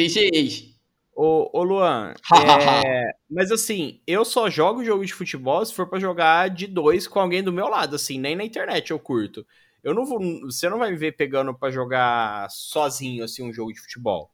Ô, 1.23 1.51
ô 1.53 1.63
Luan, 1.63 2.15
é, 2.33 3.13
mas 3.29 3.51
assim, 3.51 4.01
eu 4.07 4.25
só 4.25 4.49
jogo 4.49 4.83
jogo 4.83 5.05
de 5.05 5.13
futebol 5.13 5.63
se 5.63 5.71
for 5.71 5.87
pra 5.87 5.99
jogar 5.99 6.49
de 6.49 6.65
dois 6.65 7.07
com 7.07 7.19
alguém 7.19 7.43
do 7.43 7.53
meu 7.53 7.67
lado, 7.67 7.95
assim, 7.95 8.19
nem 8.19 8.35
na 8.35 8.43
internet 8.43 8.89
eu 8.89 8.99
curto. 8.99 9.45
Eu 9.83 9.93
não 9.93 10.03
vou, 10.03 10.19
você 10.41 10.67
não 10.67 10.79
vai 10.79 10.89
me 10.89 10.97
ver 10.97 11.11
pegando 11.15 11.53
pra 11.53 11.69
jogar 11.69 12.49
sozinho, 12.49 13.23
assim, 13.23 13.43
um 13.43 13.53
jogo 13.53 13.71
de 13.71 13.79
futebol. 13.79 14.31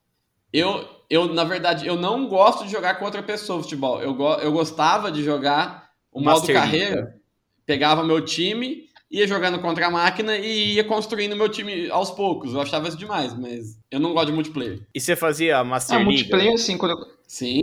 Eu, 0.54 0.88
eu, 1.10 1.34
na 1.34 1.44
verdade, 1.44 1.86
eu 1.86 1.98
não 1.98 2.30
gosto 2.30 2.64
de 2.64 2.72
jogar 2.72 2.96
com 2.96 3.04
outra 3.06 3.22
pessoa 3.22 3.62
futebol. 3.62 4.02
Eu, 4.02 4.14
go- 4.14 4.36
eu 4.36 4.52
gostava 4.54 5.12
de 5.12 5.24
jogar 5.24 5.92
o 6.10 6.22
modo 6.22 6.48
Master 6.48 6.54
carreira. 6.54 7.20
Pegava 7.66 8.02
meu 8.04 8.24
time, 8.24 8.87
ia 9.10 9.28
jogando 9.28 9.60
contra 9.60 9.88
a 9.88 9.92
máquina 9.92 10.38
e 10.38 10.74
ia 10.76 10.84
construindo 10.84 11.36
meu 11.36 11.50
time 11.50 11.90
aos 11.90 12.12
poucos. 12.12 12.54
Eu 12.54 12.62
achava 12.62 12.88
isso 12.88 12.98
demais, 12.98 13.38
mas 13.38 13.78
eu 13.92 14.00
não 14.00 14.14
gosto 14.14 14.28
de 14.28 14.34
multiplayer. 14.34 14.80
E 14.94 15.00
você 15.00 15.16
fazia 15.16 15.64
Master 15.64 15.96
Ah, 15.96 16.00
League? 16.00 16.14
multiplayer, 16.14 16.54
assim, 16.54 16.78
quando 16.78 16.92
eu, 16.92 16.98
Sim. 17.28 17.62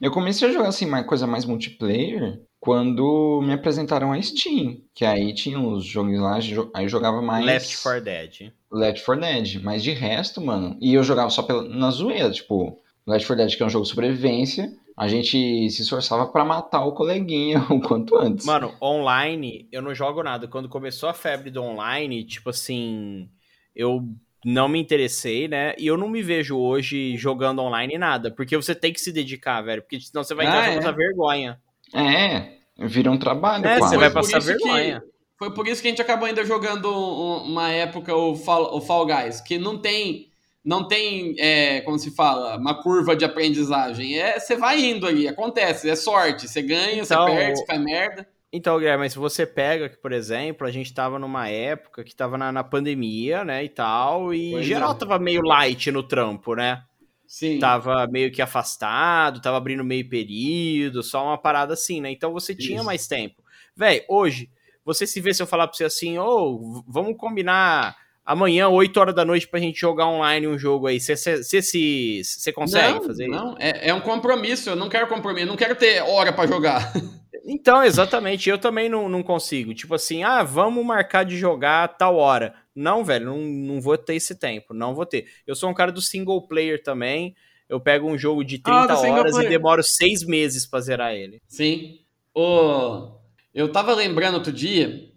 Eu 0.00 0.10
comecei 0.10 0.48
a 0.48 0.52
jogar 0.52 0.68
assim, 0.68 0.84
mais 0.86 1.06
coisa 1.06 1.26
mais 1.28 1.44
multiplayer 1.44 2.40
quando 2.58 3.40
me 3.44 3.52
apresentaram 3.52 4.12
a 4.12 4.20
Steam. 4.20 4.78
Que 4.94 5.04
aí 5.04 5.32
tinha 5.34 5.60
os 5.60 5.84
jogos 5.84 6.18
lá, 6.18 6.38
aí 6.74 6.84
eu 6.84 6.88
jogava 6.88 7.22
mais 7.22 7.44
Left 7.44 7.82
4 7.82 8.00
Dead. 8.04 8.52
Left 8.72 9.04
4 9.04 9.20
Dead. 9.20 9.62
Mas 9.62 9.82
de 9.82 9.92
resto, 9.92 10.40
mano. 10.40 10.76
E 10.80 10.94
eu 10.94 11.04
jogava 11.04 11.30
só 11.30 11.42
pela, 11.42 11.62
na 11.68 11.90
zoeira, 11.90 12.30
tipo, 12.30 12.78
Left 13.06 13.26
4 13.28 13.36
Dead, 13.46 13.56
que 13.56 13.62
é 13.62 13.66
um 13.66 13.70
jogo 13.70 13.84
de 13.84 13.90
sobrevivência. 13.90 14.72
A 14.96 15.08
gente 15.08 15.70
se 15.70 15.82
esforçava 15.82 16.26
pra 16.26 16.44
matar 16.44 16.84
o 16.84 16.92
coleguinha 16.92 17.58
o 17.70 17.80
quanto 17.80 18.16
antes. 18.16 18.44
Mano, 18.44 18.74
online, 18.80 19.66
eu 19.72 19.80
não 19.82 19.94
jogo 19.94 20.22
nada. 20.22 20.46
Quando 20.46 20.68
começou 20.68 21.08
a 21.08 21.14
febre 21.14 21.50
do 21.50 21.62
online, 21.62 22.24
tipo 22.24 22.50
assim, 22.50 23.28
eu 23.74 24.02
não 24.44 24.68
me 24.68 24.78
interessei, 24.80 25.48
né? 25.48 25.74
E 25.78 25.86
eu 25.86 25.96
não 25.96 26.08
me 26.08 26.22
vejo 26.22 26.58
hoje 26.58 27.16
jogando 27.16 27.60
online 27.62 27.96
nada. 27.96 28.30
Porque 28.30 28.56
você 28.56 28.74
tem 28.74 28.92
que 28.92 29.00
se 29.00 29.12
dedicar, 29.12 29.62
velho. 29.62 29.82
Porque 29.82 30.00
senão 30.00 30.22
você 30.24 30.34
vai 30.34 30.46
entrar 30.46 30.62
Ah, 30.64 30.68
é? 30.70 30.76
passar 30.76 30.92
vergonha. 30.92 31.60
É, 31.94 32.52
vira 32.86 33.10
um 33.10 33.18
trabalho, 33.18 33.66
É, 33.66 33.78
quase. 33.78 33.94
você 33.94 33.98
vai 34.00 34.10
passar 34.10 34.38
isso 34.38 34.56
que- 34.56 34.64
vergonha. 34.64 35.02
Foi 35.38 35.52
por 35.54 35.66
isso 35.66 35.80
que 35.82 35.88
a 35.88 35.90
gente 35.90 36.02
acabou 36.02 36.26
ainda 36.26 36.44
jogando 36.44 36.86
um- 36.88 37.44
uma 37.50 37.70
época 37.70 38.14
o 38.14 38.34
Fall, 38.36 38.76
o 38.76 38.80
Fall 38.80 39.06
Guys, 39.06 39.40
que 39.40 39.58
não 39.58 39.76
tem, 39.78 40.28
não 40.64 40.86
tem, 40.86 41.34
é, 41.38 41.80
como 41.80 41.98
se 41.98 42.10
fala, 42.10 42.56
uma 42.56 42.82
curva 42.82 43.16
de 43.16 43.24
aprendizagem. 43.24 44.18
É, 44.18 44.38
você 44.38 44.56
vai 44.56 44.80
indo 44.80 45.06
ali, 45.06 45.26
acontece, 45.26 45.90
é 45.90 45.96
sorte. 45.96 46.48
Você 46.48 46.62
ganha, 46.62 47.02
Então, 47.02 47.26
você 47.26 47.34
perde, 47.34 47.58
você 47.58 47.66
faz 47.66 47.80
merda. 47.80 48.28
Então, 48.52 48.78
Guilherme, 48.78 49.04
mas 49.04 49.12
se 49.12 49.18
você 49.18 49.46
pega 49.46 49.88
que, 49.88 49.96
por 49.96 50.12
exemplo, 50.12 50.66
a 50.66 50.70
gente 50.70 50.92
tava 50.92 51.18
numa 51.18 51.48
época 51.48 52.04
que 52.04 52.14
tava 52.14 52.36
na, 52.36 52.52
na 52.52 52.62
pandemia, 52.62 53.44
né, 53.44 53.64
e 53.64 53.68
tal, 53.68 54.34
e 54.34 54.50
Pois 54.50 54.66
geral 54.66 54.92
é. 54.92 54.94
tava 54.94 55.18
meio 55.18 55.40
light 55.42 55.90
no 55.90 56.02
trampo, 56.02 56.54
né? 56.54 56.82
Sim. 57.26 57.58
tava 57.58 58.06
meio 58.08 58.30
que 58.30 58.42
afastado, 58.42 59.40
tava 59.40 59.56
abrindo 59.56 59.82
meio 59.82 60.06
período, 60.06 61.02
só 61.02 61.24
uma 61.24 61.38
parada 61.38 61.72
assim, 61.72 61.98
né? 61.98 62.10
Então 62.10 62.30
você 62.30 62.52
Isso. 62.52 62.60
tinha 62.60 62.82
mais 62.82 63.06
tempo. 63.06 63.42
Véi, 63.74 64.04
hoje, 64.06 64.50
você 64.84 65.06
se 65.06 65.18
vê 65.18 65.32
se 65.32 65.42
eu 65.42 65.46
falar 65.46 65.66
pra 65.66 65.74
você 65.74 65.84
assim, 65.84 66.18
ô, 66.18 66.26
oh, 66.26 66.84
vamos 66.86 67.16
combinar 67.16 67.96
amanhã, 68.24 68.68
8 68.68 68.96
horas 68.98 69.14
da 69.14 69.24
noite, 69.24 69.48
pra 69.48 69.60
gente 69.60 69.80
jogar 69.80 70.06
online 70.06 70.46
um 70.46 70.58
jogo 70.58 70.86
aí. 70.86 71.00
Você 71.00 71.16
se 71.16 72.22
você 72.24 72.52
consegue 72.52 72.94
não, 72.94 73.02
fazer 73.02 73.26
não. 73.26 73.36
isso? 73.36 73.44
Não, 73.44 73.56
é, 73.58 73.88
é 73.88 73.94
um 73.94 74.00
compromisso. 74.00 74.70
Eu 74.70 74.76
não 74.76 74.88
quero 74.88 75.06
compromisso, 75.06 75.44
eu 75.44 75.48
não 75.48 75.56
quero 75.56 75.74
ter 75.74 76.02
hora 76.02 76.32
para 76.32 76.48
jogar. 76.48 76.92
Então, 77.44 77.82
exatamente, 77.82 78.48
eu 78.48 78.56
também 78.56 78.88
não, 78.88 79.08
não 79.08 79.22
consigo. 79.22 79.74
Tipo 79.74 79.96
assim, 79.96 80.22
ah, 80.22 80.44
vamos 80.44 80.84
marcar 80.84 81.24
de 81.24 81.36
jogar 81.36 81.88
tal 81.88 82.16
hora. 82.16 82.54
Não, 82.74 83.04
velho, 83.04 83.26
não, 83.26 83.38
não 83.38 83.80
vou 83.80 83.98
ter 83.98 84.14
esse 84.14 84.34
tempo, 84.34 84.72
não 84.72 84.94
vou 84.94 85.04
ter. 85.04 85.26
Eu 85.46 85.54
sou 85.54 85.68
um 85.68 85.74
cara 85.74 85.90
do 85.90 86.00
single 86.00 86.46
player 86.46 86.80
também. 86.82 87.34
Eu 87.68 87.80
pego 87.80 88.08
um 88.08 88.18
jogo 88.18 88.44
de 88.44 88.58
30 88.58 88.92
ah, 88.92 89.00
horas 89.00 89.36
e 89.38 89.48
demoro 89.48 89.82
seis 89.82 90.24
meses 90.24 90.66
pra 90.66 90.80
zerar 90.80 91.14
ele. 91.14 91.40
Sim. 91.48 92.00
Oh, 92.34 93.12
eu 93.54 93.72
tava 93.72 93.94
lembrando 93.94 94.34
outro 94.34 94.52
dia, 94.52 95.10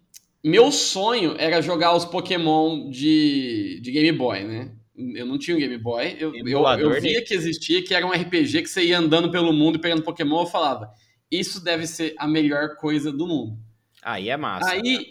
meu 0.45 0.71
sonho 0.71 1.33
era 1.39 1.59
jogar 1.59 1.95
os 1.95 2.05
Pokémon 2.05 2.87
de, 2.91 3.79
de 3.81 3.91
Game 3.91 4.15
Boy, 4.15 4.43
né? 4.43 4.71
Eu 5.15 5.25
não 5.25 5.39
tinha 5.39 5.57
um 5.57 5.59
Game 5.59 5.75
Boy. 5.79 6.15
Eu, 6.19 6.35
eu, 6.35 6.63
eu 6.77 7.01
via 7.01 7.23
que 7.23 7.33
existia, 7.33 7.83
que 7.83 7.95
era 7.95 8.05
um 8.05 8.11
RPG 8.11 8.61
que 8.61 8.69
você 8.69 8.83
ia 8.83 8.99
andando 8.99 9.31
pelo 9.31 9.51
mundo 9.51 9.79
pegando 9.79 10.03
Pokémon. 10.03 10.41
Eu 10.41 10.45
falava, 10.45 10.91
isso 11.31 11.63
deve 11.63 11.87
ser 11.87 12.13
a 12.19 12.27
melhor 12.27 12.75
coisa 12.75 13.11
do 13.11 13.25
mundo. 13.25 13.57
Aí 14.03 14.29
é 14.29 14.37
massa. 14.37 14.69
Aí 14.69 14.83
né? 14.83 15.05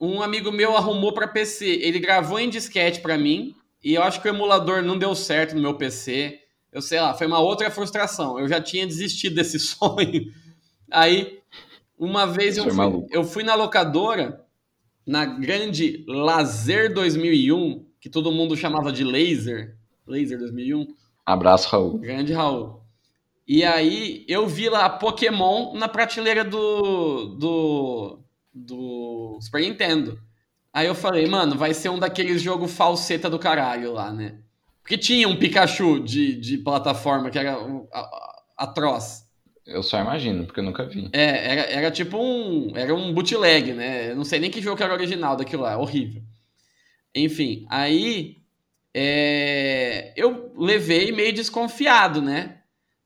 um 0.00 0.20
amigo 0.20 0.50
meu 0.50 0.76
arrumou 0.76 1.14
para 1.14 1.28
PC. 1.28 1.64
Ele 1.64 2.00
gravou 2.00 2.40
em 2.40 2.50
disquete 2.50 3.00
para 3.00 3.16
mim. 3.16 3.54
E 3.84 3.94
eu 3.94 4.02
acho 4.02 4.20
que 4.20 4.28
o 4.28 4.34
emulador 4.34 4.82
não 4.82 4.98
deu 4.98 5.14
certo 5.14 5.54
no 5.54 5.62
meu 5.62 5.74
PC. 5.76 6.40
Eu 6.72 6.82
sei 6.82 7.00
lá, 7.00 7.14
foi 7.14 7.28
uma 7.28 7.38
outra 7.38 7.70
frustração. 7.70 8.36
Eu 8.36 8.48
já 8.48 8.60
tinha 8.60 8.84
desistido 8.84 9.36
desse 9.36 9.60
sonho. 9.62 10.32
Aí, 10.90 11.38
uma 11.96 12.26
vez 12.26 12.56
eu 12.56 12.68
fui, 12.68 13.06
eu 13.12 13.22
fui 13.22 13.44
na 13.44 13.54
locadora 13.54 14.41
na 15.06 15.24
grande 15.24 16.04
Lazer 16.06 16.92
2001, 16.92 17.84
que 18.00 18.08
todo 18.08 18.32
mundo 18.32 18.56
chamava 18.56 18.92
de 18.92 19.04
Laser, 19.04 19.76
Laser 20.06 20.38
2001. 20.38 20.86
Abraço, 21.24 21.68
Raul. 21.68 21.98
Grande 21.98 22.32
Raul. 22.32 22.82
E 23.46 23.64
aí 23.64 24.24
eu 24.28 24.46
vi 24.46 24.68
lá 24.68 24.88
Pokémon 24.88 25.74
na 25.74 25.88
prateleira 25.88 26.44
do, 26.44 27.26
do, 27.36 28.18
do 28.54 29.38
Super 29.40 29.60
Nintendo. 29.60 30.18
Aí 30.72 30.86
eu 30.86 30.94
falei, 30.94 31.26
mano, 31.26 31.56
vai 31.56 31.74
ser 31.74 31.90
um 31.90 31.98
daqueles 31.98 32.40
jogos 32.40 32.72
falseta 32.72 33.28
do 33.28 33.38
caralho 33.38 33.92
lá, 33.92 34.12
né? 34.12 34.38
Porque 34.80 34.96
tinha 34.96 35.28
um 35.28 35.36
Pikachu 35.36 36.00
de, 36.00 36.34
de 36.34 36.58
plataforma 36.58 37.30
que 37.30 37.38
era 37.38 37.56
atroz. 38.56 39.21
Eu 39.66 39.82
só 39.82 40.00
imagino, 40.00 40.44
porque 40.44 40.60
eu 40.60 40.64
nunca 40.64 40.84
vi. 40.84 41.08
É, 41.12 41.52
era, 41.52 41.62
era 41.62 41.90
tipo 41.90 42.18
um. 42.18 42.72
Era 42.76 42.94
um 42.94 43.12
bootleg, 43.12 43.72
né? 43.72 44.10
Eu 44.10 44.16
não 44.16 44.24
sei 44.24 44.40
nem 44.40 44.50
que 44.50 44.60
jogo 44.60 44.82
era 44.82 44.92
original 44.92 45.36
daquilo 45.36 45.62
lá, 45.62 45.76
horrível. 45.78 46.22
Enfim, 47.14 47.66
aí. 47.70 48.36
É, 48.94 50.12
eu 50.16 50.52
levei 50.54 51.12
meio 51.12 51.32
desconfiado, 51.32 52.20
né? 52.20 52.58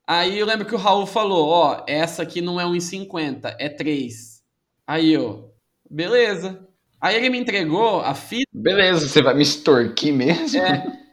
Aí 0.07 0.39
eu 0.39 0.47
lembro 0.47 0.67
que 0.67 0.75
o 0.75 0.79
Raul 0.79 1.07
falou: 1.07 1.49
Ó, 1.49 1.85
essa 1.87 2.23
aqui 2.23 2.41
não 2.41 2.61
é 2.61 2.65
1,50, 2.65 3.55
é 3.59 3.69
3. 3.69 4.43
Aí 4.87 5.13
eu, 5.13 5.53
beleza. 5.89 6.67
Aí 7.01 7.17
ele 7.17 7.29
me 7.29 7.39
entregou 7.39 8.01
a 8.01 8.15
fita. 8.15 8.51
Beleza, 8.53 9.09
você 9.09 9.21
vai 9.21 9.35
me 9.35 9.43
extorquir 9.43 10.13
mesmo? 10.13 10.59
É. 10.59 11.07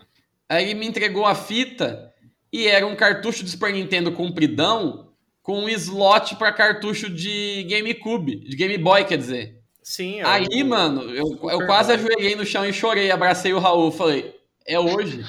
Aí 0.47 0.65
ele 0.65 0.79
me 0.79 0.87
entregou 0.87 1.25
a 1.25 1.35
fita 1.35 2.13
e 2.51 2.67
era 2.67 2.85
um 2.85 2.95
cartucho 2.95 3.43
do 3.43 3.49
Super 3.49 3.73
Nintendo 3.73 4.11
compridão 4.11 5.12
com 5.43 5.65
um 5.65 5.69
slot 5.69 6.37
para 6.37 6.53
cartucho 6.53 7.09
de 7.09 7.67
GameCube, 7.69 8.37
de 8.37 8.55
Game 8.55 8.77
Boy, 8.77 9.03
quer 9.03 9.17
dizer. 9.17 9.61
Sim. 9.83 10.21
Eu, 10.21 10.27
Aí, 10.27 10.47
eu, 10.49 10.65
mano, 10.65 11.13
eu, 11.13 11.25
eu 11.49 11.65
quase 11.67 11.91
ajoelhei 11.91 12.35
no 12.35 12.45
chão 12.45 12.65
e 12.65 12.71
chorei, 12.71 13.11
abracei 13.11 13.53
o 13.53 13.59
Raul, 13.59 13.91
falei, 13.91 14.33
é 14.65 14.79
hoje. 14.79 15.23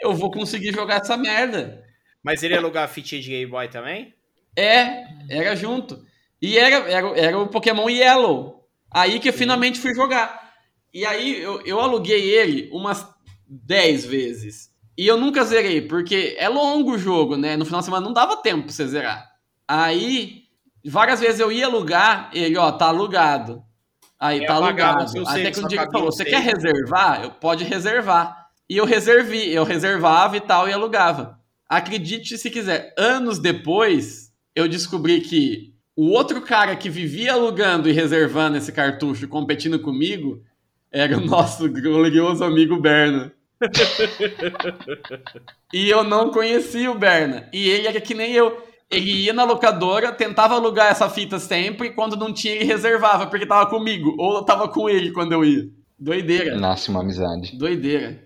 Eu 0.00 0.14
vou 0.14 0.30
conseguir 0.30 0.72
jogar 0.72 1.00
essa 1.00 1.16
merda. 1.16 1.84
Mas 2.22 2.42
ele 2.42 2.54
ia 2.54 2.60
alugar 2.60 2.84
a 2.84 2.88
fitinha 2.88 3.20
de 3.20 3.28
Game 3.28 3.50
Boy 3.50 3.68
também? 3.68 4.14
É, 4.56 5.04
era 5.28 5.56
junto. 5.56 6.06
E 6.40 6.56
era, 6.56 6.76
era, 6.88 7.18
era 7.18 7.38
o 7.38 7.48
Pokémon 7.48 7.88
Yellow. 7.90 8.68
Aí 8.90 9.18
que 9.18 9.30
eu 9.30 9.32
finalmente 9.32 9.80
fui 9.80 9.94
jogar. 9.94 10.54
E 10.92 11.04
aí 11.04 11.42
eu, 11.42 11.60
eu 11.62 11.80
aluguei 11.80 12.30
ele 12.30 12.68
umas 12.70 13.04
10 13.48 14.04
vezes. 14.04 14.70
E 14.96 15.06
eu 15.06 15.16
nunca 15.16 15.44
zerei, 15.44 15.80
porque 15.82 16.36
é 16.38 16.48
longo 16.48 16.92
o 16.92 16.98
jogo, 16.98 17.36
né? 17.36 17.56
No 17.56 17.64
final 17.64 17.80
de 17.80 17.86
semana 17.86 18.06
não 18.06 18.12
dava 18.12 18.36
tempo 18.36 18.64
pra 18.64 18.72
você 18.72 18.86
zerar. 18.86 19.28
Aí, 19.66 20.44
várias 20.84 21.20
vezes 21.20 21.40
eu 21.40 21.50
ia 21.50 21.66
alugar, 21.66 22.30
ele, 22.32 22.56
ó, 22.56 22.70
tá 22.70 22.86
alugado. 22.86 23.62
Aí, 24.18 24.46
tá 24.46 24.54
alugado. 24.54 25.04
Até 25.26 25.50
que 25.50 25.60
um 25.60 25.66
dia 25.66 25.82
ele 25.82 25.90
falou, 25.90 26.12
você 26.12 26.24
quer 26.24 26.40
reservar? 26.40 27.24
Eu, 27.24 27.30
pode 27.32 27.64
reservar. 27.64 28.48
E 28.70 28.76
eu 28.76 28.84
reservi, 28.84 29.52
eu 29.52 29.64
reservava 29.64 30.36
e 30.36 30.40
tal, 30.40 30.68
e 30.68 30.72
alugava. 30.72 31.38
Acredite 31.68 32.38
se 32.38 32.50
quiser, 32.50 32.94
anos 32.96 33.38
depois, 33.38 34.32
eu 34.54 34.68
descobri 34.68 35.20
que 35.20 35.74
o 35.96 36.10
outro 36.10 36.40
cara 36.40 36.76
que 36.76 36.88
vivia 36.88 37.32
alugando 37.32 37.88
e 37.88 37.92
reservando 37.92 38.56
esse 38.56 38.70
cartucho, 38.70 39.26
competindo 39.26 39.80
comigo, 39.80 40.40
era 40.90 41.16
o 41.16 41.20
nosso 41.26 41.68
glorioso 41.68 42.44
amigo 42.44 42.80
Berna 42.80 43.32
e 45.72 45.88
eu 45.88 46.04
não 46.04 46.30
conhecia 46.30 46.90
o 46.90 46.98
Berna. 46.98 47.48
E 47.52 47.68
ele 47.68 47.86
era 47.86 48.00
que 48.00 48.14
nem 48.14 48.32
eu. 48.32 48.62
Ele 48.90 49.10
ia 49.24 49.32
na 49.32 49.44
locadora, 49.44 50.12
tentava 50.12 50.54
alugar 50.54 50.90
essa 50.90 51.08
fita 51.08 51.38
sempre, 51.38 51.88
e 51.88 51.92
quando 51.92 52.16
não 52.16 52.32
tinha, 52.32 52.54
ele 52.54 52.64
reservava, 52.64 53.26
porque 53.26 53.46
tava 53.46 53.68
comigo. 53.68 54.14
Ou 54.18 54.36
eu 54.36 54.42
tava 54.44 54.68
com 54.68 54.88
ele 54.88 55.10
quando 55.10 55.32
eu 55.32 55.44
ia. 55.44 55.68
Doideira. 55.98 56.56
Nasce 56.56 56.90
uma 56.90 57.00
amizade. 57.00 57.56
Doideira. 57.56 58.22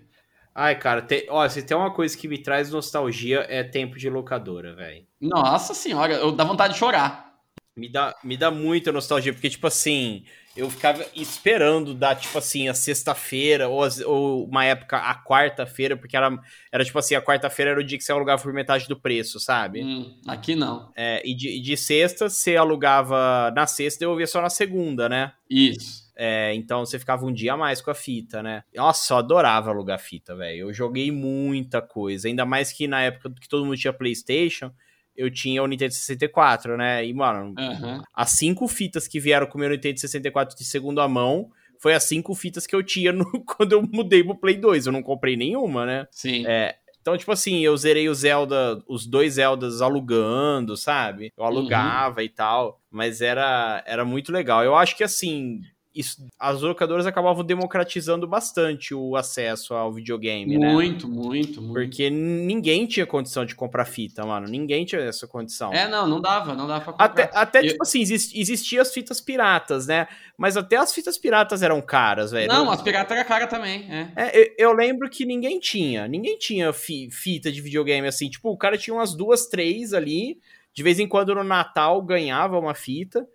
Ai, 0.55 0.77
cara, 0.77 1.01
tem, 1.01 1.25
ó, 1.29 1.49
se 1.49 1.63
tem 1.63 1.77
uma 1.77 1.93
coisa 1.93 2.19
que 2.19 2.27
me 2.27 2.37
traz 2.37 2.71
nostalgia 2.71 3.47
é 3.49 3.63
tempo 3.63 3.97
de 3.97 4.11
locadora, 4.11 4.75
velho. 4.75 5.07
Nossa 5.21 5.73
senhora, 5.73 6.15
eu 6.15 6.33
dá 6.33 6.43
vontade 6.43 6.75
de 6.75 6.81
chorar. 6.81 7.33
Me 7.77 7.89
dá, 7.89 8.13
me 8.25 8.37
dá 8.37 8.51
muita 8.51 8.91
nostalgia, 8.91 9.33
porque, 9.33 9.49
tipo 9.49 9.69
assim, 9.69 10.25
eu 10.59 10.69
ficava 10.69 11.07
esperando 11.15 11.95
dar, 11.95 12.17
tipo 12.17 12.37
assim, 12.37 12.69
a 12.69 12.75
sexta-feira, 12.75 13.69
ou, 13.69 13.85
ou, 14.07 14.45
uma 14.45 14.65
época 14.65 14.97
a 14.97 15.15
quarta-feira, 15.15 15.97
porque 15.97 16.17
era, 16.17 16.37
era 16.73 16.85
tipo 16.85 16.99
assim, 16.99 17.15
a 17.15 17.23
quarta-feira 17.23 17.71
era 17.71 17.81
o 17.81 17.85
dia 17.85 17.97
que 17.97 18.03
você 18.03 18.11
alugava 18.11 18.43
por 18.43 18.53
metade 18.53 18.89
do 18.89 18.99
preço, 18.99 19.39
sabe? 19.39 19.85
Hum, 19.85 20.21
aqui 20.27 20.57
não. 20.57 20.91
É, 20.97 21.23
e 21.25 21.33
de, 21.33 21.61
de 21.61 21.77
sexta, 21.77 22.29
você 22.29 22.57
alugava 22.57 23.53
na 23.55 23.69
sexta 23.69 24.03
e 24.03 24.07
eu 24.07 24.17
via 24.17 24.27
só 24.27 24.43
na 24.43 24.51
segunda, 24.51 25.09
né? 25.09 25.33
Isso. 25.49 26.09
É, 26.17 26.53
então 26.57 26.85
você 26.85 26.99
ficava 26.99 27.25
um 27.25 27.33
dia 27.33 27.53
a 27.53 27.57
mais 27.57 27.81
com 27.81 27.93
a 27.93 27.95
fita, 27.95 28.43
né? 28.43 28.65
Nossa, 28.75 29.15
eu 29.15 29.19
adorava 29.19 29.71
alugar 29.71 30.01
fita, 30.01 30.35
velho. 30.35 30.63
Eu 30.63 30.73
joguei 30.73 31.13
muita 31.13 31.81
coisa, 31.81 32.27
ainda 32.27 32.45
mais 32.45 32.73
que 32.73 32.89
na 32.89 33.01
época 33.03 33.33
que 33.41 33.49
todo 33.49 33.65
mundo 33.65 33.77
tinha 33.77 33.93
PlayStation 33.93 34.73
eu 35.19 35.29
tinha 35.29 35.61
o 35.63 35.67
Nintendo 35.67 35.93
64, 35.93 36.77
né? 36.77 37.05
E, 37.05 37.13
mano, 37.13 37.53
uhum. 37.59 38.01
as 38.15 38.31
cinco 38.31 38.69
fitas 38.69 39.09
que 39.09 39.19
vieram 39.19 39.49
com 39.49 39.59
o 39.59 39.61
meu 39.61 39.69
Nintendo 39.69 39.99
64 39.99 40.57
de 40.57 40.65
segunda 40.65 41.07
mão 41.09 41.51
foi 41.81 41.93
as 41.93 42.05
cinco 42.05 42.35
fitas 42.37 42.67
que 42.67 42.75
eu 42.75 42.83
tinha 42.85 43.13
no, 43.13 43.25
quando 43.45 43.73
eu 43.73 43.83
mudei 43.83 44.23
pro 44.23 44.39
Play 44.39 44.57
2. 44.57 44.87
Eu 44.87 44.93
não 44.93 45.03
comprei 45.03 45.37
nenhuma, 45.37 45.85
né? 45.85 46.07
Sim. 46.13 46.47
É, 46.47 46.77
então, 47.01 47.19
tipo 47.19 47.33
assim, 47.33 47.61
eu 47.61 47.77
zerei 47.77 48.09
o 48.09 48.15
Zelda, 48.15 48.81
os 48.87 49.07
dois 49.07 49.35
Zeldas 49.35 49.83
alugando, 49.83 50.77
sabe? 50.77 51.33
Eu 51.37 51.45
alugava 51.45 52.21
uhum. 52.21 52.27
e 52.27 52.29
tal, 52.29 52.81
mas 52.91 53.21
era, 53.21 53.83
era 53.87 54.05
muito 54.05 54.31
legal. 54.31 54.63
Eu 54.63 54.77
acho 54.77 54.97
que, 54.97 55.03
assim, 55.03 55.61
isso, 55.99 56.25
as 56.39 56.63
locadoras 56.63 57.07
acabavam 57.07 57.45
democratizando 57.45 58.25
bastante 58.25 58.95
o 58.95 59.17
acesso 59.17 59.75
ao 59.75 59.93
videogame, 59.93 60.57
muito, 60.57 60.61
né? 60.61 60.73
Muito, 60.73 61.09
muito, 61.09 61.61
muito. 61.61 61.75
Porque 61.75 62.09
ninguém 62.09 62.87
tinha 62.87 63.05
condição 63.05 63.45
de 63.45 63.57
comprar 63.57 63.85
fita, 63.85 64.25
mano. 64.25 64.47
Ninguém 64.47 64.85
tinha 64.85 65.01
essa 65.01 65.27
condição. 65.27 65.73
É, 65.73 65.89
não, 65.89 66.07
não 66.07 66.21
dava, 66.21 66.55
não 66.55 66.69
dava 66.69 66.85
pra 66.85 66.93
comprar. 66.93 67.05
Até, 67.07 67.31
até 67.37 67.59
Eu... 67.61 67.69
tipo 67.73 67.83
assim, 67.83 68.01
existiam 68.01 68.81
as 68.81 68.95
fitas 68.95 69.21
piratas, 69.21 69.89
né? 69.89 70.07
Mas 70.37 70.57
até 70.57 70.77
as 70.77 70.95
fitas 70.95 71.19
piratas 71.19 71.65
eram 71.65 71.81
caras, 71.81 72.31
velho. 72.31 72.47
Não, 72.47 72.71
as 72.71 72.81
piratas 72.81 73.17
eram 73.17 73.29
caras 73.29 73.51
também, 73.51 73.91
é. 73.91 74.13
é 74.15 74.39
eu, 74.39 74.55
eu, 74.71 74.73
lembro 74.73 75.11
que 75.11 75.27
ninguém 75.27 75.59
tinha. 75.59 76.07
Ninguém 76.07 76.39
tinha 76.39 76.73
fi, 76.73 77.11
fita 77.11 77.51
de 77.51 77.61
videogame 77.61 78.07
assim. 78.07 78.31
Tipo, 78.31 78.51
o 78.51 78.57
cara 78.57 78.79
tinha 78.79 78.95
umas 78.95 79.17
duas, 79.17 79.49
três 79.49 79.93
ali. 79.93 80.39
De 80.73 80.83
vez 80.85 81.01
em 81.01 81.09
quando 81.09 81.35
no 81.35 81.43
Natal 81.43 82.01
ganhava 82.03 82.57
uma 82.57 82.73
fita. 82.73 83.27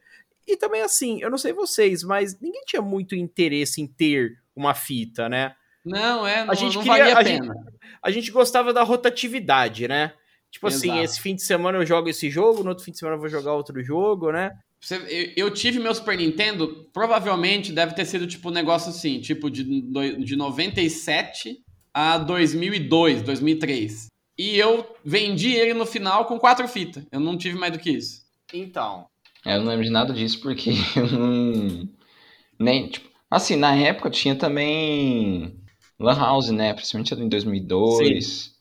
E 0.48 0.58
também, 0.58 0.82
assim, 0.82 1.22
eu 1.22 1.30
não 1.30 1.38
sei 1.38 1.54
vocês, 1.54 2.04
mas 2.04 2.39
ninguém 2.39 2.64
tinha 2.66 2.82
muito 2.82 3.16
interesse 3.16 3.82
em 3.82 3.88
ter 3.88 4.38
uma 4.56 4.74
fita, 4.74 5.30
né? 5.30 5.56
Não, 5.86 6.26
é, 6.26 6.46
não, 6.46 6.52
a 6.52 6.56
gente 6.56 6.76
não 6.76 6.84
queria, 6.84 6.98
valia 6.98 7.16
a, 7.16 7.20
a 7.20 7.24
pena. 7.24 7.54
Gente, 7.54 7.74
a 8.02 8.12
gente 8.12 8.32
gostava 8.32 8.74
da 8.74 8.84
rotatividade, 8.84 9.88
né? 9.88 10.14
Tipo 10.54 10.68
assim, 10.68 10.88
Exato. 10.88 11.00
assim, 11.00 11.04
esse 11.04 11.20
fim 11.20 11.36
de 11.36 11.41
semana 11.41 11.80
eu 11.80 11.86
jogo 11.86 12.10
esse 12.10 12.30
jogo, 12.30 12.64
no 12.64 12.70
outro 12.70 12.86
fim 12.86 12.91
de 12.91 13.00
semana 13.00 13.16
eu 13.16 13.20
vou 13.20 13.30
jogar 13.30 13.54
outro 13.54 13.84
jogo, 13.84 14.32
né? 14.32 14.52
Eu 15.36 15.50
tive 15.50 15.80
meu 15.80 15.96
Super 15.96 16.18
Nintendo, 16.18 16.89
provavelmente 16.94 17.72
deve 17.72 17.96
ter 17.96 18.06
sido 18.06 18.28
tipo 18.28 18.50
um 18.50 18.52
negócio 18.52 18.89
assim, 18.89 19.20
tipo 19.20 19.50
de, 19.50 19.64
de 19.64 20.36
97 20.36 21.58
a 21.94 22.18
2002, 22.18 23.22
2003. 23.22 24.08
e 24.38 24.58
eu 24.58 24.96
vendi 25.04 25.54
ele 25.54 25.74
no 25.74 25.86
final 25.86 26.26
com 26.26 26.38
quatro 26.38 26.68
fitas. 26.68 27.06
Eu 27.12 27.20
não 27.20 27.38
tive 27.38 27.58
mais 27.58 27.72
do 27.72 27.80
que 27.80 27.89
isso. 27.89 28.24
Então. 28.54 29.08
Eu 29.46 29.60
não 29.60 29.68
lembro 29.68 29.84
de 29.84 29.91
nada 29.91 30.14
disso 30.14 30.39
porque 30.41 30.72
eu 30.96 31.08
não. 31.08 31.89
Nem, 32.60 32.88
tipo, 32.88 33.10
assim, 33.30 33.56
na 33.56 33.76
época 33.76 34.10
tinha 34.10 34.36
também 34.36 35.56
Lan 36.00 36.18
House, 36.18 36.50
né? 36.50 36.74
Principalmente 36.74 37.14
em 37.14 37.30
2002, 37.30 38.26
Sim. 38.26 38.52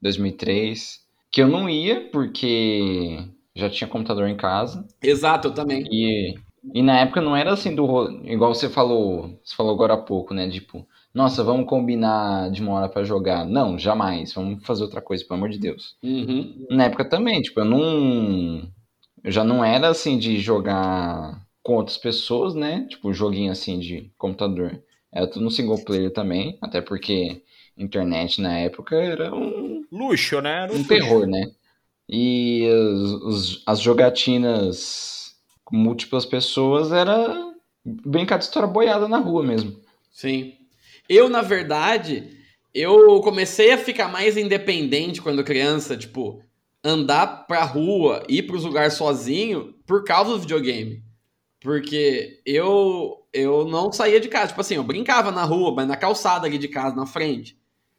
2003. 0.00 1.00
Que 1.30 1.42
eu 1.42 1.48
não 1.48 1.68
ia 1.68 2.08
porque 2.10 3.18
já 3.54 3.68
tinha 3.70 3.88
computador 3.88 4.28
em 4.28 4.36
casa. 4.36 4.86
Exato, 5.02 5.48
eu 5.48 5.54
também. 5.54 5.84
E, 5.90 6.34
e 6.74 6.82
na 6.82 7.00
época 7.00 7.20
não 7.20 7.36
era 7.36 7.52
assim 7.52 7.74
do. 7.74 7.84
Igual 8.24 8.54
você 8.54 8.68
falou, 8.68 9.38
você 9.42 9.54
falou 9.54 9.72
agora 9.72 9.94
há 9.94 9.98
pouco, 9.98 10.34
né? 10.34 10.48
Tipo, 10.48 10.86
nossa, 11.16 11.42
vamos 11.42 11.66
combinar 11.66 12.50
de 12.50 12.60
uma 12.60 12.72
hora 12.72 12.88
para 12.90 13.02
jogar. 13.02 13.46
Não, 13.46 13.78
jamais. 13.78 14.34
Vamos 14.34 14.64
fazer 14.66 14.82
outra 14.82 15.00
coisa, 15.00 15.24
pelo 15.24 15.38
amor 15.38 15.48
de 15.48 15.58
Deus. 15.58 15.96
Uhum. 16.02 16.66
Na 16.70 16.84
época 16.84 17.08
também, 17.08 17.40
tipo, 17.40 17.60
eu 17.60 17.64
não. 17.64 18.70
Eu 19.22 19.32
já 19.32 19.42
não 19.42 19.64
era 19.64 19.88
assim 19.88 20.18
de 20.18 20.38
jogar 20.38 21.44
com 21.62 21.74
outras 21.74 21.96
pessoas, 21.96 22.54
né? 22.54 22.86
Tipo, 22.88 23.12
joguinho 23.12 23.50
assim 23.50 23.78
de 23.78 24.10
computador. 24.16 24.80
Era 25.12 25.26
tudo 25.26 25.44
no 25.44 25.50
single 25.50 25.82
player 25.84 26.12
também, 26.12 26.58
até 26.60 26.80
porque 26.80 27.42
internet 27.76 28.40
na 28.40 28.58
época 28.58 28.96
era 28.96 29.34
um. 29.34 29.84
Luxo, 29.90 30.40
né? 30.40 30.64
Era 30.64 30.72
um, 30.72 30.76
um 30.76 30.84
terror, 30.84 31.26
né? 31.26 31.50
E 32.08 32.68
as, 32.68 33.10
os, 33.22 33.62
as 33.66 33.80
jogatinas 33.80 35.34
com 35.64 35.76
múltiplas 35.76 36.24
pessoas 36.24 36.92
era 36.92 37.52
brincar 37.84 38.38
de 38.38 38.44
história 38.44 38.68
boiada 38.68 39.08
na 39.08 39.18
rua 39.18 39.42
mesmo. 39.42 39.76
Sim. 40.12 40.54
Eu, 41.08 41.28
na 41.28 41.42
verdade, 41.42 42.30
eu 42.74 43.20
comecei 43.20 43.72
a 43.72 43.78
ficar 43.78 44.08
mais 44.08 44.36
independente 44.36 45.22
quando 45.22 45.44
criança, 45.44 45.96
tipo, 45.96 46.42
andar 46.86 47.46
pra 47.46 47.64
rua, 47.64 48.22
ir 48.28 48.44
pros 48.44 48.64
lugares 48.64 48.94
sozinho 48.94 49.74
por 49.86 50.04
causa 50.04 50.32
do 50.32 50.38
videogame. 50.38 51.02
Porque 51.60 52.40
eu 52.46 53.26
eu 53.32 53.66
não 53.66 53.92
saía 53.92 54.20
de 54.20 54.28
casa. 54.28 54.48
Tipo 54.48 54.60
assim, 54.60 54.76
eu 54.76 54.84
brincava 54.84 55.30
na 55.30 55.44
rua, 55.44 55.74
mas 55.74 55.86
na 55.86 55.96
calçada 55.96 56.46
ali 56.46 56.58
de 56.58 56.68
casa, 56.68 56.94
na 56.94 57.06
frente. 57.06 57.58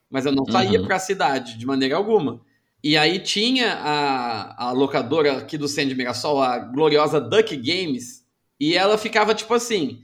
Mas 0.10 0.26
eu 0.26 0.32
não 0.32 0.46
saía 0.46 0.80
uhum. 0.80 0.88
pra 0.88 1.00
cidade, 1.00 1.58
de 1.58 1.66
maneira 1.66 1.96
alguma. 1.96 2.42
E 2.84 2.98
aí 2.98 3.20
tinha 3.20 3.74
a, 3.74 4.68
a 4.70 4.72
locadora 4.72 5.38
aqui 5.38 5.58
do 5.58 5.68
Centro 5.68 5.90
de 5.90 5.96
Mirassol, 5.96 6.42
a 6.42 6.58
gloriosa 6.60 7.20
Duck 7.20 7.56
Games, 7.58 8.26
e 8.60 8.76
ela 8.76 8.98
ficava 8.98 9.36
tipo 9.36 9.54
assim: 9.54 10.04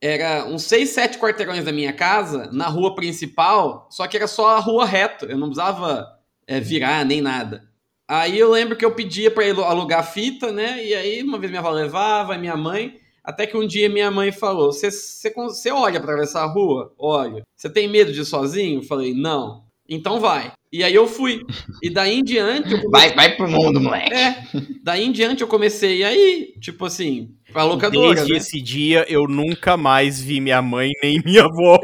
era 0.00 0.44
uns 0.46 0.64
6, 0.64 0.90
7 0.90 1.18
quarteirões 1.18 1.64
da 1.64 1.72
minha 1.72 1.92
casa, 1.92 2.50
na 2.52 2.66
rua 2.66 2.94
principal, 2.94 3.88
só 3.90 4.06
que 4.06 4.16
era 4.16 4.26
só 4.26 4.56
a 4.56 4.58
rua 4.58 4.84
reto, 4.84 5.26
eu 5.26 5.38
não 5.38 5.48
precisava 5.48 6.18
é, 6.46 6.58
virar 6.58 7.04
nem 7.04 7.20
nada. 7.20 7.67
Aí 8.08 8.38
eu 8.38 8.50
lembro 8.50 8.74
que 8.74 8.84
eu 8.84 8.94
pedia 8.94 9.30
para 9.30 9.44
ele 9.44 9.60
alugar 9.60 10.10
fita, 10.10 10.50
né? 10.50 10.82
E 10.82 10.94
aí 10.94 11.22
uma 11.22 11.38
vez 11.38 11.50
minha 11.50 11.60
avó 11.60 11.70
levava, 11.70 12.38
minha 12.38 12.56
mãe, 12.56 12.98
até 13.22 13.46
que 13.46 13.56
um 13.56 13.66
dia 13.66 13.90
minha 13.90 14.10
mãe 14.10 14.32
falou: 14.32 14.72
Você 14.72 15.70
olha 15.70 16.00
para 16.00 16.12
atravessar 16.12 16.42
a 16.42 16.46
rua? 16.46 16.94
Olha. 16.98 17.42
Você 17.54 17.68
tem 17.68 17.86
medo 17.86 18.10
de 18.10 18.22
ir 18.22 18.24
sozinho? 18.24 18.80
Eu 18.80 18.84
falei: 18.84 19.12
Não. 19.12 19.64
Então 19.86 20.18
vai. 20.18 20.52
E 20.72 20.82
aí 20.84 20.94
eu 20.94 21.06
fui. 21.06 21.40
E 21.82 21.90
daí 21.90 22.18
em 22.18 22.22
diante. 22.24 22.68
Comecei... 22.68 22.90
Vai, 22.90 23.14
vai 23.14 23.36
pro 23.36 23.48
mundo, 23.48 23.80
moleque. 23.80 24.14
É. 24.14 24.42
Daí 24.82 25.04
em 25.04 25.12
diante 25.12 25.42
eu 25.42 25.48
comecei 25.48 26.04
aí, 26.04 26.54
tipo 26.60 26.84
assim, 26.84 27.34
pra 27.52 27.64
locadora. 27.64 28.14
Desde 28.14 28.32
né? 28.32 28.38
esse 28.38 28.60
dia 28.60 29.04
eu 29.08 29.26
nunca 29.26 29.76
mais 29.76 30.20
vi 30.20 30.40
minha 30.40 30.62
mãe 30.62 30.90
nem 31.02 31.22
minha 31.24 31.44
avó. 31.44 31.78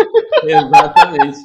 Exatamente. 0.44 1.38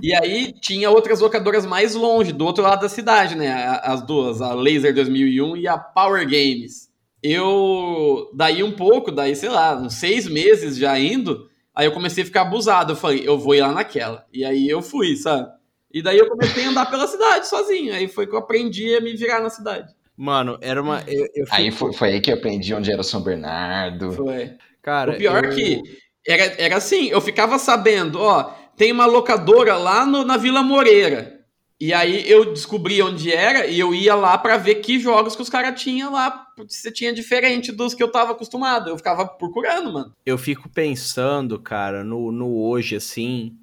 E 0.00 0.14
aí 0.14 0.52
tinha 0.60 0.90
outras 0.90 1.20
locadoras 1.20 1.66
mais 1.66 1.94
longe, 1.94 2.32
do 2.32 2.46
outro 2.46 2.62
lado 2.62 2.80
da 2.80 2.88
cidade, 2.88 3.34
né? 3.34 3.80
As 3.82 4.00
duas, 4.06 4.40
a 4.40 4.54
Laser 4.54 4.94
2001 4.94 5.56
e 5.56 5.68
a 5.68 5.76
Power 5.76 6.24
Games. 6.24 6.90
Eu, 7.22 8.30
daí 8.34 8.62
um 8.62 8.72
pouco, 8.72 9.12
daí 9.12 9.36
sei 9.36 9.48
lá, 9.48 9.76
uns 9.76 9.94
seis 9.94 10.26
meses 10.26 10.76
já 10.76 10.98
indo, 10.98 11.48
aí 11.74 11.86
eu 11.86 11.92
comecei 11.92 12.22
a 12.22 12.26
ficar 12.26 12.42
abusado. 12.42 12.92
Eu 12.92 12.96
falei, 12.96 13.22
eu 13.26 13.38
vou 13.38 13.54
ir 13.54 13.60
lá 13.60 13.72
naquela. 13.72 14.26
E 14.32 14.44
aí 14.44 14.68
eu 14.68 14.80
fui, 14.80 15.14
sabe? 15.16 15.48
E 15.92 16.00
daí 16.00 16.18
eu 16.18 16.28
comecei 16.28 16.64
a 16.64 16.70
andar 16.70 16.90
pela 16.90 17.06
cidade 17.06 17.46
sozinho. 17.46 17.92
Aí 17.92 18.08
foi 18.08 18.26
que 18.26 18.34
eu 18.34 18.38
aprendi 18.38 18.94
a 18.94 19.00
me 19.00 19.14
virar 19.14 19.40
na 19.40 19.50
cidade. 19.50 19.92
Mano, 20.16 20.58
era 20.60 20.80
uma. 20.80 21.02
Eu, 21.06 21.26
eu 21.34 21.44
Aí 21.50 21.70
foi, 21.70 21.92
foi 21.92 22.08
aí 22.12 22.20
que 22.20 22.30
eu 22.30 22.36
aprendi 22.36 22.72
onde 22.74 22.90
era 22.90 23.02
São 23.02 23.22
Bernardo. 23.22 24.12
Foi. 24.12 24.52
Cara, 24.82 25.12
o 25.12 25.16
pior 25.16 25.44
eu... 25.44 25.54
que 25.54 25.82
era, 26.26 26.44
era 26.58 26.76
assim, 26.76 27.08
eu 27.08 27.20
ficava 27.20 27.58
sabendo, 27.58 28.20
ó, 28.20 28.54
tem 28.82 28.90
uma 28.90 29.06
locadora 29.06 29.76
lá 29.76 30.04
no, 30.04 30.24
na 30.24 30.36
Vila 30.36 30.60
Moreira. 30.60 31.38
E 31.80 31.94
aí 31.94 32.28
eu 32.28 32.52
descobri 32.52 33.00
onde 33.00 33.32
era 33.32 33.64
e 33.64 33.78
eu 33.78 33.94
ia 33.94 34.16
lá 34.16 34.36
para 34.36 34.56
ver 34.56 34.76
que 34.76 34.98
jogos 34.98 35.36
que 35.36 35.42
os 35.42 35.48
caras 35.48 35.80
tinham 35.80 36.12
lá, 36.12 36.48
se 36.66 36.90
tinha 36.90 37.12
diferente 37.12 37.70
dos 37.70 37.94
que 37.94 38.02
eu 38.02 38.10
tava 38.10 38.32
acostumado. 38.32 38.90
Eu 38.90 38.98
ficava 38.98 39.24
procurando, 39.24 39.92
mano. 39.92 40.12
Eu 40.26 40.36
fico 40.36 40.68
pensando, 40.68 41.60
cara, 41.60 42.02
no, 42.02 42.32
no 42.32 42.60
hoje, 42.60 42.96
assim. 42.96 43.56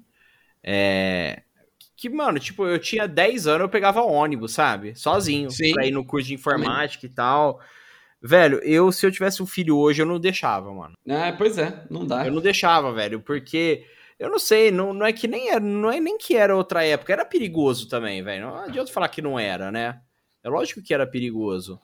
É, 0.64 1.42
que, 1.94 2.08
mano, 2.08 2.38
tipo, 2.38 2.66
eu 2.66 2.78
tinha 2.78 3.06
10 3.06 3.46
anos, 3.46 3.60
eu 3.60 3.68
pegava 3.68 4.00
ônibus, 4.00 4.54
sabe? 4.54 4.94
Sozinho, 4.94 5.50
Sim. 5.50 5.74
pra 5.74 5.86
ir 5.86 5.90
no 5.90 6.02
curso 6.02 6.28
de 6.28 6.34
informática 6.34 7.02
Também. 7.02 7.12
e 7.12 7.14
tal. 7.14 7.60
Velho, 8.22 8.58
eu, 8.60 8.90
se 8.90 9.04
eu 9.04 9.12
tivesse 9.12 9.42
um 9.42 9.46
filho 9.46 9.76
hoje, 9.76 10.00
eu 10.00 10.06
não 10.06 10.18
deixava, 10.18 10.72
mano. 10.72 10.94
É, 11.06 11.30
pois 11.30 11.58
é, 11.58 11.84
não 11.90 12.06
dá. 12.06 12.26
Eu 12.26 12.32
não 12.32 12.40
deixava, 12.40 12.90
velho, 12.90 13.20
porque 13.20 13.84
eu 14.20 14.28
não 14.28 14.38
sei, 14.38 14.70
não, 14.70 14.92
não 14.92 15.06
é 15.06 15.14
que 15.14 15.26
nem 15.26 15.48
era, 15.48 15.58
não 15.58 15.90
é 15.90 15.98
nem 15.98 16.18
que 16.18 16.36
era 16.36 16.54
outra 16.54 16.84
época, 16.84 17.10
era 17.10 17.24
perigoso 17.24 17.88
também, 17.88 18.22
velho. 18.22 18.42
Não 18.42 18.56
adianta 18.56 18.92
falar 18.92 19.08
que 19.08 19.22
não 19.22 19.38
era, 19.38 19.72
né? 19.72 20.02
É 20.44 20.48
lógico 20.50 20.82
que 20.82 20.92
era 20.92 21.06
perigoso. 21.06 21.80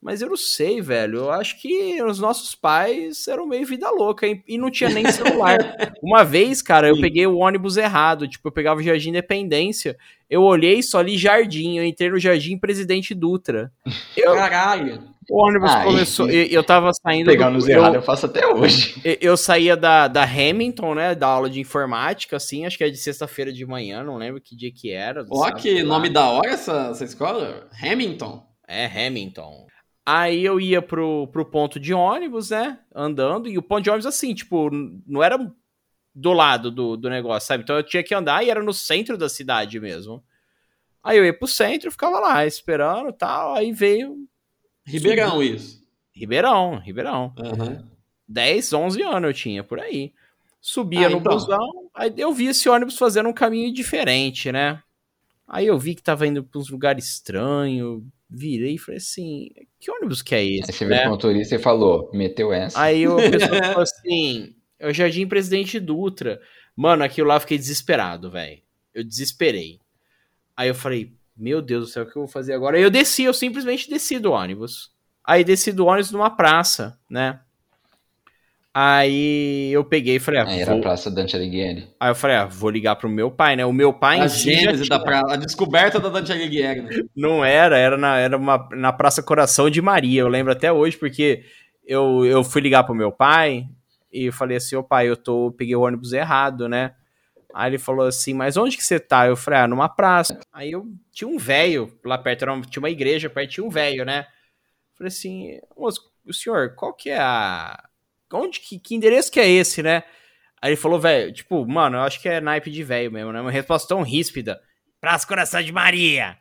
Mas 0.00 0.22
eu 0.22 0.28
não 0.28 0.36
sei, 0.36 0.80
velho. 0.80 1.18
Eu 1.18 1.30
acho 1.32 1.60
que 1.60 2.00
os 2.02 2.20
nossos 2.20 2.54
pais 2.54 3.26
eram 3.26 3.46
meio 3.46 3.66
vida 3.66 3.90
louca 3.90 4.26
hein? 4.26 4.42
e 4.46 4.56
não 4.56 4.70
tinha 4.70 4.88
nem 4.88 5.04
celular. 5.10 5.58
Uma 6.00 6.24
vez, 6.24 6.62
cara, 6.62 6.88
eu 6.88 7.00
peguei 7.00 7.26
o 7.26 7.38
ônibus 7.38 7.76
errado. 7.76 8.28
Tipo, 8.28 8.48
eu 8.48 8.52
pegava 8.52 8.78
o 8.78 8.82
Jardim 8.82 9.10
Independência. 9.10 9.96
Eu 10.30 10.42
olhei 10.42 10.82
só 10.82 10.98
ali 10.98 11.18
Jardim. 11.18 11.78
Eu 11.78 11.84
entrei 11.84 12.10
no 12.10 12.18
Jardim 12.18 12.56
Presidente 12.56 13.12
Dutra. 13.12 13.72
Eu... 14.16 14.34
Caralho. 14.34 15.02
O 15.30 15.44
ônibus 15.44 15.70
ah, 15.70 15.84
começou. 15.84 16.30
Eu, 16.30 16.46
eu 16.46 16.64
tava 16.64 16.90
saindo. 16.92 17.26
Pegar 17.26 17.50
nos 17.50 17.68
errados 17.68 17.96
eu 17.96 18.02
faço 18.02 18.24
até 18.26 18.46
hoje. 18.46 18.98
Eu, 19.04 19.16
eu, 19.20 19.36
saía 19.36 19.76
da, 19.76 20.08
da 20.08 20.22
Hamilton, 20.22 20.94
né? 20.94 21.14
Da 21.14 21.26
aula 21.26 21.50
de 21.50 21.60
informática, 21.60 22.36
assim. 22.36 22.64
Acho 22.64 22.78
que 22.78 22.84
é 22.84 22.88
de 22.88 22.96
sexta-feira 22.96 23.52
de 23.52 23.66
manhã. 23.66 24.02
Não 24.02 24.16
lembro 24.16 24.40
que 24.40 24.56
dia 24.56 24.72
que 24.72 24.90
era. 24.90 25.26
Ó, 25.28 25.50
que 25.50 25.82
nome 25.82 26.08
da 26.08 26.30
hora 26.30 26.48
essa, 26.48 26.88
essa 26.92 27.04
escola? 27.04 27.68
Hamilton. 27.82 28.42
É, 28.66 28.86
Hamilton. 28.86 29.66
Aí 30.10 30.42
eu 30.42 30.58
ia 30.58 30.80
pro, 30.80 31.26
pro 31.26 31.44
ponto 31.44 31.78
de 31.78 31.92
ônibus, 31.92 32.48
né? 32.48 32.78
Andando, 32.94 33.46
e 33.46 33.58
o 33.58 33.62
ponto 33.62 33.82
de 33.82 33.90
ônibus, 33.90 34.06
assim, 34.06 34.34
tipo, 34.34 34.70
não 35.06 35.22
era 35.22 35.36
do 36.14 36.32
lado 36.32 36.70
do, 36.70 36.96
do 36.96 37.10
negócio, 37.10 37.46
sabe? 37.46 37.62
Então 37.62 37.76
eu 37.76 37.82
tinha 37.82 38.02
que 38.02 38.14
andar 38.14 38.42
e 38.42 38.48
era 38.48 38.62
no 38.62 38.72
centro 38.72 39.18
da 39.18 39.28
cidade 39.28 39.78
mesmo. 39.78 40.24
Aí 41.04 41.18
eu 41.18 41.26
ia 41.26 41.38
pro 41.38 41.46
centro, 41.46 41.90
ficava 41.90 42.18
lá 42.20 42.46
esperando 42.46 43.12
tal. 43.12 43.54
Aí 43.54 43.70
veio. 43.70 44.26
Ribeirão, 44.82 45.42
isso. 45.42 45.86
Ribeirão, 46.10 46.78
Ribeirão. 46.78 47.34
Uhum. 47.38 47.84
10, 48.26 48.72
11 48.72 49.02
anos 49.02 49.28
eu 49.28 49.34
tinha 49.34 49.62
por 49.62 49.78
aí. 49.78 50.14
Subia 50.58 51.08
ah, 51.08 51.10
no 51.10 51.18
então. 51.18 51.34
busão, 51.34 51.90
aí 51.94 52.14
eu 52.16 52.32
vi 52.32 52.46
esse 52.46 52.66
ônibus 52.66 52.96
fazendo 52.96 53.28
um 53.28 53.34
caminho 53.34 53.70
diferente, 53.74 54.50
né? 54.50 54.82
Aí 55.46 55.66
eu 55.66 55.78
vi 55.78 55.94
que 55.94 56.02
tava 56.02 56.26
indo 56.26 56.42
pra 56.42 56.58
uns 56.58 56.70
lugares 56.70 57.06
estranhos, 57.06 58.02
virei 58.28 58.74
e 58.74 58.78
falei 58.78 58.98
assim, 58.98 59.48
que 59.80 59.90
ônibus 59.90 60.22
que 60.22 60.34
é 60.34 60.44
esse? 60.44 60.70
Aí 60.70 60.76
você 60.76 60.84
né? 60.84 60.98
viu 60.98 61.06
o 61.06 61.10
motorista 61.10 61.54
e 61.54 61.58
falou, 61.58 62.10
meteu 62.12 62.52
essa. 62.52 62.80
Aí 62.80 63.08
o 63.08 63.16
pessoal 63.30 63.62
falou 63.64 63.82
assim, 63.82 64.54
é 64.78 64.88
o 64.88 64.92
Jardim 64.92 65.26
Presidente 65.26 65.80
Dutra. 65.80 66.40
Mano, 66.76 67.02
aquilo 67.02 67.28
lá 67.28 67.36
eu 67.36 67.40
fiquei 67.40 67.58
desesperado, 67.58 68.30
velho. 68.30 68.60
Eu 68.94 69.02
desesperei. 69.02 69.80
Aí 70.56 70.68
eu 70.68 70.74
falei, 70.74 71.12
meu 71.36 71.62
Deus 71.62 71.86
do 71.86 71.92
céu, 71.92 72.02
o 72.04 72.06
que 72.06 72.16
eu 72.16 72.22
vou 72.22 72.28
fazer 72.28 72.52
agora? 72.52 72.76
Aí 72.76 72.82
eu 72.82 72.90
desci, 72.90 73.22
eu 73.22 73.34
simplesmente 73.34 73.88
desci 73.88 74.18
do 74.18 74.32
ônibus. 74.32 74.90
Aí 75.24 75.44
desci 75.44 75.72
do 75.72 75.86
ônibus 75.86 76.10
numa 76.10 76.30
praça, 76.30 76.98
né? 77.08 77.40
Aí 78.80 79.72
eu 79.72 79.84
peguei 79.84 80.14
e 80.14 80.20
falei, 80.20 80.40
ah, 80.40 80.44
Aí 80.46 80.60
era 80.60 80.72
a 80.72 80.78
Praça 80.78 81.10
Dante 81.10 81.34
Alighieri. 81.34 81.88
Aí 81.98 82.12
eu 82.12 82.14
falei, 82.14 82.36
ah, 82.36 82.44
vou 82.44 82.70
ligar 82.70 82.94
pro 82.94 83.08
meu 83.08 83.28
pai, 83.28 83.56
né? 83.56 83.66
O 83.66 83.72
meu 83.72 83.92
pai. 83.92 84.20
A 84.20 84.28
gênese 84.28 84.84
tinha... 84.84 84.96
da 84.96 85.04
pra... 85.04 85.20
a 85.32 85.34
descoberta 85.34 85.98
da 85.98 86.08
Dante 86.08 86.30
Alighieri. 86.30 86.82
Né? 86.82 86.90
Não 87.16 87.44
era, 87.44 87.76
era 87.76 87.96
na, 87.96 88.18
era 88.18 88.36
uma, 88.36 88.68
na 88.70 88.92
Praça 88.92 89.20
Coração 89.20 89.68
de 89.68 89.82
Maria. 89.82 90.20
Eu 90.20 90.28
lembro 90.28 90.52
até 90.52 90.72
hoje, 90.72 90.96
porque 90.96 91.42
eu, 91.84 92.24
eu 92.24 92.44
fui 92.44 92.60
ligar 92.60 92.84
pro 92.84 92.94
meu 92.94 93.10
pai 93.10 93.66
e 94.12 94.30
falei 94.30 94.58
assim, 94.58 94.76
ô 94.76 94.84
pai, 94.84 95.08
eu 95.08 95.16
tô, 95.16 95.50
peguei 95.50 95.74
o 95.74 95.80
ônibus 95.80 96.12
errado, 96.12 96.68
né? 96.68 96.94
Aí 97.52 97.70
ele 97.70 97.78
falou 97.78 98.06
assim, 98.06 98.32
mas 98.32 98.56
onde 98.56 98.76
que 98.76 98.84
você 98.84 99.00
tá? 99.00 99.26
Eu 99.26 99.34
falei, 99.34 99.58
ah, 99.58 99.66
numa 99.66 99.88
praça. 99.88 100.38
Aí 100.52 100.70
eu 100.70 100.86
tinha 101.10 101.26
um 101.26 101.36
velho 101.36 101.92
lá 102.04 102.16
perto, 102.16 102.42
era 102.42 102.52
uma, 102.52 102.62
tinha 102.62 102.80
uma 102.80 102.90
igreja 102.90 103.28
perto, 103.28 103.50
tinha 103.50 103.66
um 103.66 103.70
velho, 103.70 104.04
né? 104.04 104.20
Eu 104.20 104.98
falei 104.98 105.08
assim, 105.08 105.58
moço, 105.76 106.00
o 106.24 106.32
senhor, 106.32 106.76
qual 106.76 106.94
que 106.94 107.10
é 107.10 107.18
a 107.18 107.87
onde 108.32 108.60
que, 108.60 108.78
que 108.78 108.94
endereço 108.94 109.30
que 109.30 109.40
é 109.40 109.48
esse, 109.48 109.82
né? 109.82 110.02
Aí 110.60 110.70
ele 110.70 110.76
falou, 110.76 110.98
velho, 110.98 111.32
tipo, 111.32 111.66
mano, 111.66 111.96
eu 111.96 112.02
acho 112.02 112.20
que 112.20 112.28
é 112.28 112.40
naipe 112.40 112.70
de 112.70 112.82
velho 112.82 113.12
mesmo, 113.12 113.32
né? 113.32 113.40
Uma 113.40 113.50
resposta 113.50 113.88
tão 113.88 114.02
ríspida. 114.02 114.60
Praça 115.00 115.26
Coração 115.26 115.62
de 115.62 115.72
Maria. 115.72 116.36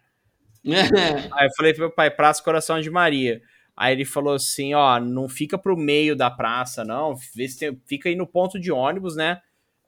Aí 1.34 1.48
eu 1.48 1.52
falei 1.56 1.74
pro 1.74 1.84
meu 1.84 1.92
pai, 1.92 2.10
Praça 2.10 2.44
Coração 2.44 2.82
de 2.82 2.90
Maria. 2.90 3.42
Aí 3.76 3.94
ele 3.94 4.06
falou 4.06 4.34
assim, 4.34 4.74
ó, 4.74 5.00
não 5.00 5.30
fica 5.30 5.56
pro 5.56 5.78
meio 5.78 6.16
da 6.16 6.32
praça, 6.32 6.84
não. 6.84 7.16
Vê 7.36 7.48
se 7.48 7.60
tem, 7.60 7.80
fica 7.86 8.10
aí 8.10 8.16
no 8.16 8.26
ponto 8.26 8.60
de 8.60 8.72
ônibus, 8.72 9.16
né? 9.16 9.40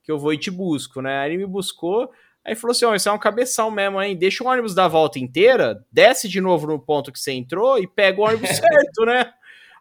Que 0.04 0.12
eu 0.12 0.20
vou 0.20 0.32
e 0.32 0.38
te 0.38 0.52
busco, 0.52 1.02
né? 1.02 1.22
Aí 1.22 1.32
ele 1.32 1.40
me 1.40 1.48
buscou, 1.48 2.12
aí 2.46 2.54
falou 2.56 2.72
assim, 2.72 2.86
ó, 2.86 2.94
isso 2.94 3.10
é 3.10 3.12
um 3.12 3.18
cabeção 3.18 3.72
mesmo, 3.72 4.00
hein? 4.00 4.16
Deixa 4.16 4.44
o 4.44 4.48
ônibus 4.48 4.76
dar 4.76 4.86
a 4.86 4.90
volta 4.90 5.18
inteira, 5.18 5.84
desce 5.92 6.30
de 6.30 6.40
novo 6.40 6.68
no 6.68 6.80
ponto 6.80 7.12
que 7.12 7.20
você 7.20 7.32
entrou 7.32 7.80
e 7.80 7.88
pega 7.88 8.22
o 8.22 8.26
ônibus 8.26 8.50
certo, 8.56 9.06
né? 9.08 9.34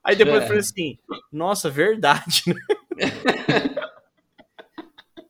Aí 0.04 0.16
depois 0.16 0.42
eu 0.42 0.42
falei 0.42 0.60
assim, 0.60 0.98
nossa, 1.32 1.68
verdade, 1.70 2.42
né? 2.46 2.60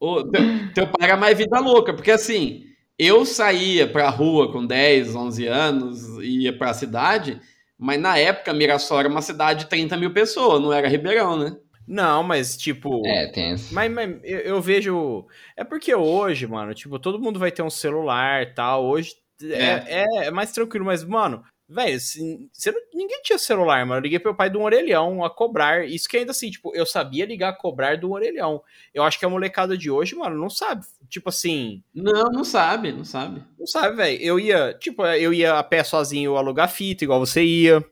o, 0.01 0.23
teu, 0.25 0.43
teu 0.75 0.87
pai 0.87 1.09
era 1.09 1.17
mais 1.17 1.37
vida 1.37 1.59
louca, 1.59 1.93
porque 1.93 2.11
assim, 2.11 2.65
eu 2.99 3.25
saía 3.25 3.87
pra 3.87 4.09
rua 4.09 4.53
com 4.53 4.65
10, 4.65 5.15
11 5.15 5.47
anos, 5.47 6.19
ia 6.23 6.57
pra 6.57 6.75
cidade 6.75 7.41
mas 7.79 8.01
na 8.01 8.19
época, 8.19 8.53
Mirassol 8.53 8.99
era 8.99 9.09
uma 9.09 9.23
cidade 9.23 9.61
de 9.61 9.71
30 9.71 9.97
mil 9.97 10.13
pessoas, 10.13 10.61
não 10.61 10.73
era 10.73 10.89
Ribeirão, 10.89 11.39
né? 11.39 11.57
Não, 11.87 12.25
mas 12.25 12.57
tipo. 12.57 13.07
É, 13.07 13.29
tem 13.29 13.53
esse. 13.53 13.73
Mas, 13.73 13.91
mas 13.91 14.19
eu, 14.25 14.41
eu, 14.41 14.61
vejo. 14.61 15.27
É 15.57 15.63
porque 15.63 15.95
hoje, 15.95 16.47
mano, 16.47 16.75
tipo, 16.75 16.99
todo 16.99 17.21
mundo 17.21 17.39
vai 17.39 17.53
ter 17.53 17.63
um 17.63 17.71
celular 17.71 18.43
e 18.43 18.47
tal. 18.47 18.85
Hoje 18.85 19.15
é, 19.43 20.03
é. 20.03 20.27
é 20.27 20.31
mais 20.31 20.53
tranquilo, 20.53 20.85
mas, 20.85 21.05
mano, 21.05 21.43
Velho, 21.71 21.99
não, 22.17 22.49
ninguém 22.95 23.21
tinha 23.23 23.39
celular, 23.39 23.85
mano. 23.85 23.99
Eu 23.99 24.03
liguei 24.03 24.19
pro 24.19 24.31
meu 24.31 24.37
pai 24.37 24.49
de 24.49 24.57
um 24.57 24.63
orelhão 24.63 25.23
a 25.23 25.29
cobrar. 25.29 25.87
Isso 25.87 26.09
que 26.09 26.17
ainda 26.17 26.31
assim, 26.31 26.51
tipo, 26.51 26.75
eu 26.75 26.87
sabia 26.87 27.27
ligar 27.27 27.51
a 27.51 27.53
cobrar 27.53 27.99
do 27.99 28.11
orelhão. 28.11 28.63
Eu 28.95 29.03
acho 29.03 29.19
que 29.19 29.27
a 29.27 29.29
molecada 29.29 29.77
de 29.77 29.91
hoje, 29.91 30.15
mano, 30.15 30.35
não 30.39 30.49
sabe. 30.49 30.87
Tipo 31.11 31.29
assim. 31.29 31.83
Não, 31.95 32.31
não 32.31 32.43
sabe, 32.43 32.91
não 32.91 33.05
sabe. 33.05 33.43
Não 33.59 33.67
sabe, 33.67 33.97
velho. 33.97 34.19
Eu 34.19 34.41
ia, 34.41 34.73
tipo, 34.81 35.05
eu 35.05 35.35
ia 35.35 35.59
a 35.59 35.63
pé 35.63 35.85
sozinho 35.85 36.39
alugar 36.39 36.71
fita, 36.71 37.05
igual 37.05 37.21
você 37.21 37.45
ia. 37.45 37.85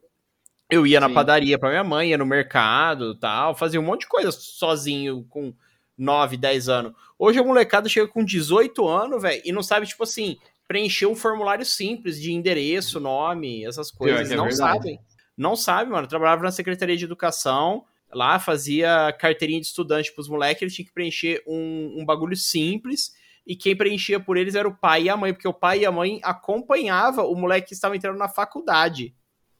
Eu 0.71 0.87
ia 0.87 0.99
na 0.99 1.09
Sim. 1.09 1.15
padaria 1.15 1.59
pra 1.59 1.69
minha 1.69 1.85
mãe, 1.85 2.11
ia 2.11 2.19
no 2.19 2.25
mercado 2.25 3.15
tal. 3.15 3.55
Fazia 3.55 3.79
um 3.79 3.85
monte 3.85 4.01
de 4.01 4.09
coisa 4.09 4.33
sozinho 4.33 5.27
com 5.29 5.53
9, 5.99 6.39
10 6.39 6.69
anos. 6.71 6.93
Hoje 7.19 7.39
a 7.39 7.45
molecada 7.45 7.91
chega 7.91 8.09
com 8.09 8.25
18 8.25 8.89
anos, 8.89 9.21
velho, 9.21 9.43
e 9.45 9.53
não 9.53 9.63
sabe, 9.63 9.87
tipo 9.87 10.03
assim, 10.03 10.39
preencher 10.67 11.07
um 11.07 11.15
formulário 11.15 11.65
simples 11.65 12.21
de 12.21 12.33
endereço, 12.33 13.01
nome, 13.01 13.65
essas 13.65 13.91
coisas. 13.91 14.31
É 14.31 14.37
não 14.37 14.51
sabem. 14.51 15.01
Não 15.37 15.55
sabe, 15.55 15.91
mano. 15.91 16.05
Eu 16.05 16.09
trabalhava 16.09 16.43
na 16.43 16.51
Secretaria 16.51 16.97
de 16.97 17.05
Educação, 17.05 17.85
lá 18.13 18.39
fazia 18.39 19.13
carteirinha 19.19 19.61
de 19.61 19.67
estudante 19.67 20.13
pros 20.13 20.29
moleques, 20.29 20.63
eles 20.63 20.75
tinham 20.75 20.87
que 20.87 20.95
preencher 20.95 21.43
um, 21.47 22.01
um 22.01 22.05
bagulho 22.05 22.37
simples 22.37 23.13
e 23.47 23.55
quem 23.55 23.77
preenchia 23.77 24.19
por 24.19 24.37
eles 24.37 24.55
era 24.55 24.67
o 24.67 24.75
pai 24.75 25.05
e 25.05 25.09
a 25.09 25.17
mãe, 25.17 25.33
porque 25.33 25.47
o 25.47 25.55
pai 25.55 25.81
e 25.81 25.87
a 25.87 25.93
mãe 25.93 26.19
acompanhava 26.23 27.23
o 27.23 27.35
moleque 27.37 27.69
que 27.69 27.75
estava 27.75 27.97
entrando 27.97 28.19
na 28.19 28.29
faculdade. 28.29 29.15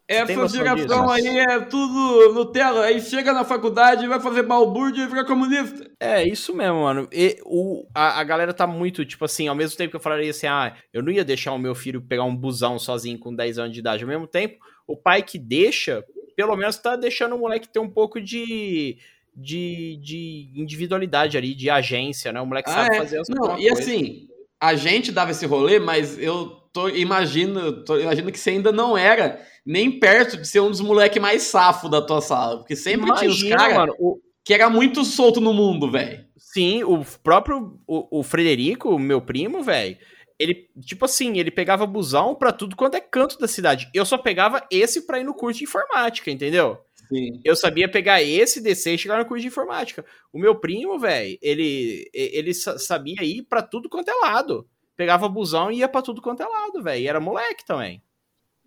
Essa 0.09 0.49
geração 0.49 1.11
aí 1.11 1.27
é 1.27 1.59
tudo 1.61 2.33
Nutella. 2.33 2.85
Aí 2.85 3.01
chega 3.01 3.33
na 3.33 3.45
faculdade, 3.45 4.07
vai 4.07 4.21
fazer 4.21 4.45
balbúrdia 4.45 5.05
e 5.05 5.09
fica 5.09 5.25
comunista. 5.25 5.91
É, 5.99 6.23
isso 6.23 6.55
mesmo, 6.55 6.83
mano. 6.83 7.09
E 7.13 7.39
o, 7.45 7.85
a, 7.93 8.21
a 8.21 8.25
galera 8.25 8.55
tá 8.55 8.69
muito, 8.69 9.05
tipo 9.05 9.25
assim, 9.25 9.49
ao 9.49 9.55
mesmo 9.55 9.77
tempo 9.77 9.91
que 9.91 9.97
eu 9.97 10.01
falaria 10.01 10.31
assim, 10.31 10.47
ah, 10.47 10.77
eu 10.93 11.03
não 11.03 11.11
ia 11.11 11.25
deixar 11.25 11.53
o 11.53 11.59
meu 11.59 11.75
filho 11.75 12.01
pegar 12.01 12.23
um 12.23 12.37
busão 12.37 12.79
sozinho 12.79 13.19
com 13.19 13.35
10 13.35 13.59
anos 13.59 13.73
de 13.73 13.81
idade. 13.81 14.05
Ao 14.05 14.09
mesmo 14.09 14.29
tempo, 14.29 14.59
o 14.87 14.97
pai 14.97 15.23
que 15.23 15.41
deixa, 15.41 16.05
pelo 16.37 16.57
menos 16.57 16.79
tá 16.79 16.95
deixando 16.95 17.35
o 17.35 17.39
moleque 17.39 17.69
ter 17.69 17.81
um 17.81 17.91
pouco 17.91 18.21
de, 18.21 18.99
de, 19.35 19.99
de 20.01 20.53
individualidade 20.55 21.37
ali, 21.37 21.53
de 21.53 21.69
agência, 21.69 22.33
né? 22.33 22.41
O 22.41 22.47
moleque 22.47 22.71
ah, 22.71 22.75
sabe 22.75 22.95
é? 22.95 22.99
fazer 22.99 23.21
as 23.21 23.29
Não, 23.29 23.59
e 23.59 23.69
assim, 23.69 24.29
a 24.61 24.75
gente 24.75 25.13
dava 25.13 25.31
esse 25.31 25.47
rolê, 25.47 25.79
mas 25.79 26.19
eu 26.19 26.49
tô 26.73 26.89
imagino, 26.89 27.85
tô 27.85 27.99
imagino 27.99 28.31
que 28.31 28.39
você 28.39 28.51
ainda 28.51 28.73
não 28.73 28.97
era 28.97 29.41
nem 29.65 29.99
perto 29.99 30.37
de 30.37 30.47
ser 30.47 30.61
um 30.61 30.71
dos 30.71 30.81
moleques 30.81 31.21
mais 31.21 31.43
safo 31.43 31.89
da 31.89 32.01
tua 32.01 32.21
sala. 32.21 32.59
Porque 32.59 32.77
sempre 32.77 33.07
Imagina, 33.07 33.35
tinha 33.35 33.57
os 33.57 33.63
caras 33.63 33.95
o... 33.99 34.19
que 34.45 34.55
era 34.55 34.69
muito 34.71 35.05
solto 35.05 35.41
no 35.41 35.53
mundo, 35.53 35.91
velho. 35.91 36.25
Sim, 36.37 36.85
o 36.85 37.05
próprio 37.23 37.79
o, 37.87 38.21
o 38.21 38.23
Frederico, 38.23 38.99
meu 38.99 39.21
primo, 39.21 39.63
velho, 39.63 39.97
ele, 40.39 40.69
tipo 40.81 41.05
assim, 41.05 41.39
ele 41.39 41.51
pegava 41.51 41.87
busão 41.87 42.35
pra 42.35 42.53
tudo 42.53 42.77
quanto 42.77 42.97
é 42.97 43.01
canto 43.01 43.39
da 43.39 43.49
cidade. 43.49 43.91
Eu 43.93 44.05
só 44.05 44.19
pegava 44.19 44.65
esse 44.71 45.07
pra 45.07 45.19
ir 45.19 45.25
no 45.25 45.35
curso 45.35 45.59
de 45.59 45.65
informática, 45.65 46.31
entendeu? 46.31 46.79
Sim. 47.09 47.41
Eu 47.45 47.55
sabia 47.55 47.89
pegar 47.89 48.23
esse, 48.23 48.61
descer 48.61 48.95
e 48.95 48.99
chegar 48.99 49.19
no 49.19 49.27
curso 49.27 49.43
de 49.43 49.49
informática. 49.49 50.05
O 50.33 50.39
meu 50.39 50.55
primo, 50.57 50.99
velho, 50.99 51.39
ele, 51.41 52.11
ele 52.13 52.53
sabia 52.55 53.23
ir 53.23 53.43
pra 53.43 53.63
tudo 53.63 53.89
quanto 53.89 54.11
é 54.11 54.15
lado. 54.15 54.67
Pegava 54.97 55.29
busão 55.29 55.71
e 55.71 55.79
ia 55.79 55.89
pra 55.89 56.03
tudo 56.03 56.23
quanto 56.23 56.43
é 56.43 56.47
lado, 56.47 56.83
velho. 56.83 57.03
E 57.03 57.09
era 57.09 57.21
moleque 57.21 57.65
também. 57.67 58.03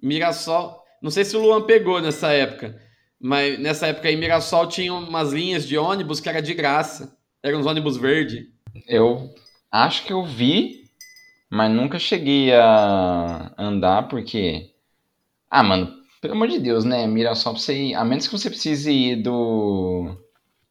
Mirassol. 0.02 0.84
Não 1.02 1.10
sei 1.12 1.26
se 1.26 1.36
o 1.36 1.42
Luan 1.42 1.62
pegou 1.66 2.02
nessa 2.02 2.32
época, 2.32 2.80
mas 3.20 3.58
nessa 3.60 3.88
época 3.88 4.12
em 4.12 4.18
Mirassol 4.18 4.68
tinha 4.68 4.94
umas 4.94 5.32
linhas 5.32 5.68
de 5.68 5.78
ônibus 5.78 6.20
que 6.20 6.30
era 6.30 6.42
de 6.42 6.54
graça. 6.54 7.18
Eram 7.42 7.60
uns 7.60 7.66
ônibus 7.66 7.98
verde. 7.98 8.52
Eu 8.88 9.34
acho 9.72 10.06
que 10.06 10.14
eu 10.14 10.24
vi, 10.26 10.84
mas 11.50 11.72
nunca 11.72 11.98
cheguei 11.98 12.54
a 12.54 13.54
andar 13.58 14.08
porque. 14.08 14.72
Ah, 15.50 15.64
mano, 15.64 15.99
pelo 16.22 16.34
amor 16.34 16.48
de 16.48 16.60
Deus, 16.60 16.84
né? 16.84 17.08
Mirassol 17.08 17.54
pra 17.54 17.62
você 17.62 17.76
ir. 17.76 17.96
A 17.96 18.04
menos 18.04 18.28
que 18.28 18.38
você 18.38 18.50
precise 18.50 18.92
ir 18.92 19.16
do. 19.18 20.16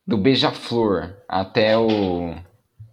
Do 0.07 0.17
Beija-Flor 0.17 1.17
até 1.29 1.77
o. 1.77 2.35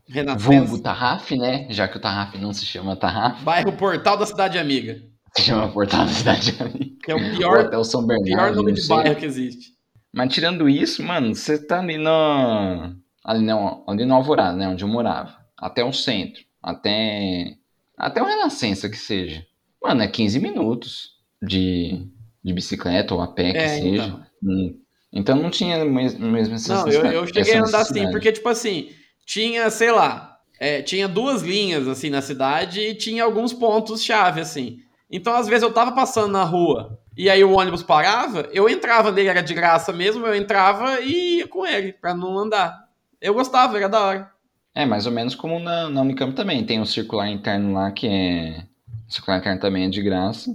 Renascença. 0.07 0.49
Vulgo 0.49 0.79
Tarraf, 0.79 1.31
né? 1.31 1.67
Já 1.69 1.87
que 1.87 1.97
o 1.97 1.99
Tarraf 1.99 2.35
não 2.35 2.53
se 2.53 2.65
chama 2.65 2.95
Tarraf. 2.95 3.43
Bairro 3.43 3.73
Portal 3.73 4.17
da 4.17 4.25
Cidade 4.25 4.57
Amiga. 4.57 5.01
Se 5.35 5.43
chama 5.43 5.67
Portal 5.69 6.05
da 6.05 6.11
Cidade 6.11 6.55
Amiga. 6.59 6.95
Que 7.03 7.11
é 7.11 7.15
o 7.15 7.37
pior, 7.37 7.73
o 7.75 7.83
São 7.83 8.05
Bernardo, 8.05 8.53
pior 8.53 8.55
nome 8.55 8.73
de 8.73 8.87
bairro 8.87 9.15
que 9.15 9.25
existe. 9.25 9.73
Mas 10.13 10.33
tirando 10.33 10.69
isso, 10.69 11.03
mano, 11.03 11.33
você 11.33 11.57
tá 11.57 11.79
ali 11.79 11.97
no. 11.97 12.95
Ali 13.23 13.43
no, 13.43 13.83
ali 13.87 14.05
no 14.05 14.15
Alvorada, 14.15 14.55
né? 14.55 14.67
Onde 14.67 14.83
eu 14.83 14.87
morava. 14.87 15.35
Até 15.57 15.83
o 15.83 15.91
centro. 15.91 16.43
Até. 16.61 17.57
Até 17.97 18.21
o 18.21 18.25
Renascença 18.25 18.89
que 18.89 18.97
seja. 18.97 19.45
Mano, 19.81 20.01
é 20.01 20.07
15 20.07 20.39
minutos 20.39 21.15
de, 21.41 22.07
de 22.45 22.53
bicicleta 22.53 23.15
ou 23.15 23.21
a 23.21 23.27
pé 23.27 23.51
que 23.51 23.57
é, 23.57 23.67
seja. 23.69 24.05
Então. 24.05 24.25
Hum. 24.43 24.79
então 25.11 25.35
não 25.35 25.49
tinha 25.49 25.83
mesmo, 25.83 26.27
mesmo 26.27 26.53
essa 26.53 26.75
Não, 26.75 26.87
eu, 26.87 27.05
eu 27.05 27.27
cheguei 27.27 27.55
a 27.55 27.63
andar 27.63 27.81
assim, 27.81 28.11
porque, 28.11 28.31
tipo 28.31 28.47
assim, 28.47 28.89
tinha, 29.25 29.67
sei 29.71 29.91
lá, 29.91 30.37
é, 30.59 30.83
tinha 30.83 31.07
duas 31.07 31.41
linhas 31.41 31.87
assim 31.87 32.11
na 32.11 32.21
cidade 32.21 32.79
e 32.79 32.93
tinha 32.93 33.23
alguns 33.23 33.51
pontos-chave, 33.51 34.41
assim. 34.41 34.77
Então, 35.09 35.33
às 35.33 35.47
vezes, 35.47 35.63
eu 35.63 35.73
tava 35.73 35.91
passando 35.93 36.31
na 36.31 36.43
rua 36.43 36.99
e 37.17 37.31
aí 37.31 37.43
o 37.43 37.53
ônibus 37.53 37.81
parava, 37.81 38.47
eu 38.51 38.69
entrava 38.69 39.11
nele, 39.11 39.29
era 39.29 39.41
de 39.41 39.53
graça 39.55 39.91
mesmo, 39.91 40.27
eu 40.27 40.35
entrava 40.35 41.01
e 41.01 41.39
ia 41.39 41.47
com 41.47 41.65
ele, 41.65 41.93
pra 41.93 42.13
não 42.13 42.37
andar. 42.37 42.85
Eu 43.19 43.33
gostava, 43.33 43.75
era 43.77 43.89
da 43.89 44.01
hora. 44.01 44.31
É, 44.75 44.85
mais 44.85 45.07
ou 45.07 45.11
menos 45.11 45.33
como 45.33 45.59
na, 45.59 45.89
na 45.89 46.01
Unicamp 46.01 46.35
também. 46.35 46.63
Tem 46.63 46.79
um 46.79 46.85
circular 46.85 47.27
interno 47.27 47.73
lá 47.73 47.91
que 47.91 48.05
é. 48.05 48.65
O 49.07 49.11
circular 49.11 49.39
interno 49.39 49.59
também 49.59 49.85
é 49.85 49.89
de 49.89 50.01
graça. 50.03 50.53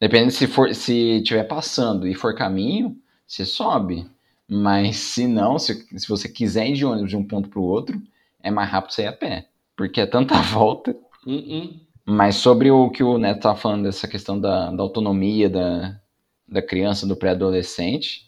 Depende 0.00 0.32
se 0.32 0.46
for 0.46 0.74
se 0.74 1.22
tiver 1.22 1.44
passando 1.44 2.06
e 2.06 2.14
for 2.14 2.34
caminho, 2.34 2.96
você 3.26 3.44
sobe. 3.44 4.06
Mas 4.48 4.96
se 4.96 5.26
não, 5.26 5.58
se, 5.58 5.86
se 5.98 6.08
você 6.08 6.28
quiser 6.28 6.68
ir 6.68 6.74
de 6.74 6.86
ônibus 6.86 7.10
de 7.10 7.16
um 7.16 7.24
ponto 7.24 7.48
para 7.48 7.58
o 7.58 7.64
outro, 7.64 8.00
é 8.42 8.50
mais 8.50 8.70
rápido 8.70 8.92
você 8.92 9.02
ir 9.02 9.06
a 9.06 9.12
pé. 9.12 9.48
Porque 9.76 10.00
é 10.00 10.06
tanta 10.06 10.40
volta. 10.42 10.96
Uh 11.26 11.30
-uh. 11.30 11.80
Mas 12.06 12.36
sobre 12.36 12.70
o 12.70 12.88
que 12.88 13.02
o 13.02 13.18
Neto 13.18 13.38
estava 13.38 13.58
falando, 13.58 13.82
dessa 13.82 14.08
questão 14.08 14.40
da, 14.40 14.70
da 14.70 14.82
autonomia 14.82 15.50
da, 15.50 16.00
da 16.48 16.62
criança, 16.62 17.06
do 17.06 17.14
pré-adolescente, 17.14 18.26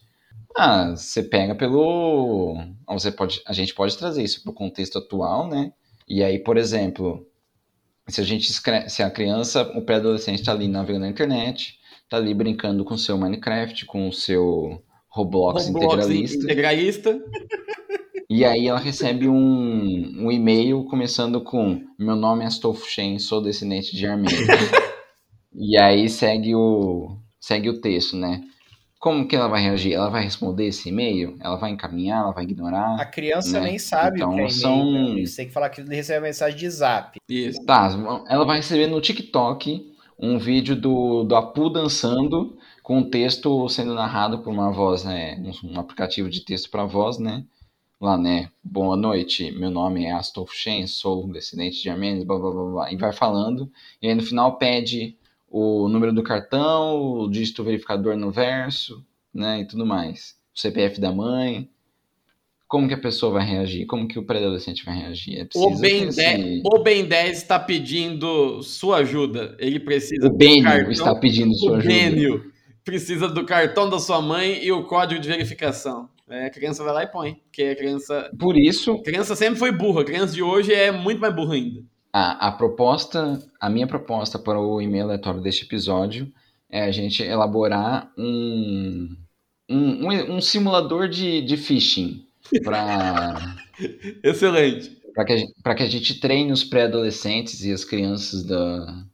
ah, 0.54 0.90
você 0.90 1.22
pega 1.22 1.54
pelo. 1.54 2.58
Você 2.88 3.10
pode, 3.10 3.40
a 3.46 3.52
gente 3.54 3.74
pode 3.74 3.96
trazer 3.96 4.22
isso 4.22 4.42
para 4.42 4.50
o 4.50 4.54
contexto 4.54 4.98
atual, 4.98 5.48
né? 5.48 5.72
E 6.06 6.22
aí, 6.22 6.38
por 6.38 6.58
exemplo, 6.58 7.26
se 8.10 8.20
a 8.20 8.24
gente 8.24 8.52
se 8.52 9.02
a 9.02 9.10
criança, 9.10 9.62
o 9.74 9.82
pré-adolescente 9.82 10.40
está 10.40 10.52
ali 10.52 10.68
navegando 10.68 11.04
na 11.04 11.10
internet, 11.10 11.78
está 12.04 12.16
ali 12.16 12.34
brincando 12.34 12.84
com 12.84 12.94
o 12.94 12.98
seu 12.98 13.16
Minecraft, 13.16 13.86
com 13.86 14.08
o 14.08 14.12
seu 14.12 14.82
Roblox, 15.08 15.66
Roblox 15.66 16.06
integralista. 16.06 16.44
integralista. 16.44 17.20
E 18.28 18.44
aí 18.44 18.68
ela 18.68 18.78
recebe 18.78 19.28
um, 19.28 20.24
um 20.24 20.30
e-mail 20.30 20.84
começando 20.84 21.40
com 21.40 21.84
Meu 21.98 22.14
nome 22.14 22.44
é 22.44 22.46
Astolfo 22.46 22.88
Shen, 22.88 23.18
sou 23.18 23.42
descendente 23.42 23.96
de 23.96 24.06
armênio. 24.06 24.38
e 25.52 25.76
aí 25.80 26.08
segue 26.08 26.54
o, 26.54 27.16
segue 27.40 27.68
o 27.68 27.80
texto, 27.80 28.16
né? 28.16 28.40
Como 29.00 29.26
que 29.26 29.34
ela 29.34 29.48
vai 29.48 29.62
reagir? 29.62 29.94
Ela 29.94 30.10
vai 30.10 30.22
responder 30.22 30.66
esse 30.66 30.90
e-mail? 30.90 31.34
Ela 31.40 31.56
vai 31.56 31.70
encaminhar? 31.70 32.22
Ela 32.22 32.32
vai 32.32 32.44
ignorar? 32.44 33.00
A 33.00 33.06
criança 33.06 33.58
né? 33.58 33.70
nem 33.70 33.78
sabe 33.78 34.18
então, 34.18 34.34
o 34.34 34.36
que 34.36 34.42
é 34.42 34.48
são... 34.50 34.78
e-mail. 34.78 35.26
Você 35.26 35.36
tem 35.36 35.46
que 35.46 35.54
falar 35.54 35.70
que 35.70 35.80
ele 35.80 35.96
recebe 35.96 36.18
a 36.18 36.28
mensagem 36.28 36.58
de 36.58 36.68
zap. 36.68 37.18
Isso. 37.26 37.64
Tá, 37.64 37.88
ela 38.28 38.44
vai 38.44 38.58
receber 38.58 38.88
no 38.88 39.00
TikTok 39.00 39.90
um 40.18 40.38
vídeo 40.38 40.76
do, 40.76 41.24
do 41.24 41.34
Apu 41.34 41.70
dançando 41.70 42.58
com 42.82 42.98
o 42.98 43.08
texto 43.08 43.66
sendo 43.70 43.94
narrado 43.94 44.40
por 44.40 44.52
uma 44.52 44.70
voz, 44.70 45.02
né? 45.02 45.42
Um, 45.64 45.72
um 45.72 45.80
aplicativo 45.80 46.28
de 46.28 46.44
texto 46.44 46.70
para 46.70 46.84
voz, 46.84 47.18
né? 47.18 47.44
lá, 48.00 48.16
né? 48.16 48.50
Boa 48.64 48.96
noite, 48.96 49.50
meu 49.52 49.70
nome 49.70 50.06
é 50.06 50.12
Astolfo 50.12 50.54
Shen, 50.54 50.86
sou 50.86 51.30
descendente 51.30 51.82
de 51.82 51.90
armênios, 51.90 52.24
blá, 52.24 52.38
blá, 52.38 52.50
blá, 52.50 52.64
blá, 52.64 52.92
e 52.92 52.96
vai 52.96 53.12
falando. 53.12 53.70
E 54.00 54.08
aí 54.08 54.14
no 54.14 54.22
final 54.22 54.56
pede 54.56 55.18
o 55.50 55.88
número 55.88 56.12
do 56.12 56.22
cartão, 56.22 57.02
o 57.02 57.28
dígito 57.28 57.64
verificador 57.64 58.16
no 58.16 58.30
verso, 58.30 59.04
né? 59.34 59.60
E 59.60 59.66
tudo 59.66 59.84
mais. 59.84 60.36
O 60.54 60.60
CPF 60.60 61.00
da 61.00 61.10
mãe. 61.12 61.68
Como 62.68 62.86
que 62.86 62.94
a 62.94 63.00
pessoa 63.00 63.32
vai 63.32 63.44
reagir? 63.44 63.84
Como 63.84 64.06
que 64.06 64.16
o 64.16 64.22
pré-adolescente 64.22 64.84
vai 64.84 64.96
reagir? 64.96 65.40
É 65.40 65.48
o, 65.56 65.76
ben 65.76 66.04
esse... 66.04 66.18
10, 66.18 66.62
o 66.64 66.78
Ben 66.78 67.04
10 67.04 67.36
está 67.36 67.58
pedindo 67.58 68.62
sua 68.62 68.98
ajuda. 68.98 69.56
Ele 69.58 69.80
precisa 69.80 70.28
o 70.28 70.32
Benio 70.32 70.62
cartão, 70.62 70.92
está 70.92 71.14
pedindo 71.16 71.52
sua 71.56 71.78
ajuda. 71.78 71.92
O 71.92 71.96
Benio 71.96 72.52
precisa 72.84 73.28
do 73.28 73.44
cartão 73.44 73.90
da 73.90 73.98
sua 73.98 74.22
mãe 74.22 74.62
e 74.62 74.70
o 74.70 74.84
código 74.84 75.20
de 75.20 75.28
verificação. 75.28 76.08
É, 76.28 76.46
a 76.46 76.50
criança 76.50 76.84
vai 76.84 76.94
lá 76.94 77.02
e 77.02 77.08
põe, 77.08 77.34
porque 77.34 77.64
a 77.64 77.74
criança. 77.74 78.30
Por 78.38 78.56
isso. 78.56 78.92
A 78.92 79.02
criança 79.02 79.34
sempre 79.34 79.58
foi 79.58 79.72
burra, 79.72 80.02
a 80.02 80.04
criança 80.04 80.32
de 80.32 80.42
hoje 80.42 80.72
é 80.72 80.92
muito 80.92 81.20
mais 81.20 81.34
burra 81.34 81.54
ainda. 81.54 81.82
A, 82.12 82.48
a 82.48 82.52
proposta, 82.52 83.40
a 83.60 83.70
minha 83.70 83.86
proposta 83.86 84.38
para 84.38 84.60
o 84.60 84.80
e-mail 84.80 85.04
aleatório 85.04 85.40
deste 85.40 85.64
episódio 85.64 86.32
é 86.68 86.82
a 86.82 86.90
gente 86.90 87.22
elaborar 87.22 88.12
um, 88.18 89.16
um, 89.68 90.06
um, 90.06 90.36
um 90.36 90.40
simulador 90.40 91.08
de, 91.08 91.40
de 91.42 91.56
phishing 91.56 92.24
para. 92.64 93.56
Excelente. 94.22 94.98
Para 95.14 95.24
que, 95.24 95.46
que 95.76 95.82
a 95.82 95.86
gente 95.86 96.20
treine 96.20 96.52
os 96.52 96.64
pré-adolescentes 96.64 97.64
e 97.64 97.72
as 97.72 97.84
crianças 97.84 98.44
da, 98.44 99.04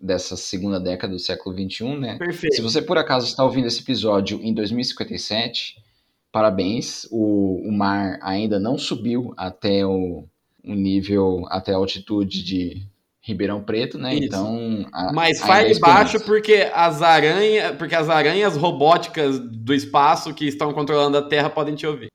dessa 0.00 0.36
segunda 0.36 0.78
década 0.78 1.12
do 1.12 1.18
século 1.18 1.56
XXI, 1.56 1.96
né? 1.96 2.18
Perfeito. 2.18 2.54
Se 2.54 2.62
você 2.62 2.82
por 2.82 2.98
acaso 2.98 3.26
está 3.26 3.44
ouvindo 3.44 3.66
esse 3.66 3.80
episódio 3.80 4.40
em 4.42 4.54
2057, 4.54 5.76
parabéns. 6.30 7.06
O, 7.10 7.68
o 7.68 7.72
mar 7.72 8.18
ainda 8.22 8.60
não 8.60 8.78
subiu 8.78 9.34
até 9.36 9.84
o, 9.84 10.24
o 10.64 10.74
nível, 10.74 11.44
até 11.48 11.72
a 11.72 11.76
altitude 11.76 12.42
de 12.42 12.86
Ribeirão 13.20 13.62
Preto, 13.62 13.98
né? 13.98 14.14
Isso. 14.14 14.24
Então. 14.24 14.86
A, 14.92 15.12
Mas 15.12 15.40
faz 15.40 15.78
baixo 15.78 16.20
porque 16.24 16.70
as 16.74 17.00
aranhas, 17.00 17.76
porque 17.76 17.94
as 17.94 18.10
aranhas 18.10 18.56
robóticas 18.56 19.38
do 19.38 19.72
espaço 19.72 20.34
que 20.34 20.46
estão 20.46 20.72
controlando 20.72 21.16
a 21.16 21.22
Terra 21.22 21.48
podem 21.48 21.74
te 21.74 21.86
ouvir. 21.86 22.08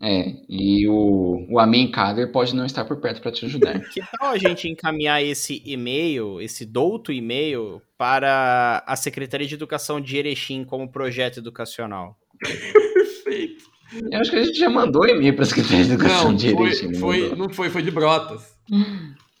É, 0.00 0.34
e 0.48 0.86
o, 0.86 1.46
o 1.48 1.58
Amin 1.58 1.90
Kader 1.90 2.30
pode 2.30 2.54
não 2.54 2.66
estar 2.66 2.84
por 2.84 2.98
perto 2.98 3.20
para 3.22 3.32
te 3.32 3.46
ajudar. 3.46 3.80
Que 3.90 4.00
tal 4.18 4.30
a 4.30 4.38
gente 4.38 4.68
encaminhar 4.68 5.22
esse 5.22 5.62
e-mail, 5.64 6.40
esse 6.40 6.66
douto 6.66 7.10
e-mail, 7.10 7.80
para 7.96 8.84
a 8.86 8.94
Secretaria 8.94 9.46
de 9.46 9.54
Educação 9.54 10.00
de 10.00 10.16
Erechim 10.16 10.64
como 10.64 10.88
projeto 10.88 11.38
educacional? 11.38 12.16
Perfeito. 12.38 13.75
Eu 13.92 14.20
acho 14.20 14.30
que 14.30 14.36
a 14.36 14.44
gente 14.44 14.58
já 14.58 14.68
mandou 14.68 15.06
e-mail 15.06 15.34
para 15.34 15.44
a 15.44 15.46
Secretaria 15.46 15.84
de 15.84 15.92
Educação 15.92 16.28
não, 16.30 16.36
de 16.36 16.48
Erechim. 16.48 16.94
Foi, 16.94 17.34
não 17.34 17.48
foi, 17.48 17.70
foi 17.70 17.82
de 17.82 17.90
Brotas. 17.90 18.56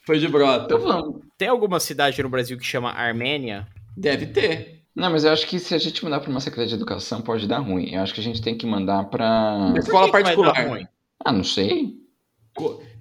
Foi 0.04 0.18
de 0.18 0.28
Brotas. 0.28 0.66
Então 0.66 0.80
vamos. 0.80 1.20
Tem 1.36 1.48
alguma 1.48 1.80
cidade 1.80 2.22
no 2.22 2.28
Brasil 2.28 2.56
que 2.56 2.64
chama 2.64 2.90
Armênia? 2.90 3.66
Deve 3.96 4.26
ter. 4.26 4.82
Não, 4.94 5.10
mas 5.10 5.24
eu 5.24 5.32
acho 5.32 5.46
que 5.46 5.58
se 5.58 5.74
a 5.74 5.78
gente 5.78 6.02
mandar 6.02 6.20
para 6.20 6.30
uma 6.30 6.40
secretaria 6.40 6.68
de 6.68 6.74
educação 6.74 7.20
pode 7.20 7.46
dar 7.46 7.58
ruim. 7.58 7.92
Eu 7.92 8.00
acho 8.00 8.14
que 8.14 8.20
a 8.20 8.24
gente 8.24 8.40
tem 8.40 8.56
que 8.56 8.66
mandar 8.66 9.04
para 9.04 9.74
escola 9.76 10.10
particular. 10.10 10.88
Ah, 11.24 11.32
não 11.32 11.44
sei. 11.44 11.96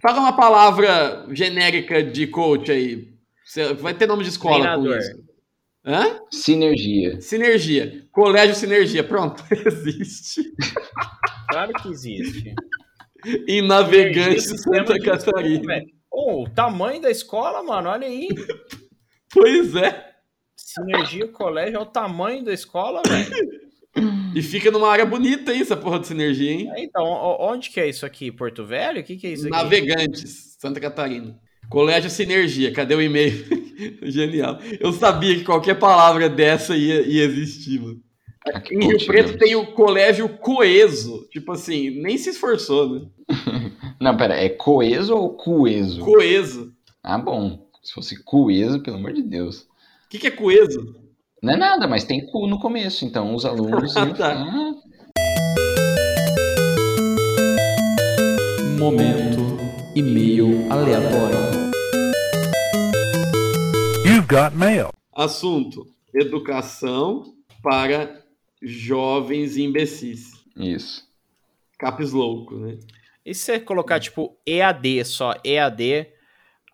Fala 0.02 0.20
uma 0.20 0.34
palavra 0.34 1.26
genérica 1.32 2.04
de 2.04 2.28
coach 2.28 2.70
aí. 2.72 3.08
Vai 3.80 3.94
ter 3.94 4.08
nome 4.08 4.24
de 4.24 4.30
escola 4.30 4.56
Treinador. 4.56 4.94
com 4.94 5.00
isso. 5.00 5.26
Hã? 5.86 6.20
Sinergia. 6.32 7.22
Sinergia. 7.22 8.08
Colégio 8.12 8.56
Sinergia. 8.56 9.04
Pronto, 9.04 9.44
existe. 9.66 10.42
Claro 11.50 11.74
que 11.74 11.90
existe. 11.90 12.56
em 13.48 13.62
Navegante, 13.62 14.42
Santa 14.42 14.98
Catarina. 15.00 15.82
oh, 16.12 16.44
o 16.44 16.50
tamanho 16.50 17.02
da 17.02 17.12
escola, 17.12 17.62
mano, 17.64 17.90
olha 17.90 18.08
aí. 18.08 18.28
Pois 19.34 19.76
é. 19.76 20.14
Sinergia 20.56 21.28
Colégio 21.28 21.76
é 21.76 21.80
o 21.80 21.86
tamanho 21.86 22.42
da 22.42 22.54
escola, 22.54 23.02
velho. 23.06 23.66
E 24.34 24.42
fica 24.42 24.72
numa 24.72 24.90
área 24.90 25.06
bonita 25.06 25.52
aí, 25.52 25.62
essa 25.62 25.76
porra 25.76 26.00
de 26.00 26.08
sinergia, 26.08 26.52
hein? 26.52 26.72
É, 26.74 26.84
então, 26.84 27.04
onde 27.42 27.70
que 27.70 27.80
é 27.82 27.90
isso 27.90 28.06
aqui? 28.06 28.32
Porto 28.32 28.66
Velho? 28.66 29.02
O 29.02 29.04
que, 29.04 29.18
que 29.18 29.28
é 29.28 29.32
isso 29.32 29.48
aqui? 29.48 29.52
Navegantes, 29.52 30.56
Santa 30.58 30.80
Catarina. 30.80 31.38
Colégio 31.70 32.10
Sinergia, 32.10 32.72
cadê 32.72 32.96
o 32.96 33.02
e-mail? 33.02 33.34
Genial. 34.04 34.60
Eu 34.80 34.92
sabia 34.94 35.36
que 35.36 35.44
qualquer 35.44 35.76
palavra 35.76 36.30
dessa 36.30 36.76
ia, 36.76 37.02
ia 37.02 37.24
existir, 37.24 37.80
mano. 37.80 38.02
Aqui 38.54 38.76
em 38.76 38.88
Rio 38.88 39.06
Preto 39.06 39.38
tem 39.38 39.56
o 39.56 39.74
Colégio 39.74 40.30
Coeso. 40.30 41.28
Tipo 41.32 41.54
assim, 41.54 41.90
nem 42.02 42.18
se 42.18 42.30
esforçou, 42.30 42.90
né? 42.90 43.02
Não, 44.00 44.16
pera, 44.16 44.36
é 44.36 44.50
coeso 44.50 45.16
ou 45.16 45.34
coeso? 45.34 46.02
Coeso. 46.02 46.72
Ah, 47.04 47.18
bom. 47.18 47.66
Se 47.84 47.94
fosse 47.94 48.24
coeso, 48.24 48.82
pelo 48.82 48.98
amor 48.98 49.14
de 49.14 49.24
Deus 49.24 49.68
que, 50.16 50.20
que 50.20 50.28
é 50.28 50.32
coeso? 50.32 50.96
Não 51.42 51.54
é 51.54 51.58
nada, 51.58 51.88
mas 51.88 52.04
tem 52.04 52.26
cu 52.26 52.48
no 52.48 52.60
começo, 52.60 53.06
então 53.06 53.36
os 53.36 53.46
alunos. 53.46 53.96
ah, 53.98 54.06
tá. 54.14 54.46
Momento 58.80 59.58
e-mail 59.96 60.72
aleatório. 60.72 61.65
You've 64.26 64.28
got 64.28 64.56
mail. 64.56 64.92
Assunto: 65.14 65.86
educação 66.14 67.36
para 67.62 68.24
jovens 68.62 69.58
imbecis. 69.58 70.32
Isso. 70.58 71.08
Capes 71.78 72.12
louco, 72.12 72.56
né? 72.56 72.80
E 73.26 73.34
se 73.34 73.42
você 73.42 73.60
colocar 73.60 74.00
tipo 74.00 74.38
EAD 74.46 75.06
só, 75.06 75.36
EAD, 75.44 76.08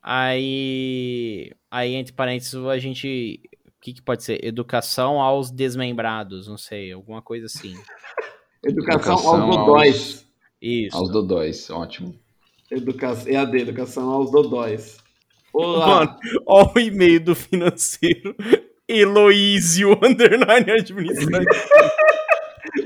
aí 0.02 1.52
Aí, 1.72 1.96
entre 1.96 2.12
parênteses, 2.12 2.54
a 2.54 2.78
gente. 2.78 3.40
O 3.66 3.82
que, 3.82 3.94
que 3.94 4.02
pode 4.02 4.24
ser? 4.24 4.44
Educação 4.46 5.22
aos 5.22 5.50
desmembrados, 5.50 6.48
não 6.48 6.58
sei, 6.58 6.92
alguma 6.92 7.22
coisa 7.22 7.46
assim. 7.46 7.74
Educação, 8.62 9.14
educação 9.14 9.42
aos 9.42 9.56
dodóis. 9.56 9.96
Aos... 9.96 10.26
Isso. 10.62 10.98
Aos 10.98 11.10
dodóis, 11.10 11.70
ótimo. 11.72 12.16
Educação, 12.70 13.32
EAD, 13.32 13.58
educação 13.58 14.12
aos 14.12 14.30
dodóis. 14.30 15.01
Olá. 15.54 15.88
Mano, 15.88 16.18
ó 16.46 16.72
o 16.74 16.80
e-mail 16.80 17.20
do 17.20 17.36
financeiro. 17.36 18.36
Heloísio, 18.88 19.92
underline 20.04 20.72
administrativo. 20.72 21.46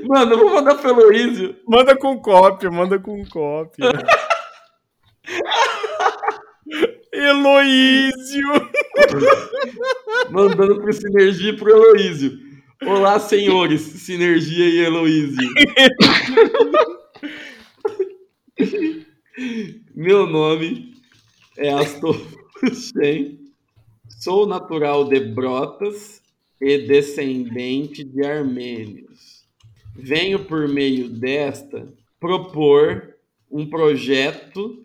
Mano, 0.07 0.34
eu 0.34 0.39
vou 0.39 0.53
mandar 0.53 0.76
pro 0.76 0.89
Heloísio. 0.89 1.55
Manda 1.68 1.95
com 1.95 2.20
cópia, 2.20 2.72
manda 2.72 2.99
com 2.99 3.24
cópia. 3.26 3.91
Heloísio! 7.13 8.47
Mandando 10.32 10.82
pro 10.82 10.91
Sinergia 10.93 11.51
e 11.51 11.57
pro 11.57 11.70
Heloísio. 11.70 12.39
Olá, 12.86 13.20
senhores, 13.20 13.82
Sinergia 13.82 14.66
e 14.66 14.80
Heloísio. 14.80 15.47
Meu 19.95 20.28
nome 20.28 20.93
é 21.57 21.72
Astor 21.72 22.20
Shen. 22.74 23.39
Sou 24.08 24.45
natural 24.45 25.06
de 25.06 25.20
Brotas 25.20 26.22
e 26.62 26.78
descendente 26.80 28.03
de 28.03 28.26
armênios. 28.26 29.45
Venho 29.95 30.45
por 30.45 30.68
meio 30.68 31.10
desta 31.10 31.88
propor 32.20 33.16
um 33.51 33.70
projeto 33.70 34.84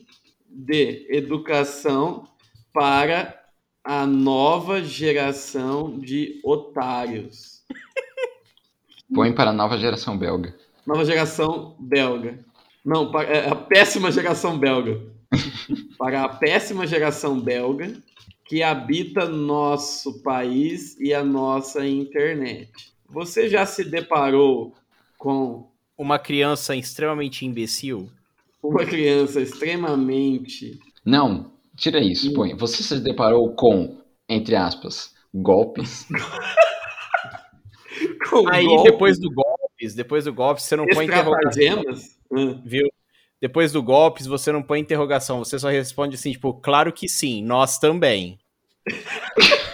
de 0.49 1.07
educação 1.11 2.29
para 2.73 3.41
a 3.85 4.07
nova 4.07 4.83
geração 4.83 5.99
de 5.99 6.41
otários. 6.45 7.65
Põe 9.15 9.33
para 9.33 9.51
a 9.51 9.55
nova 9.55 9.79
geração 9.79 10.17
belga. 10.17 10.55
Nova 10.87 11.05
geração 11.05 11.77
belga. 11.79 12.39
Não, 12.85 13.11
é, 13.21 13.49
a 13.49 13.55
péssima 13.55 14.11
geração 14.11 14.59
belga. 14.59 15.01
para 15.99 16.25
a 16.25 16.29
péssima 16.29 16.87
geração 16.87 17.41
belga 17.41 17.95
que 18.45 18.63
habita 18.63 19.29
nosso 19.29 20.23
país 20.23 20.99
e 20.99 21.15
a 21.15 21.23
nossa 21.23 21.87
internet. 21.87 22.93
Você 23.09 23.49
já 23.49 23.65
se 23.65 23.85
deparou 23.85 24.75
com 25.19 25.71
uma 25.97 26.19
criança 26.19 26.75
extremamente 26.75 27.47
imbecil? 27.47 28.11
Uma 28.63 28.85
criança 28.85 29.41
extremamente. 29.41 30.79
Não, 31.05 31.53
Tira 31.81 31.99
isso, 31.99 32.31
põe. 32.35 32.55
Você 32.57 32.83
se 32.83 33.01
deparou 33.01 33.55
com, 33.55 34.03
entre 34.29 34.55
aspas, 34.55 35.15
golpes? 35.33 36.07
com 38.29 38.47
Aí 38.51 38.67
golpes? 38.67 38.93
depois 38.93 39.19
do 39.19 39.33
golpes, 39.33 39.95
depois 39.95 40.27
do 40.27 40.35
golpe, 40.35 40.61
você 40.61 40.77
não 40.77 40.87
põe 40.87 41.07
interrogação. 41.07 41.83
Hum. 42.31 42.61
Viu? 42.67 42.87
Depois 43.41 43.73
do 43.73 43.83
golpes, 43.83 44.27
você 44.27 44.53
não 44.53 44.63
põe 44.63 44.81
interrogação, 44.81 45.39
você 45.39 45.59
só 45.59 45.69
responde 45.69 46.15
assim, 46.17 46.33
tipo, 46.33 46.53
claro 46.55 46.93
que 46.93 47.09
sim, 47.09 47.43
nós 47.43 47.79
também. 47.79 48.39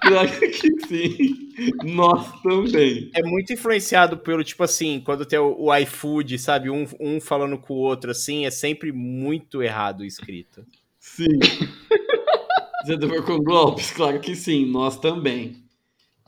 Claro 0.00 0.28
que 0.40 0.86
sim. 0.86 1.52
Nós 1.84 2.40
também. 2.40 3.10
É 3.14 3.22
muito 3.22 3.52
influenciado 3.52 4.16
pelo, 4.16 4.42
tipo 4.42 4.62
assim, 4.62 5.00
quando 5.04 5.26
tem 5.26 5.38
o, 5.38 5.54
o 5.58 5.76
iFood, 5.76 6.38
sabe? 6.38 6.70
Um, 6.70 6.86
um 6.98 7.20
falando 7.20 7.58
com 7.58 7.74
o 7.74 7.78
outro, 7.78 8.10
assim, 8.10 8.46
é 8.46 8.50
sempre 8.50 8.90
muito 8.90 9.62
errado 9.62 10.00
o 10.00 10.04
escrito. 10.04 10.64
Sim. 10.98 11.26
Você 12.86 13.06
for 13.06 13.24
com 13.24 13.38
golpes? 13.38 13.90
Claro 13.90 14.18
que 14.20 14.34
sim, 14.34 14.64
nós 14.64 14.98
também. 14.98 15.62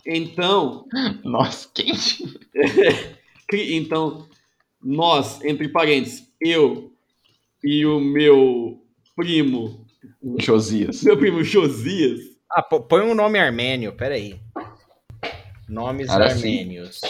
Então, 0.04 0.84
Nossa, 1.24 1.68
quem? 1.72 1.94
então 3.52 4.28
nós, 4.82 5.42
entre 5.44 5.68
parênteses, 5.68 6.26
eu 6.40 6.92
e 7.62 7.84
o 7.84 8.00
meu 8.00 8.82
primo, 9.14 9.86
Josias. 10.38 11.02
meu 11.02 11.18
primo 11.18 11.42
Josias, 11.44 12.20
Ah, 12.50 12.62
põe 12.62 13.02
um 13.02 13.14
nome 13.14 13.38
armênio, 13.38 13.92
peraí. 13.92 14.40
Nomes 15.68 16.08
Agora 16.08 16.30
sim. 16.30 16.36
armênios. 16.58 17.00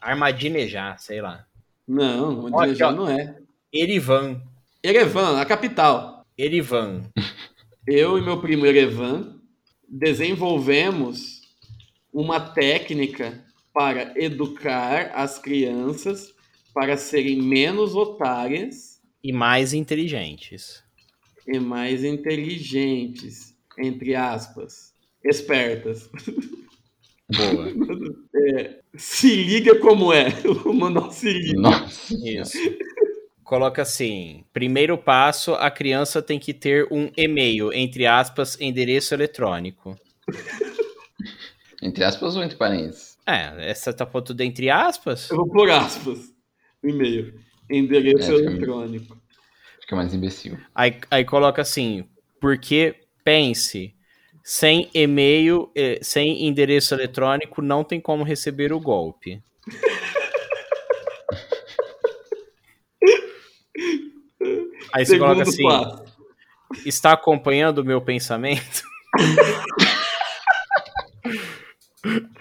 Armadinejá, 0.00 0.96
sei 0.98 1.20
lá. 1.20 1.46
não, 2.46 2.88
ó. 2.88 2.92
não 2.92 3.08
é. 3.08 3.38
Erivan. 3.72 4.40
Erevan, 4.82 5.40
a 5.40 5.44
capital. 5.44 6.24
Erivan. 6.38 7.02
Eu 7.86 8.18
e 8.18 8.22
meu 8.22 8.40
primo 8.40 8.66
Erevan 8.66 9.40
desenvolvemos 9.88 11.40
uma 12.12 12.38
técnica 12.40 13.44
para 13.72 14.12
educar 14.20 15.10
as 15.14 15.38
crianças 15.38 16.35
para 16.76 16.94
serem 16.98 17.40
menos 17.40 17.94
otárias 17.94 19.00
E 19.24 19.32
mais 19.32 19.72
inteligentes. 19.72 20.84
e 21.48 21.58
mais 21.58 22.04
inteligentes, 22.04 23.54
entre 23.78 24.14
aspas, 24.14 24.92
espertas. 25.24 26.10
Boa. 27.34 27.72
Se 28.94 29.42
liga 29.42 29.78
como 29.80 30.12
é. 30.12 30.26
Mandar 30.72 31.08
um 31.08 31.10
se 31.10 31.32
liga. 31.32 31.60
Nossa. 31.60 32.14
Isso. 32.22 32.58
Coloca 33.42 33.80
assim: 33.82 34.44
primeiro 34.52 34.98
passo, 34.98 35.54
a 35.54 35.70
criança 35.70 36.20
tem 36.20 36.38
que 36.38 36.52
ter 36.52 36.86
um 36.92 37.10
e-mail, 37.16 37.72
entre 37.72 38.06
aspas, 38.06 38.60
endereço 38.60 39.14
eletrônico. 39.14 39.96
Entre 41.82 42.04
aspas 42.04 42.36
ou 42.36 42.42
entre 42.42 42.56
parênteses? 42.56 43.16
É, 43.26 43.70
essa 43.70 43.92
tá 43.94 44.04
tudo 44.06 44.40
entre 44.42 44.68
aspas? 44.70 45.30
Eu 45.30 45.38
vou 45.38 45.48
por 45.48 45.70
aspas. 45.70 46.35
E-mail. 46.88 47.34
Endereço 47.70 48.32
É, 48.32 48.34
eletrônico. 48.36 49.16
Fica 49.80 49.96
mais 49.96 50.14
imbecil. 50.14 50.58
Aí, 50.74 50.98
aí 51.10 51.24
coloca 51.24 51.62
assim, 51.62 52.08
porque 52.40 52.94
pense, 53.24 53.94
sem 54.44 54.90
e-mail, 54.94 55.70
eh, 55.76 55.98
sem 56.02 56.46
endereço 56.46 56.94
eletrônico, 56.94 57.60
não 57.62 57.82
tem 57.84 58.00
como 58.00 58.24
receber 58.24 58.72
o 58.72 58.80
golpe. 58.80 59.42
Aí 64.92 65.04
você 65.04 65.12
Segundo 65.12 65.28
coloca 65.28 65.42
assim, 65.42 65.62
passo. 65.62 66.04
está 66.86 67.12
acompanhando 67.12 67.78
o 67.78 67.84
meu 67.84 68.00
pensamento? 68.00 68.82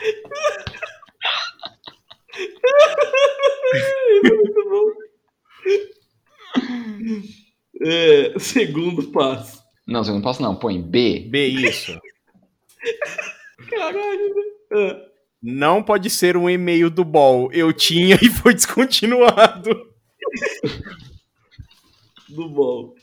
É, 7.85 8.33
segundo 8.39 9.11
passo. 9.11 9.63
Não, 9.87 10.03
você 10.03 10.11
não 10.11 10.21
posso 10.21 10.41
não. 10.41 10.55
Põe 10.55 10.81
B. 10.81 11.27
B, 11.29 11.45
isso. 11.47 11.97
Caralho, 13.69 14.33
né? 14.35 14.43
Ah, 14.73 15.05
Não 15.41 15.83
pode 15.83 16.09
ser 16.09 16.35
um 16.35 16.49
e-mail 16.49 16.89
do 16.89 17.03
BOL. 17.05 17.51
Eu 17.53 17.71
tinha 17.71 18.17
e 18.21 18.29
foi 18.29 18.53
descontinuado. 18.53 19.69
do 22.29 22.49
bom. 22.49 22.93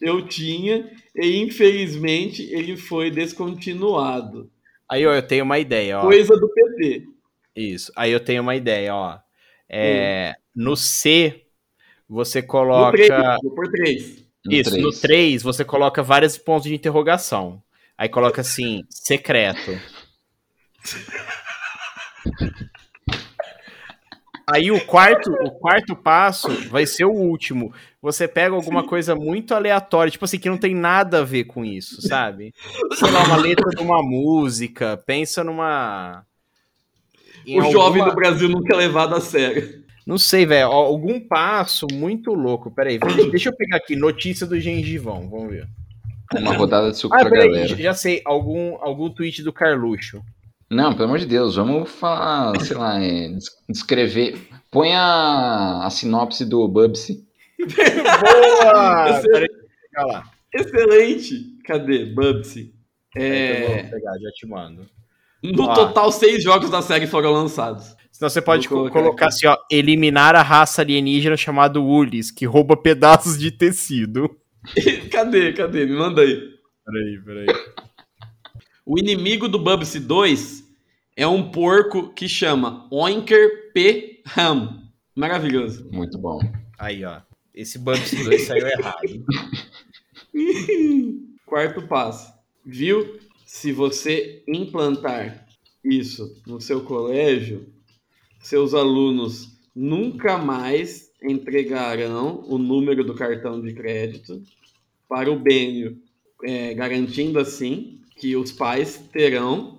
Eu 0.00 0.26
tinha 0.26 0.90
e 1.14 1.36
infelizmente 1.42 2.42
ele 2.50 2.76
foi 2.76 3.10
descontinuado. 3.10 4.50
Aí, 4.88 5.06
ó, 5.06 5.12
eu 5.14 5.22
tenho 5.22 5.44
uma 5.44 5.58
ideia, 5.58 5.98
ó. 5.98 6.02
Coisa 6.02 6.34
do 6.36 6.48
PT. 6.48 7.04
Isso. 7.54 7.92
Aí 7.94 8.10
eu 8.10 8.20
tenho 8.20 8.42
uma 8.42 8.56
ideia, 8.56 8.94
ó. 8.94 9.18
É, 9.68 10.34
No 10.56 10.74
C, 10.76 11.44
você 12.10 12.40
No 12.42 12.46
coloca. 12.48 12.96
3, 12.96 13.08
vou 13.42 13.54
por 13.54 13.68
3. 13.70 14.24
No 14.44 14.52
Isso, 14.52 14.70
no 14.76 14.88
três. 14.90 15.00
3 15.00 15.42
você 15.42 15.64
coloca 15.64 16.02
vários 16.02 16.36
pontos 16.36 16.64
de 16.64 16.74
interrogação. 16.74 17.62
Aí 17.96 18.08
coloca 18.08 18.40
assim, 18.40 18.84
secreto. 18.90 19.78
Aí 24.52 24.70
o 24.72 24.80
quarto, 24.84 25.30
o 25.30 25.50
quarto 25.52 25.94
passo 25.94 26.48
vai 26.70 26.84
ser 26.84 27.04
o 27.04 27.12
último. 27.12 27.72
Você 28.02 28.26
pega 28.26 28.54
alguma 28.54 28.84
coisa 28.84 29.14
muito 29.14 29.54
aleatória, 29.54 30.10
tipo 30.10 30.24
assim, 30.24 30.38
que 30.40 30.48
não 30.50 30.56
tem 30.58 30.74
nada 30.74 31.20
a 31.20 31.24
ver 31.24 31.44
com 31.44 31.64
isso, 31.64 32.02
sabe? 32.02 32.52
Sei 32.94 33.10
lá, 33.10 33.22
uma 33.24 33.36
letra 33.36 33.68
de 33.70 33.80
uma 33.82 34.02
música, 34.02 34.96
pensa 35.06 35.44
numa. 35.44 36.24
em 37.46 37.58
O 37.60 37.70
jovem 37.70 38.00
alguma- 38.02 38.08
do 38.10 38.14
Brasil 38.16 38.48
nunca 38.48 38.74
é 38.74 38.76
levado 38.78 39.14
a 39.14 39.20
sério. 39.20 39.79
Não 40.06 40.18
sei, 40.18 40.44
velho. 40.46 40.68
Algum 40.68 41.20
passo 41.20 41.86
muito 41.92 42.32
louco. 42.32 42.70
Peraí, 42.70 42.98
deixa 43.30 43.48
eu 43.50 43.56
pegar 43.56 43.76
aqui. 43.76 43.94
Notícia 43.96 44.46
do 44.46 44.58
gengivão. 44.58 45.28
Vamos 45.28 45.50
ver. 45.50 45.66
Uma 46.36 46.54
rodada 46.54 46.90
de 46.90 46.96
suco 46.96 47.14
Ah, 47.16 47.20
pra 47.20 47.30
peraí, 47.30 47.48
galera. 47.48 47.76
já 47.76 47.92
sei. 47.94 48.22
Algum, 48.24 48.76
algum 48.80 49.10
tweet 49.10 49.42
do 49.42 49.52
Carluxo. 49.52 50.22
Não, 50.70 50.92
pelo 50.92 51.06
amor 51.06 51.18
de 51.18 51.26
Deus, 51.26 51.56
vamos 51.56 51.90
falar, 51.90 52.58
sei 52.60 52.76
lá, 52.76 53.02
é, 53.02 53.28
des- 53.30 53.50
descrever. 53.68 54.38
Põe 54.70 54.94
a, 54.94 55.84
a 55.84 55.90
sinopse 55.90 56.44
do 56.44 56.66
Bubsy. 56.68 57.24
Boa! 57.58 59.20
Peraí, 59.20 59.48
pegar 59.90 60.06
lá. 60.06 60.24
Excelente. 60.54 61.58
Cadê? 61.66 62.06
Bubsy. 62.06 62.72
É, 63.16 63.66
vou 63.82 63.90
pegar, 63.90 64.12
já 64.20 64.30
te 64.32 64.46
mando. 64.46 64.86
no 65.42 65.74
total, 65.74 66.12
seis 66.12 66.42
jogos 66.42 66.70
da 66.70 66.80
série 66.82 67.06
foram 67.08 67.32
lançados. 67.32 67.96
Senão 68.20 68.28
você 68.28 68.42
pode 68.42 68.68
colocar 68.68 69.00
colocar 69.00 69.26
assim, 69.28 69.46
ó. 69.46 69.56
Eliminar 69.70 70.36
a 70.36 70.42
raça 70.42 70.82
alienígena 70.82 71.38
chamada 71.38 71.80
Ulis, 71.80 72.30
que 72.30 72.44
rouba 72.44 72.76
pedaços 72.76 73.38
de 73.38 73.50
tecido. 73.50 74.36
cadê? 75.10 75.54
Cadê? 75.54 75.86
Me 75.86 75.96
manda 75.96 76.20
aí. 76.20 76.38
Peraí, 76.84 77.18
peraí. 77.24 77.46
O 78.84 78.98
inimigo 78.98 79.48
do 79.48 79.58
Bubsy 79.58 80.00
2 80.00 80.62
é 81.16 81.26
um 81.26 81.50
porco 81.50 82.12
que 82.12 82.28
chama 82.28 82.86
Oinker 82.90 83.72
P. 83.72 84.22
Ham. 84.36 84.82
Maravilhoso. 85.16 85.88
Muito 85.90 86.18
bom. 86.18 86.40
Aí, 86.78 87.02
ó. 87.02 87.22
Esse 87.54 87.78
Bubsy 87.78 88.22
2 88.22 88.42
saiu 88.42 88.66
errado. 88.66 89.24
Quarto 91.46 91.88
passo. 91.88 92.30
Viu? 92.66 93.18
Se 93.46 93.72
você 93.72 94.44
implantar 94.46 95.46
isso 95.82 96.38
no 96.46 96.60
seu 96.60 96.82
colégio, 96.82 97.66
seus 98.40 98.74
alunos 98.74 99.58
nunca 99.74 100.38
mais 100.38 101.10
entregarão 101.22 102.42
o 102.46 102.58
número 102.58 103.04
do 103.04 103.14
cartão 103.14 103.60
de 103.60 103.72
crédito 103.74 104.42
para 105.08 105.30
o 105.30 105.38
Bênio, 105.38 105.98
é, 106.44 106.72
garantindo 106.74 107.38
assim 107.38 108.00
que 108.16 108.36
os 108.36 108.50
pais 108.50 108.98
terão 109.12 109.78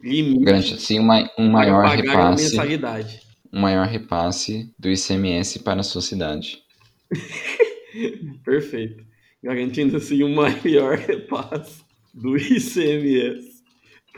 limite 0.00 0.44
Garante 0.44 0.74
assim 0.74 0.98
uma, 0.98 1.20
um 1.38 1.50
para 1.50 1.52
maior 1.52 1.84
pagar 1.84 2.16
a 2.16 2.30
repasse, 2.30 2.44
mensalidade. 2.44 3.20
um 3.52 3.60
maior 3.60 3.86
repasse 3.86 4.74
do 4.78 4.90
ICMS 4.90 5.60
para 5.60 5.80
a 5.80 5.84
sociedade. 5.84 6.62
Perfeito. 8.44 9.04
Garantindo 9.42 9.96
assim 9.96 10.22
um 10.22 10.34
maior 10.34 10.96
repasse 10.98 11.82
do 12.12 12.36
ICMS 12.36 13.62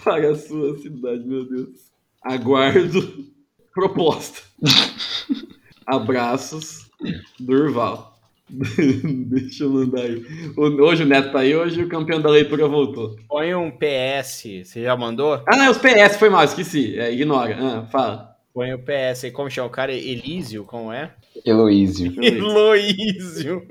para 0.03 0.31
a 0.31 0.37
sua 0.37 0.79
cidade, 0.79 1.25
meu 1.27 1.45
Deus. 1.45 1.93
Aguardo 2.23 3.34
proposta. 3.75 4.41
Abraços, 5.87 6.91
Durval. 7.39 8.15
Deixa 8.49 9.65
eu 9.65 9.71
mandar 9.71 10.03
aí. 10.03 10.25
Hoje 10.57 11.03
o 11.03 11.07
Neto 11.07 11.33
tá 11.33 11.41
aí, 11.41 11.55
hoje 11.55 11.83
o 11.83 11.89
campeão 11.89 12.21
da 12.21 12.31
leitura 12.31 12.69
voltou. 12.69 13.17
Põe 13.29 13.55
um 13.55 13.71
PS. 13.71 14.65
Você 14.65 14.83
já 14.83 14.97
mandou? 14.97 15.43
Ah, 15.47 15.57
não, 15.57 15.71
os 15.71 15.79
PS, 15.79 16.17
foi 16.19 16.29
mal, 16.29 16.45
esqueci. 16.45 16.99
É, 16.99 17.13
ignora. 17.13 17.57
Ah, 17.59 17.87
fala. 17.87 18.37
Põe 18.53 18.73
o 18.73 18.79
PS 18.79 19.25
aí. 19.25 19.31
Como 19.33 19.51
chama 19.51 19.69
o 19.69 19.71
cara? 19.71 19.93
Elísio? 19.93 20.65
Como 20.65 20.93
é? 20.93 21.13
Heloísio. 21.45 22.15
Heloísio. 22.23 23.67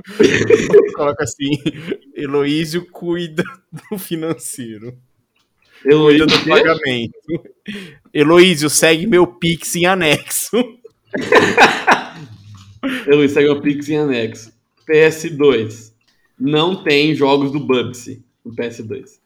Coloca 0.95 1.23
assim: 1.23 1.51
Heloísio 2.15 2.85
cuida 2.91 3.43
do 3.89 3.97
financeiro. 3.97 4.97
Heloísa 5.85 6.25
Cuida 6.25 6.37
do 6.37 6.49
pagamento. 6.49 7.13
Heloísio, 8.13 8.69
segue 8.69 9.07
meu 9.07 9.27
Pix 9.27 9.75
em 9.75 9.85
anexo. 9.85 10.57
Heloísa 13.07 13.35
segue 13.35 13.49
o 13.49 13.61
Pix 13.61 13.89
em 13.89 13.97
anexo. 13.97 14.51
PS2. 14.89 15.93
Não 16.39 16.83
tem 16.83 17.15
jogos 17.15 17.51
do 17.51 17.59
Bubsy 17.59 18.23
no 18.43 18.55
PS2. 18.55 19.19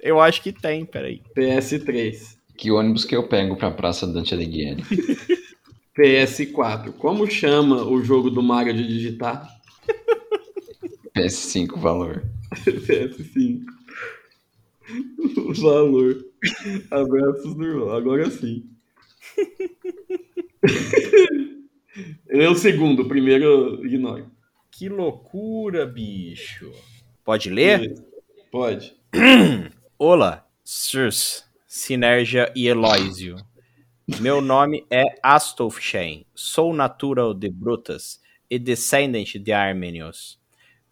Eu 0.00 0.20
acho 0.20 0.42
que 0.42 0.52
tem, 0.52 0.84
peraí. 0.84 1.22
PS3. 1.36 2.36
Que 2.56 2.70
ônibus 2.70 3.04
que 3.04 3.14
eu 3.14 3.28
pego 3.28 3.56
pra 3.56 3.70
Praça 3.70 4.06
Dante 4.06 4.34
Alighieri? 4.34 4.82
PS4. 5.98 6.92
Como 6.92 7.28
chama 7.30 7.82
o 7.84 8.02
jogo 8.02 8.30
do 8.30 8.42
Mario 8.42 8.74
de 8.74 8.86
digitar? 8.86 9.48
PS5 11.16 11.78
valor. 11.78 12.24
PS5. 12.64 13.62
O 15.36 15.52
valor. 15.54 16.24
Abraços 16.90 17.56
no 17.56 17.90
Agora 17.90 18.30
sim. 18.30 18.68
É 22.28 22.48
o 22.48 22.54
segundo, 22.54 23.02
o 23.02 23.08
primeiro 23.08 23.84
ignore. 23.84 24.26
Que 24.70 24.88
loucura, 24.88 25.86
bicho. 25.86 26.70
Pode 27.24 27.48
ler? 27.48 27.94
Pode. 28.50 28.94
Olá, 29.98 30.46
sirs, 30.62 31.48
Sinergia 31.66 32.52
e 32.54 32.68
Eloísio. 32.68 33.36
Meu 34.20 34.42
nome 34.42 34.84
é 34.90 35.04
Astolf 35.22 35.80
Shen, 35.80 36.26
sou 36.34 36.74
natural 36.74 37.32
de 37.32 37.50
Brutas 37.50 38.20
e 38.50 38.58
descendente 38.58 39.38
de 39.38 39.52
Armenios. 39.52 40.38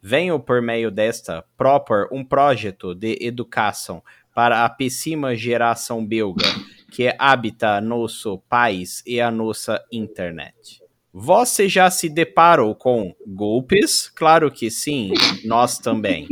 Venho 0.07 0.39
por 0.39 0.61
meio 0.61 0.91
desta 0.91 1.43
propor 1.57 2.11
um 2.13 2.23
projeto 2.23 2.95
de 2.95 3.17
educação 3.23 4.03
para 4.35 4.63
a 4.63 4.69
péssima 4.69 5.35
geração 5.35 6.05
belga 6.05 6.45
que 6.93 7.11
habita 7.19 7.81
nosso 7.81 8.37
país 8.47 9.03
e 9.07 9.19
a 9.19 9.31
nossa 9.31 9.83
internet. 9.91 10.83
Você 11.11 11.71
já 11.71 11.89
se 11.91 12.11
deparou 12.11 12.75
com 12.75 13.15
golpes? 13.27 14.11
Claro 14.11 14.51
que 14.51 14.71
sim, 14.71 15.11
nós 15.43 15.79
também. 15.79 16.29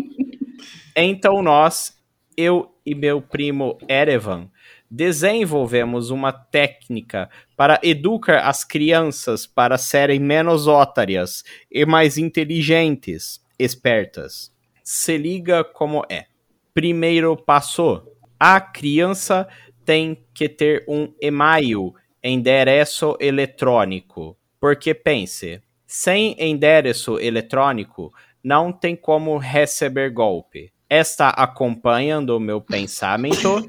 Então 0.95 1.41
nós, 1.41 1.97
eu 2.37 2.75
e 2.85 2.95
meu 2.95 3.23
primo 3.23 3.79
Erevan, 3.89 4.51
desenvolvemos 4.91 6.11
uma 6.11 6.31
técnica 6.31 7.31
para 7.57 7.81
educar 7.83 8.47
as 8.47 8.65
crianças 8.65 9.47
para 9.47 9.79
serem 9.79 10.21
menos 10.21 10.67
ótaras 10.67 11.43
e 11.71 11.87
mais 11.87 12.19
inteligentes, 12.19 13.41
espertas. 13.63 14.53
Se 14.83 15.17
liga 15.17 15.63
como 15.65 16.05
é. 16.09 16.27
Primeiro 16.75 17.37
passo: 17.37 18.03
a 18.39 18.61
criança 18.61 19.49
tem 19.85 20.25
que 20.35 20.49
ter 20.49 20.85
um 20.89 21.13
e-mail 21.21 21.95
endereço 22.23 23.17
eletrônico 23.21 24.37
porque 24.63 24.95
pense, 24.95 25.61
sem 25.85 26.37
endereço 26.39 27.19
eletrônico, 27.19 28.15
não 28.45 28.71
tem 28.71 28.95
como 28.95 29.37
receber 29.37 30.09
golpe. 30.13 30.71
Está 30.89 31.31
acompanhando 31.31 32.37
o 32.37 32.39
meu 32.39 32.61
pensamento? 32.61 33.69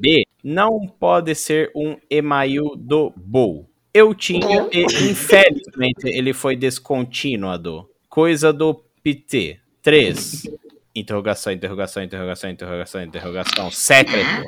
B. 0.00 0.22
Não 0.42 0.86
pode 0.98 1.34
ser 1.34 1.70
um 1.76 1.94
e-mail 2.08 2.74
do 2.74 3.12
Bull. 3.14 3.68
Eu 3.92 4.14
tinha 4.14 4.66
e 4.72 4.84
infelizmente 4.84 6.06
ele 6.06 6.32
foi 6.32 6.56
descontinuado. 6.56 7.86
Coisa 8.08 8.50
do 8.50 8.82
PT. 9.08 9.58
3. 9.80 10.50
Interrogação, 10.94 11.50
interrogação, 11.50 12.02
interrogação, 12.02 12.50
interrogação, 12.50 13.02
interrogação. 13.02 13.70
Secreto. 13.70 14.44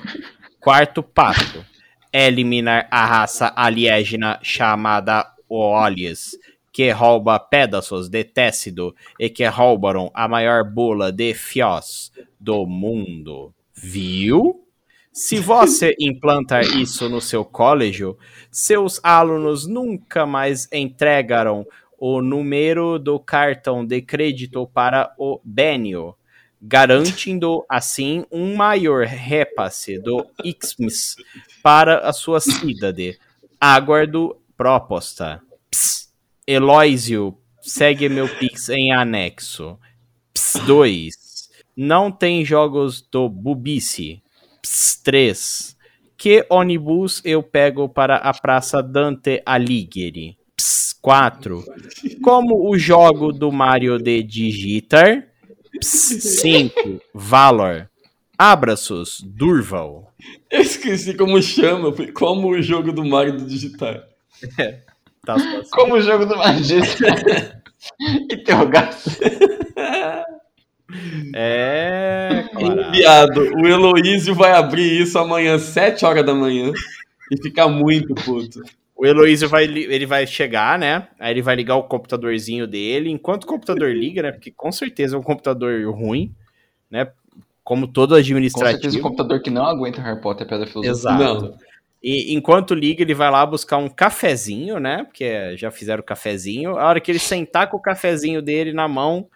Quarto 0.60 1.02
passo. 1.02 1.64
Eliminar 2.12 2.86
a 2.90 3.06
raça 3.06 3.50
alienígena 3.56 4.38
chamada 4.42 5.32
Oolies, 5.48 6.36
que 6.70 6.90
rouba 6.90 7.38
pedaços 7.38 8.10
de 8.10 8.22
tecido 8.22 8.94
e 9.18 9.30
que 9.30 9.46
roubaram 9.46 10.10
a 10.12 10.28
maior 10.28 10.62
bola 10.62 11.10
de 11.10 11.32
fios 11.32 12.12
do 12.38 12.66
mundo. 12.66 13.54
Viu? 13.74 14.62
Se 15.10 15.40
você 15.40 15.94
implantar 15.98 16.64
isso 16.64 17.08
no 17.08 17.22
seu 17.22 17.46
colégio, 17.46 18.18
seus 18.50 19.00
alunos 19.02 19.66
nunca 19.66 20.26
mais 20.26 20.68
entregarão 20.70 21.64
o 22.00 22.22
número 22.22 22.98
do 22.98 23.20
cartão 23.20 23.84
de 23.84 24.00
crédito 24.00 24.66
para 24.66 25.14
o 25.18 25.38
Benio, 25.44 26.14
garantindo 26.60 27.62
assim 27.68 28.24
um 28.32 28.56
maior 28.56 29.04
repasse 29.04 29.98
do 29.98 30.26
IXMS 30.42 31.16
para 31.62 31.98
a 31.98 32.12
sua 32.14 32.40
cidade. 32.40 33.18
Aguardo 33.60 34.40
proposta. 34.56 35.42
Ps, 35.70 36.10
Eloísio, 36.46 37.36
segue 37.60 38.08
meu 38.08 38.26
Pix 38.38 38.70
em 38.70 38.92
anexo. 38.92 39.78
Ps, 40.32 40.54
2. 40.66 41.50
Não 41.76 42.10
tem 42.10 42.42
jogos 42.46 43.02
do 43.02 43.28
Bubice. 43.28 44.22
Ps, 44.62 44.96
3. 45.04 45.76
Que 46.16 46.46
ônibus 46.48 47.20
eu 47.26 47.42
pego 47.42 47.90
para 47.90 48.16
a 48.16 48.32
Praça 48.32 48.82
Dante 48.82 49.42
Alighieri? 49.44 50.39
Ps, 51.00 51.02
4. 51.02 51.64
Como 52.22 52.70
o 52.70 52.78
jogo 52.78 53.32
do 53.32 53.50
Mario 53.50 53.98
de 53.98 54.22
Digitar? 54.22 55.26
Ps, 55.80 56.40
5. 56.40 57.00
Valor. 57.14 57.88
Abraços, 58.38 59.20
Durval. 59.22 60.12
Eu 60.50 60.62
esqueci 60.62 61.14
como 61.14 61.40
chama, 61.42 61.92
como 62.14 62.50
o 62.50 62.62
jogo 62.62 62.92
do 62.92 63.04
Mario 63.04 63.36
de 63.36 63.44
digitar. 63.44 64.02
É, 64.58 64.80
tá 65.26 65.36
Como 65.70 65.94
o 65.94 66.00
jogo 66.00 66.24
do 66.24 66.36
magista. 66.36 67.06
Interrogação. 68.30 69.12
É. 71.34 72.46
Enviado. 72.58 73.42
O 73.56 73.66
Heloísio 73.66 74.34
vai 74.34 74.52
abrir 74.52 75.02
isso 75.02 75.18
amanhã, 75.18 75.58
7 75.58 76.04
horas 76.04 76.24
da 76.24 76.34
manhã. 76.34 76.72
E 77.30 77.40
ficar 77.40 77.68
muito 77.68 78.14
puto. 78.14 78.62
O 79.00 79.06
Heloísio 79.06 79.48
vai, 79.48 79.64
ele 79.64 80.04
vai 80.04 80.26
chegar, 80.26 80.78
né? 80.78 81.08
Aí 81.18 81.32
ele 81.32 81.40
vai 81.40 81.56
ligar 81.56 81.74
o 81.76 81.84
computadorzinho 81.84 82.66
dele. 82.66 83.08
Enquanto 83.10 83.44
o 83.44 83.46
computador 83.46 83.88
liga, 83.96 84.20
né? 84.20 84.30
Porque 84.30 84.50
com 84.50 84.70
certeza 84.70 85.16
é 85.16 85.18
um 85.18 85.22
computador 85.22 85.90
ruim, 85.90 86.34
né? 86.90 87.10
Como 87.64 87.88
todo 87.88 88.14
administrativo. 88.14 88.76
Com 88.76 88.82
certeza 88.82 88.98
um 88.98 89.02
computador 89.02 89.40
que 89.40 89.48
não 89.48 89.64
aguenta 89.64 90.02
Harry 90.02 90.20
Potter 90.20 90.46
Pedra 90.46 90.66
Filosofia. 90.66 90.90
Exato. 90.90 91.44
Não. 91.46 91.58
E 92.02 92.34
enquanto 92.34 92.74
liga, 92.74 93.00
ele 93.00 93.14
vai 93.14 93.30
lá 93.30 93.46
buscar 93.46 93.78
um 93.78 93.88
cafezinho, 93.88 94.78
né? 94.78 95.02
Porque 95.04 95.56
já 95.56 95.70
fizeram 95.70 96.02
o 96.02 96.04
cafezinho. 96.04 96.76
A 96.76 96.86
hora 96.86 97.00
que 97.00 97.10
ele 97.10 97.18
sentar 97.18 97.70
com 97.70 97.78
o 97.78 97.82
cafezinho 97.82 98.42
dele 98.42 98.74
na 98.74 98.86
mão, 98.86 99.30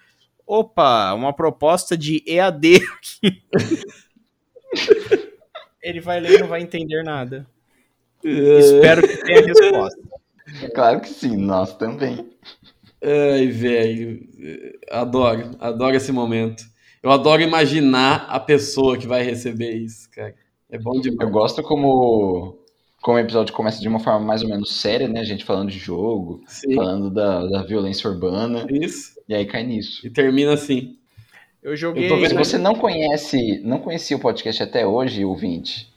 opa, 0.46 1.14
uma 1.14 1.32
proposta 1.32 1.96
de 1.96 2.22
EAD 2.26 2.82
aqui. 2.98 3.42
ele 5.82 6.02
vai 6.02 6.20
ler 6.20 6.32
e 6.32 6.40
não 6.42 6.48
vai 6.48 6.60
entender 6.60 7.02
nada. 7.02 7.46
Espero 8.24 9.06
que 9.06 9.16
tenha 9.18 9.42
resposta. 9.46 10.00
Claro 10.74 11.00
que 11.00 11.08
sim, 11.08 11.36
nós 11.36 11.76
também. 11.76 12.30
Ai, 13.02 13.48
velho. 13.48 14.20
Adoro, 14.90 15.50
adoro 15.60 15.96
esse 15.96 16.10
momento. 16.10 16.64
Eu 17.02 17.10
adoro 17.10 17.42
imaginar 17.42 18.26
a 18.30 18.40
pessoa 18.40 18.96
que 18.96 19.06
vai 19.06 19.22
receber 19.22 19.72
isso, 19.76 20.08
cara. 20.10 20.34
É 20.70 20.78
bom 20.78 20.98
demais. 21.00 21.20
Eu 21.20 21.30
gosto 21.30 21.62
como, 21.62 22.58
como 23.02 23.18
o 23.18 23.20
episódio 23.20 23.52
começa 23.52 23.78
de 23.78 23.86
uma 23.86 24.00
forma 24.00 24.20
mais 24.20 24.42
ou 24.42 24.48
menos 24.48 24.74
séria, 24.80 25.06
né? 25.06 25.20
A 25.20 25.24
gente 25.24 25.44
falando 25.44 25.70
de 25.70 25.78
jogo, 25.78 26.42
Sim. 26.46 26.74
falando 26.74 27.10
da, 27.10 27.44
da 27.46 27.62
violência 27.62 28.08
urbana. 28.08 28.66
Isso. 28.70 29.20
E 29.28 29.34
aí 29.34 29.44
cai 29.44 29.62
nisso. 29.64 30.06
E 30.06 30.10
termina 30.10 30.54
assim. 30.54 30.96
Eu 31.62 31.76
joguei. 31.76 32.10
Eu 32.10 32.26
Se 32.26 32.34
você 32.34 32.56
não 32.56 32.74
conhece, 32.74 33.60
não 33.62 33.78
conhecia 33.80 34.16
o 34.16 34.20
podcast 34.20 34.62
até 34.62 34.86
hoje, 34.86 35.24
ouvinte, 35.24 35.92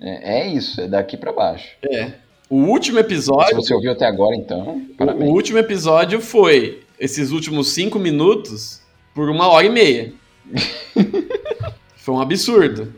é, 0.00 0.40
é 0.40 0.48
isso, 0.48 0.80
é 0.80 0.88
daqui 0.88 1.16
para 1.16 1.32
baixo. 1.32 1.68
É. 1.84 2.12
O 2.48 2.56
último 2.56 2.98
episódio. 2.98 3.48
Se 3.48 3.54
você 3.54 3.74
ouviu 3.74 3.92
até 3.92 4.06
agora, 4.06 4.36
então. 4.36 4.82
Parabéns. 4.96 5.28
O 5.28 5.32
último 5.32 5.58
episódio 5.58 6.20
foi 6.20 6.82
esses 6.98 7.32
últimos 7.32 7.68
cinco 7.68 7.98
minutos 7.98 8.80
por 9.14 9.28
uma 9.28 9.48
hora 9.48 9.66
e 9.66 9.70
meia. 9.70 10.12
foi 11.96 12.14
um 12.14 12.20
absurdo. 12.20 12.92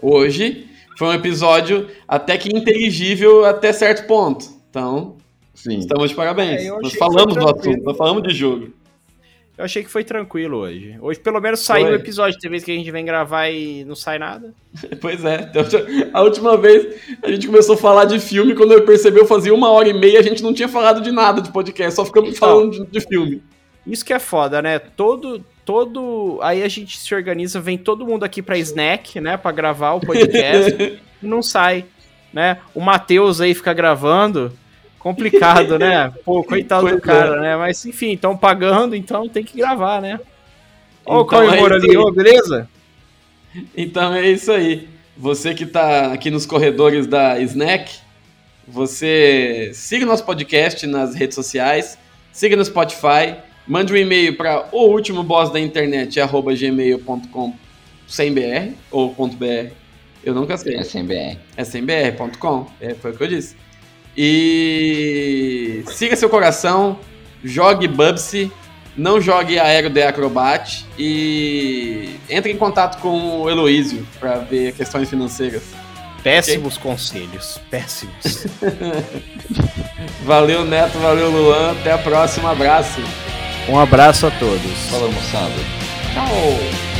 Hoje 0.00 0.68
foi 0.96 1.08
um 1.08 1.12
episódio 1.12 1.88
até 2.06 2.38
que 2.38 2.48
inteligível 2.48 3.44
até 3.44 3.72
certo 3.72 4.06
ponto. 4.06 4.46
Então, 4.70 5.16
Sim. 5.54 5.78
estamos 5.78 6.10
de 6.10 6.16
parabéns. 6.16 6.62
É, 6.62 6.68
nós 6.68 6.94
falamos 6.94 7.34
do 7.34 7.48
assunto, 7.48 7.82
nós 7.82 7.96
falamos 7.96 8.22
de 8.22 8.30
jogo. 8.34 8.72
Eu 9.58 9.64
achei 9.64 9.82
que 9.82 9.90
foi 9.90 10.04
tranquilo 10.04 10.58
hoje. 10.58 10.98
Hoje 11.00 11.18
pelo 11.18 11.40
menos 11.40 11.60
saiu 11.60 11.88
o 11.88 11.94
episódio. 11.94 12.38
Tem 12.38 12.50
vez 12.50 12.62
que 12.62 12.70
a 12.70 12.74
gente 12.74 12.90
vem 12.90 13.04
gravar 13.04 13.48
e 13.48 13.84
não 13.86 13.94
sai 13.94 14.18
nada. 14.18 14.54
pois 15.00 15.24
é. 15.24 15.50
A 16.12 16.22
última 16.22 16.58
vez 16.58 17.00
a 17.22 17.30
gente 17.30 17.46
começou 17.46 17.74
a 17.74 17.78
falar 17.78 18.04
de 18.04 18.20
filme, 18.20 18.54
quando 18.54 18.72
eu 18.72 18.84
percebi, 18.84 19.18
eu 19.18 19.26
fazia 19.26 19.54
uma 19.54 19.70
hora 19.70 19.88
e 19.88 19.94
meia, 19.94 20.20
a 20.20 20.22
gente 20.22 20.42
não 20.42 20.52
tinha 20.52 20.68
falado 20.68 21.00
de 21.00 21.10
nada 21.10 21.40
de 21.40 21.50
podcast, 21.50 21.96
só 21.96 22.04
ficamos 22.04 22.36
então, 22.36 22.48
falando 22.48 22.70
de, 22.72 22.86
de 22.86 23.00
filme. 23.00 23.42
Isso 23.86 24.04
que 24.04 24.12
é 24.12 24.18
foda, 24.18 24.60
né? 24.60 24.78
Todo, 24.78 25.42
todo. 25.64 26.38
Aí 26.42 26.62
a 26.62 26.68
gente 26.68 26.98
se 26.98 27.14
organiza, 27.14 27.58
vem 27.58 27.78
todo 27.78 28.06
mundo 28.06 28.24
aqui 28.24 28.42
pra 28.42 28.58
snack, 28.58 29.20
né? 29.20 29.38
Pra 29.38 29.52
gravar 29.52 29.92
o 29.92 30.00
podcast 30.04 31.00
e 31.22 31.26
não 31.26 31.42
sai, 31.42 31.86
né? 32.30 32.58
O 32.74 32.80
Matheus 32.80 33.40
aí 33.40 33.54
fica 33.54 33.72
gravando. 33.72 34.52
Complicado, 35.06 35.78
né? 35.78 36.12
Pô, 36.26 36.42
coitado 36.42 36.82
pois 36.82 36.96
do 36.96 37.00
cara, 37.00 37.36
é. 37.36 37.40
né? 37.40 37.56
Mas 37.56 37.86
enfim, 37.86 38.14
estão 38.14 38.36
pagando, 38.36 38.96
então 38.96 39.28
tem 39.28 39.44
que 39.44 39.56
gravar, 39.56 40.02
né? 40.02 40.18
Ó, 41.04 41.20
então, 41.20 41.20
o 41.20 41.24
Caio 41.24 41.64
ali, 41.72 41.96
ô, 41.96 42.10
beleza? 42.10 42.68
Então 43.76 44.12
é 44.12 44.28
isso 44.28 44.50
aí. 44.50 44.88
Você 45.16 45.54
que 45.54 45.62
está 45.62 46.12
aqui 46.12 46.28
nos 46.28 46.44
corredores 46.44 47.06
da 47.06 47.38
Snack, 47.38 47.98
você 48.66 49.70
siga 49.72 50.04
nosso 50.04 50.24
podcast 50.24 50.84
nas 50.88 51.14
redes 51.14 51.36
sociais, 51.36 51.96
siga 52.32 52.56
no 52.56 52.64
Spotify, 52.64 53.36
mande 53.64 53.92
um 53.92 53.96
e-mail 53.96 54.36
para 54.36 54.68
o 54.72 54.88
último 54.88 55.22
boss 55.22 55.52
da 55.52 55.60
internet, 55.60 56.20
arroba 56.20 56.52
gmail.com 56.52 57.54
sem 58.08 58.32
BR 58.32 58.72
ou 58.90 59.14
ponto 59.14 59.36
.br. 59.36 59.70
Eu 60.24 60.34
nunca 60.34 60.56
sei. 60.56 60.74
É 60.74 60.82
sem 60.82 61.04
BR. 61.04 61.38
É 61.56 61.62
sem 61.62 61.84
BR.com. 61.84 62.66
É, 62.80 62.92
foi 62.94 63.12
o 63.12 63.16
que 63.16 63.22
eu 63.22 63.28
disse. 63.28 63.54
E 64.16 65.84
siga 65.88 66.16
seu 66.16 66.28
coração, 66.28 66.98
jogue 67.44 67.86
Bubsy, 67.86 68.50
não 68.96 69.20
jogue 69.20 69.58
Aero 69.58 69.90
de 69.90 70.02
Acrobat 70.02 70.86
e 70.98 72.18
entre 72.30 72.52
em 72.52 72.56
contato 72.56 73.00
com 73.00 73.42
o 73.42 73.50
Heloísio 73.50 74.06
para 74.18 74.36
ver 74.38 74.72
questões 74.72 75.10
financeiras. 75.10 75.62
Péssimos 76.22 76.76
okay? 76.76 76.90
conselhos, 76.90 77.60
péssimos. 77.70 78.46
valeu, 80.24 80.64
Neto, 80.64 80.98
valeu, 80.98 81.30
Luan. 81.30 81.72
Até 81.72 81.92
a 81.92 81.98
próxima. 81.98 82.50
Abraço. 82.50 83.00
Um 83.68 83.78
abraço 83.78 84.26
a 84.26 84.30
todos. 84.32 84.72
Falou, 84.90 85.12
moçada. 85.12 85.54
Tchau. 86.12 86.95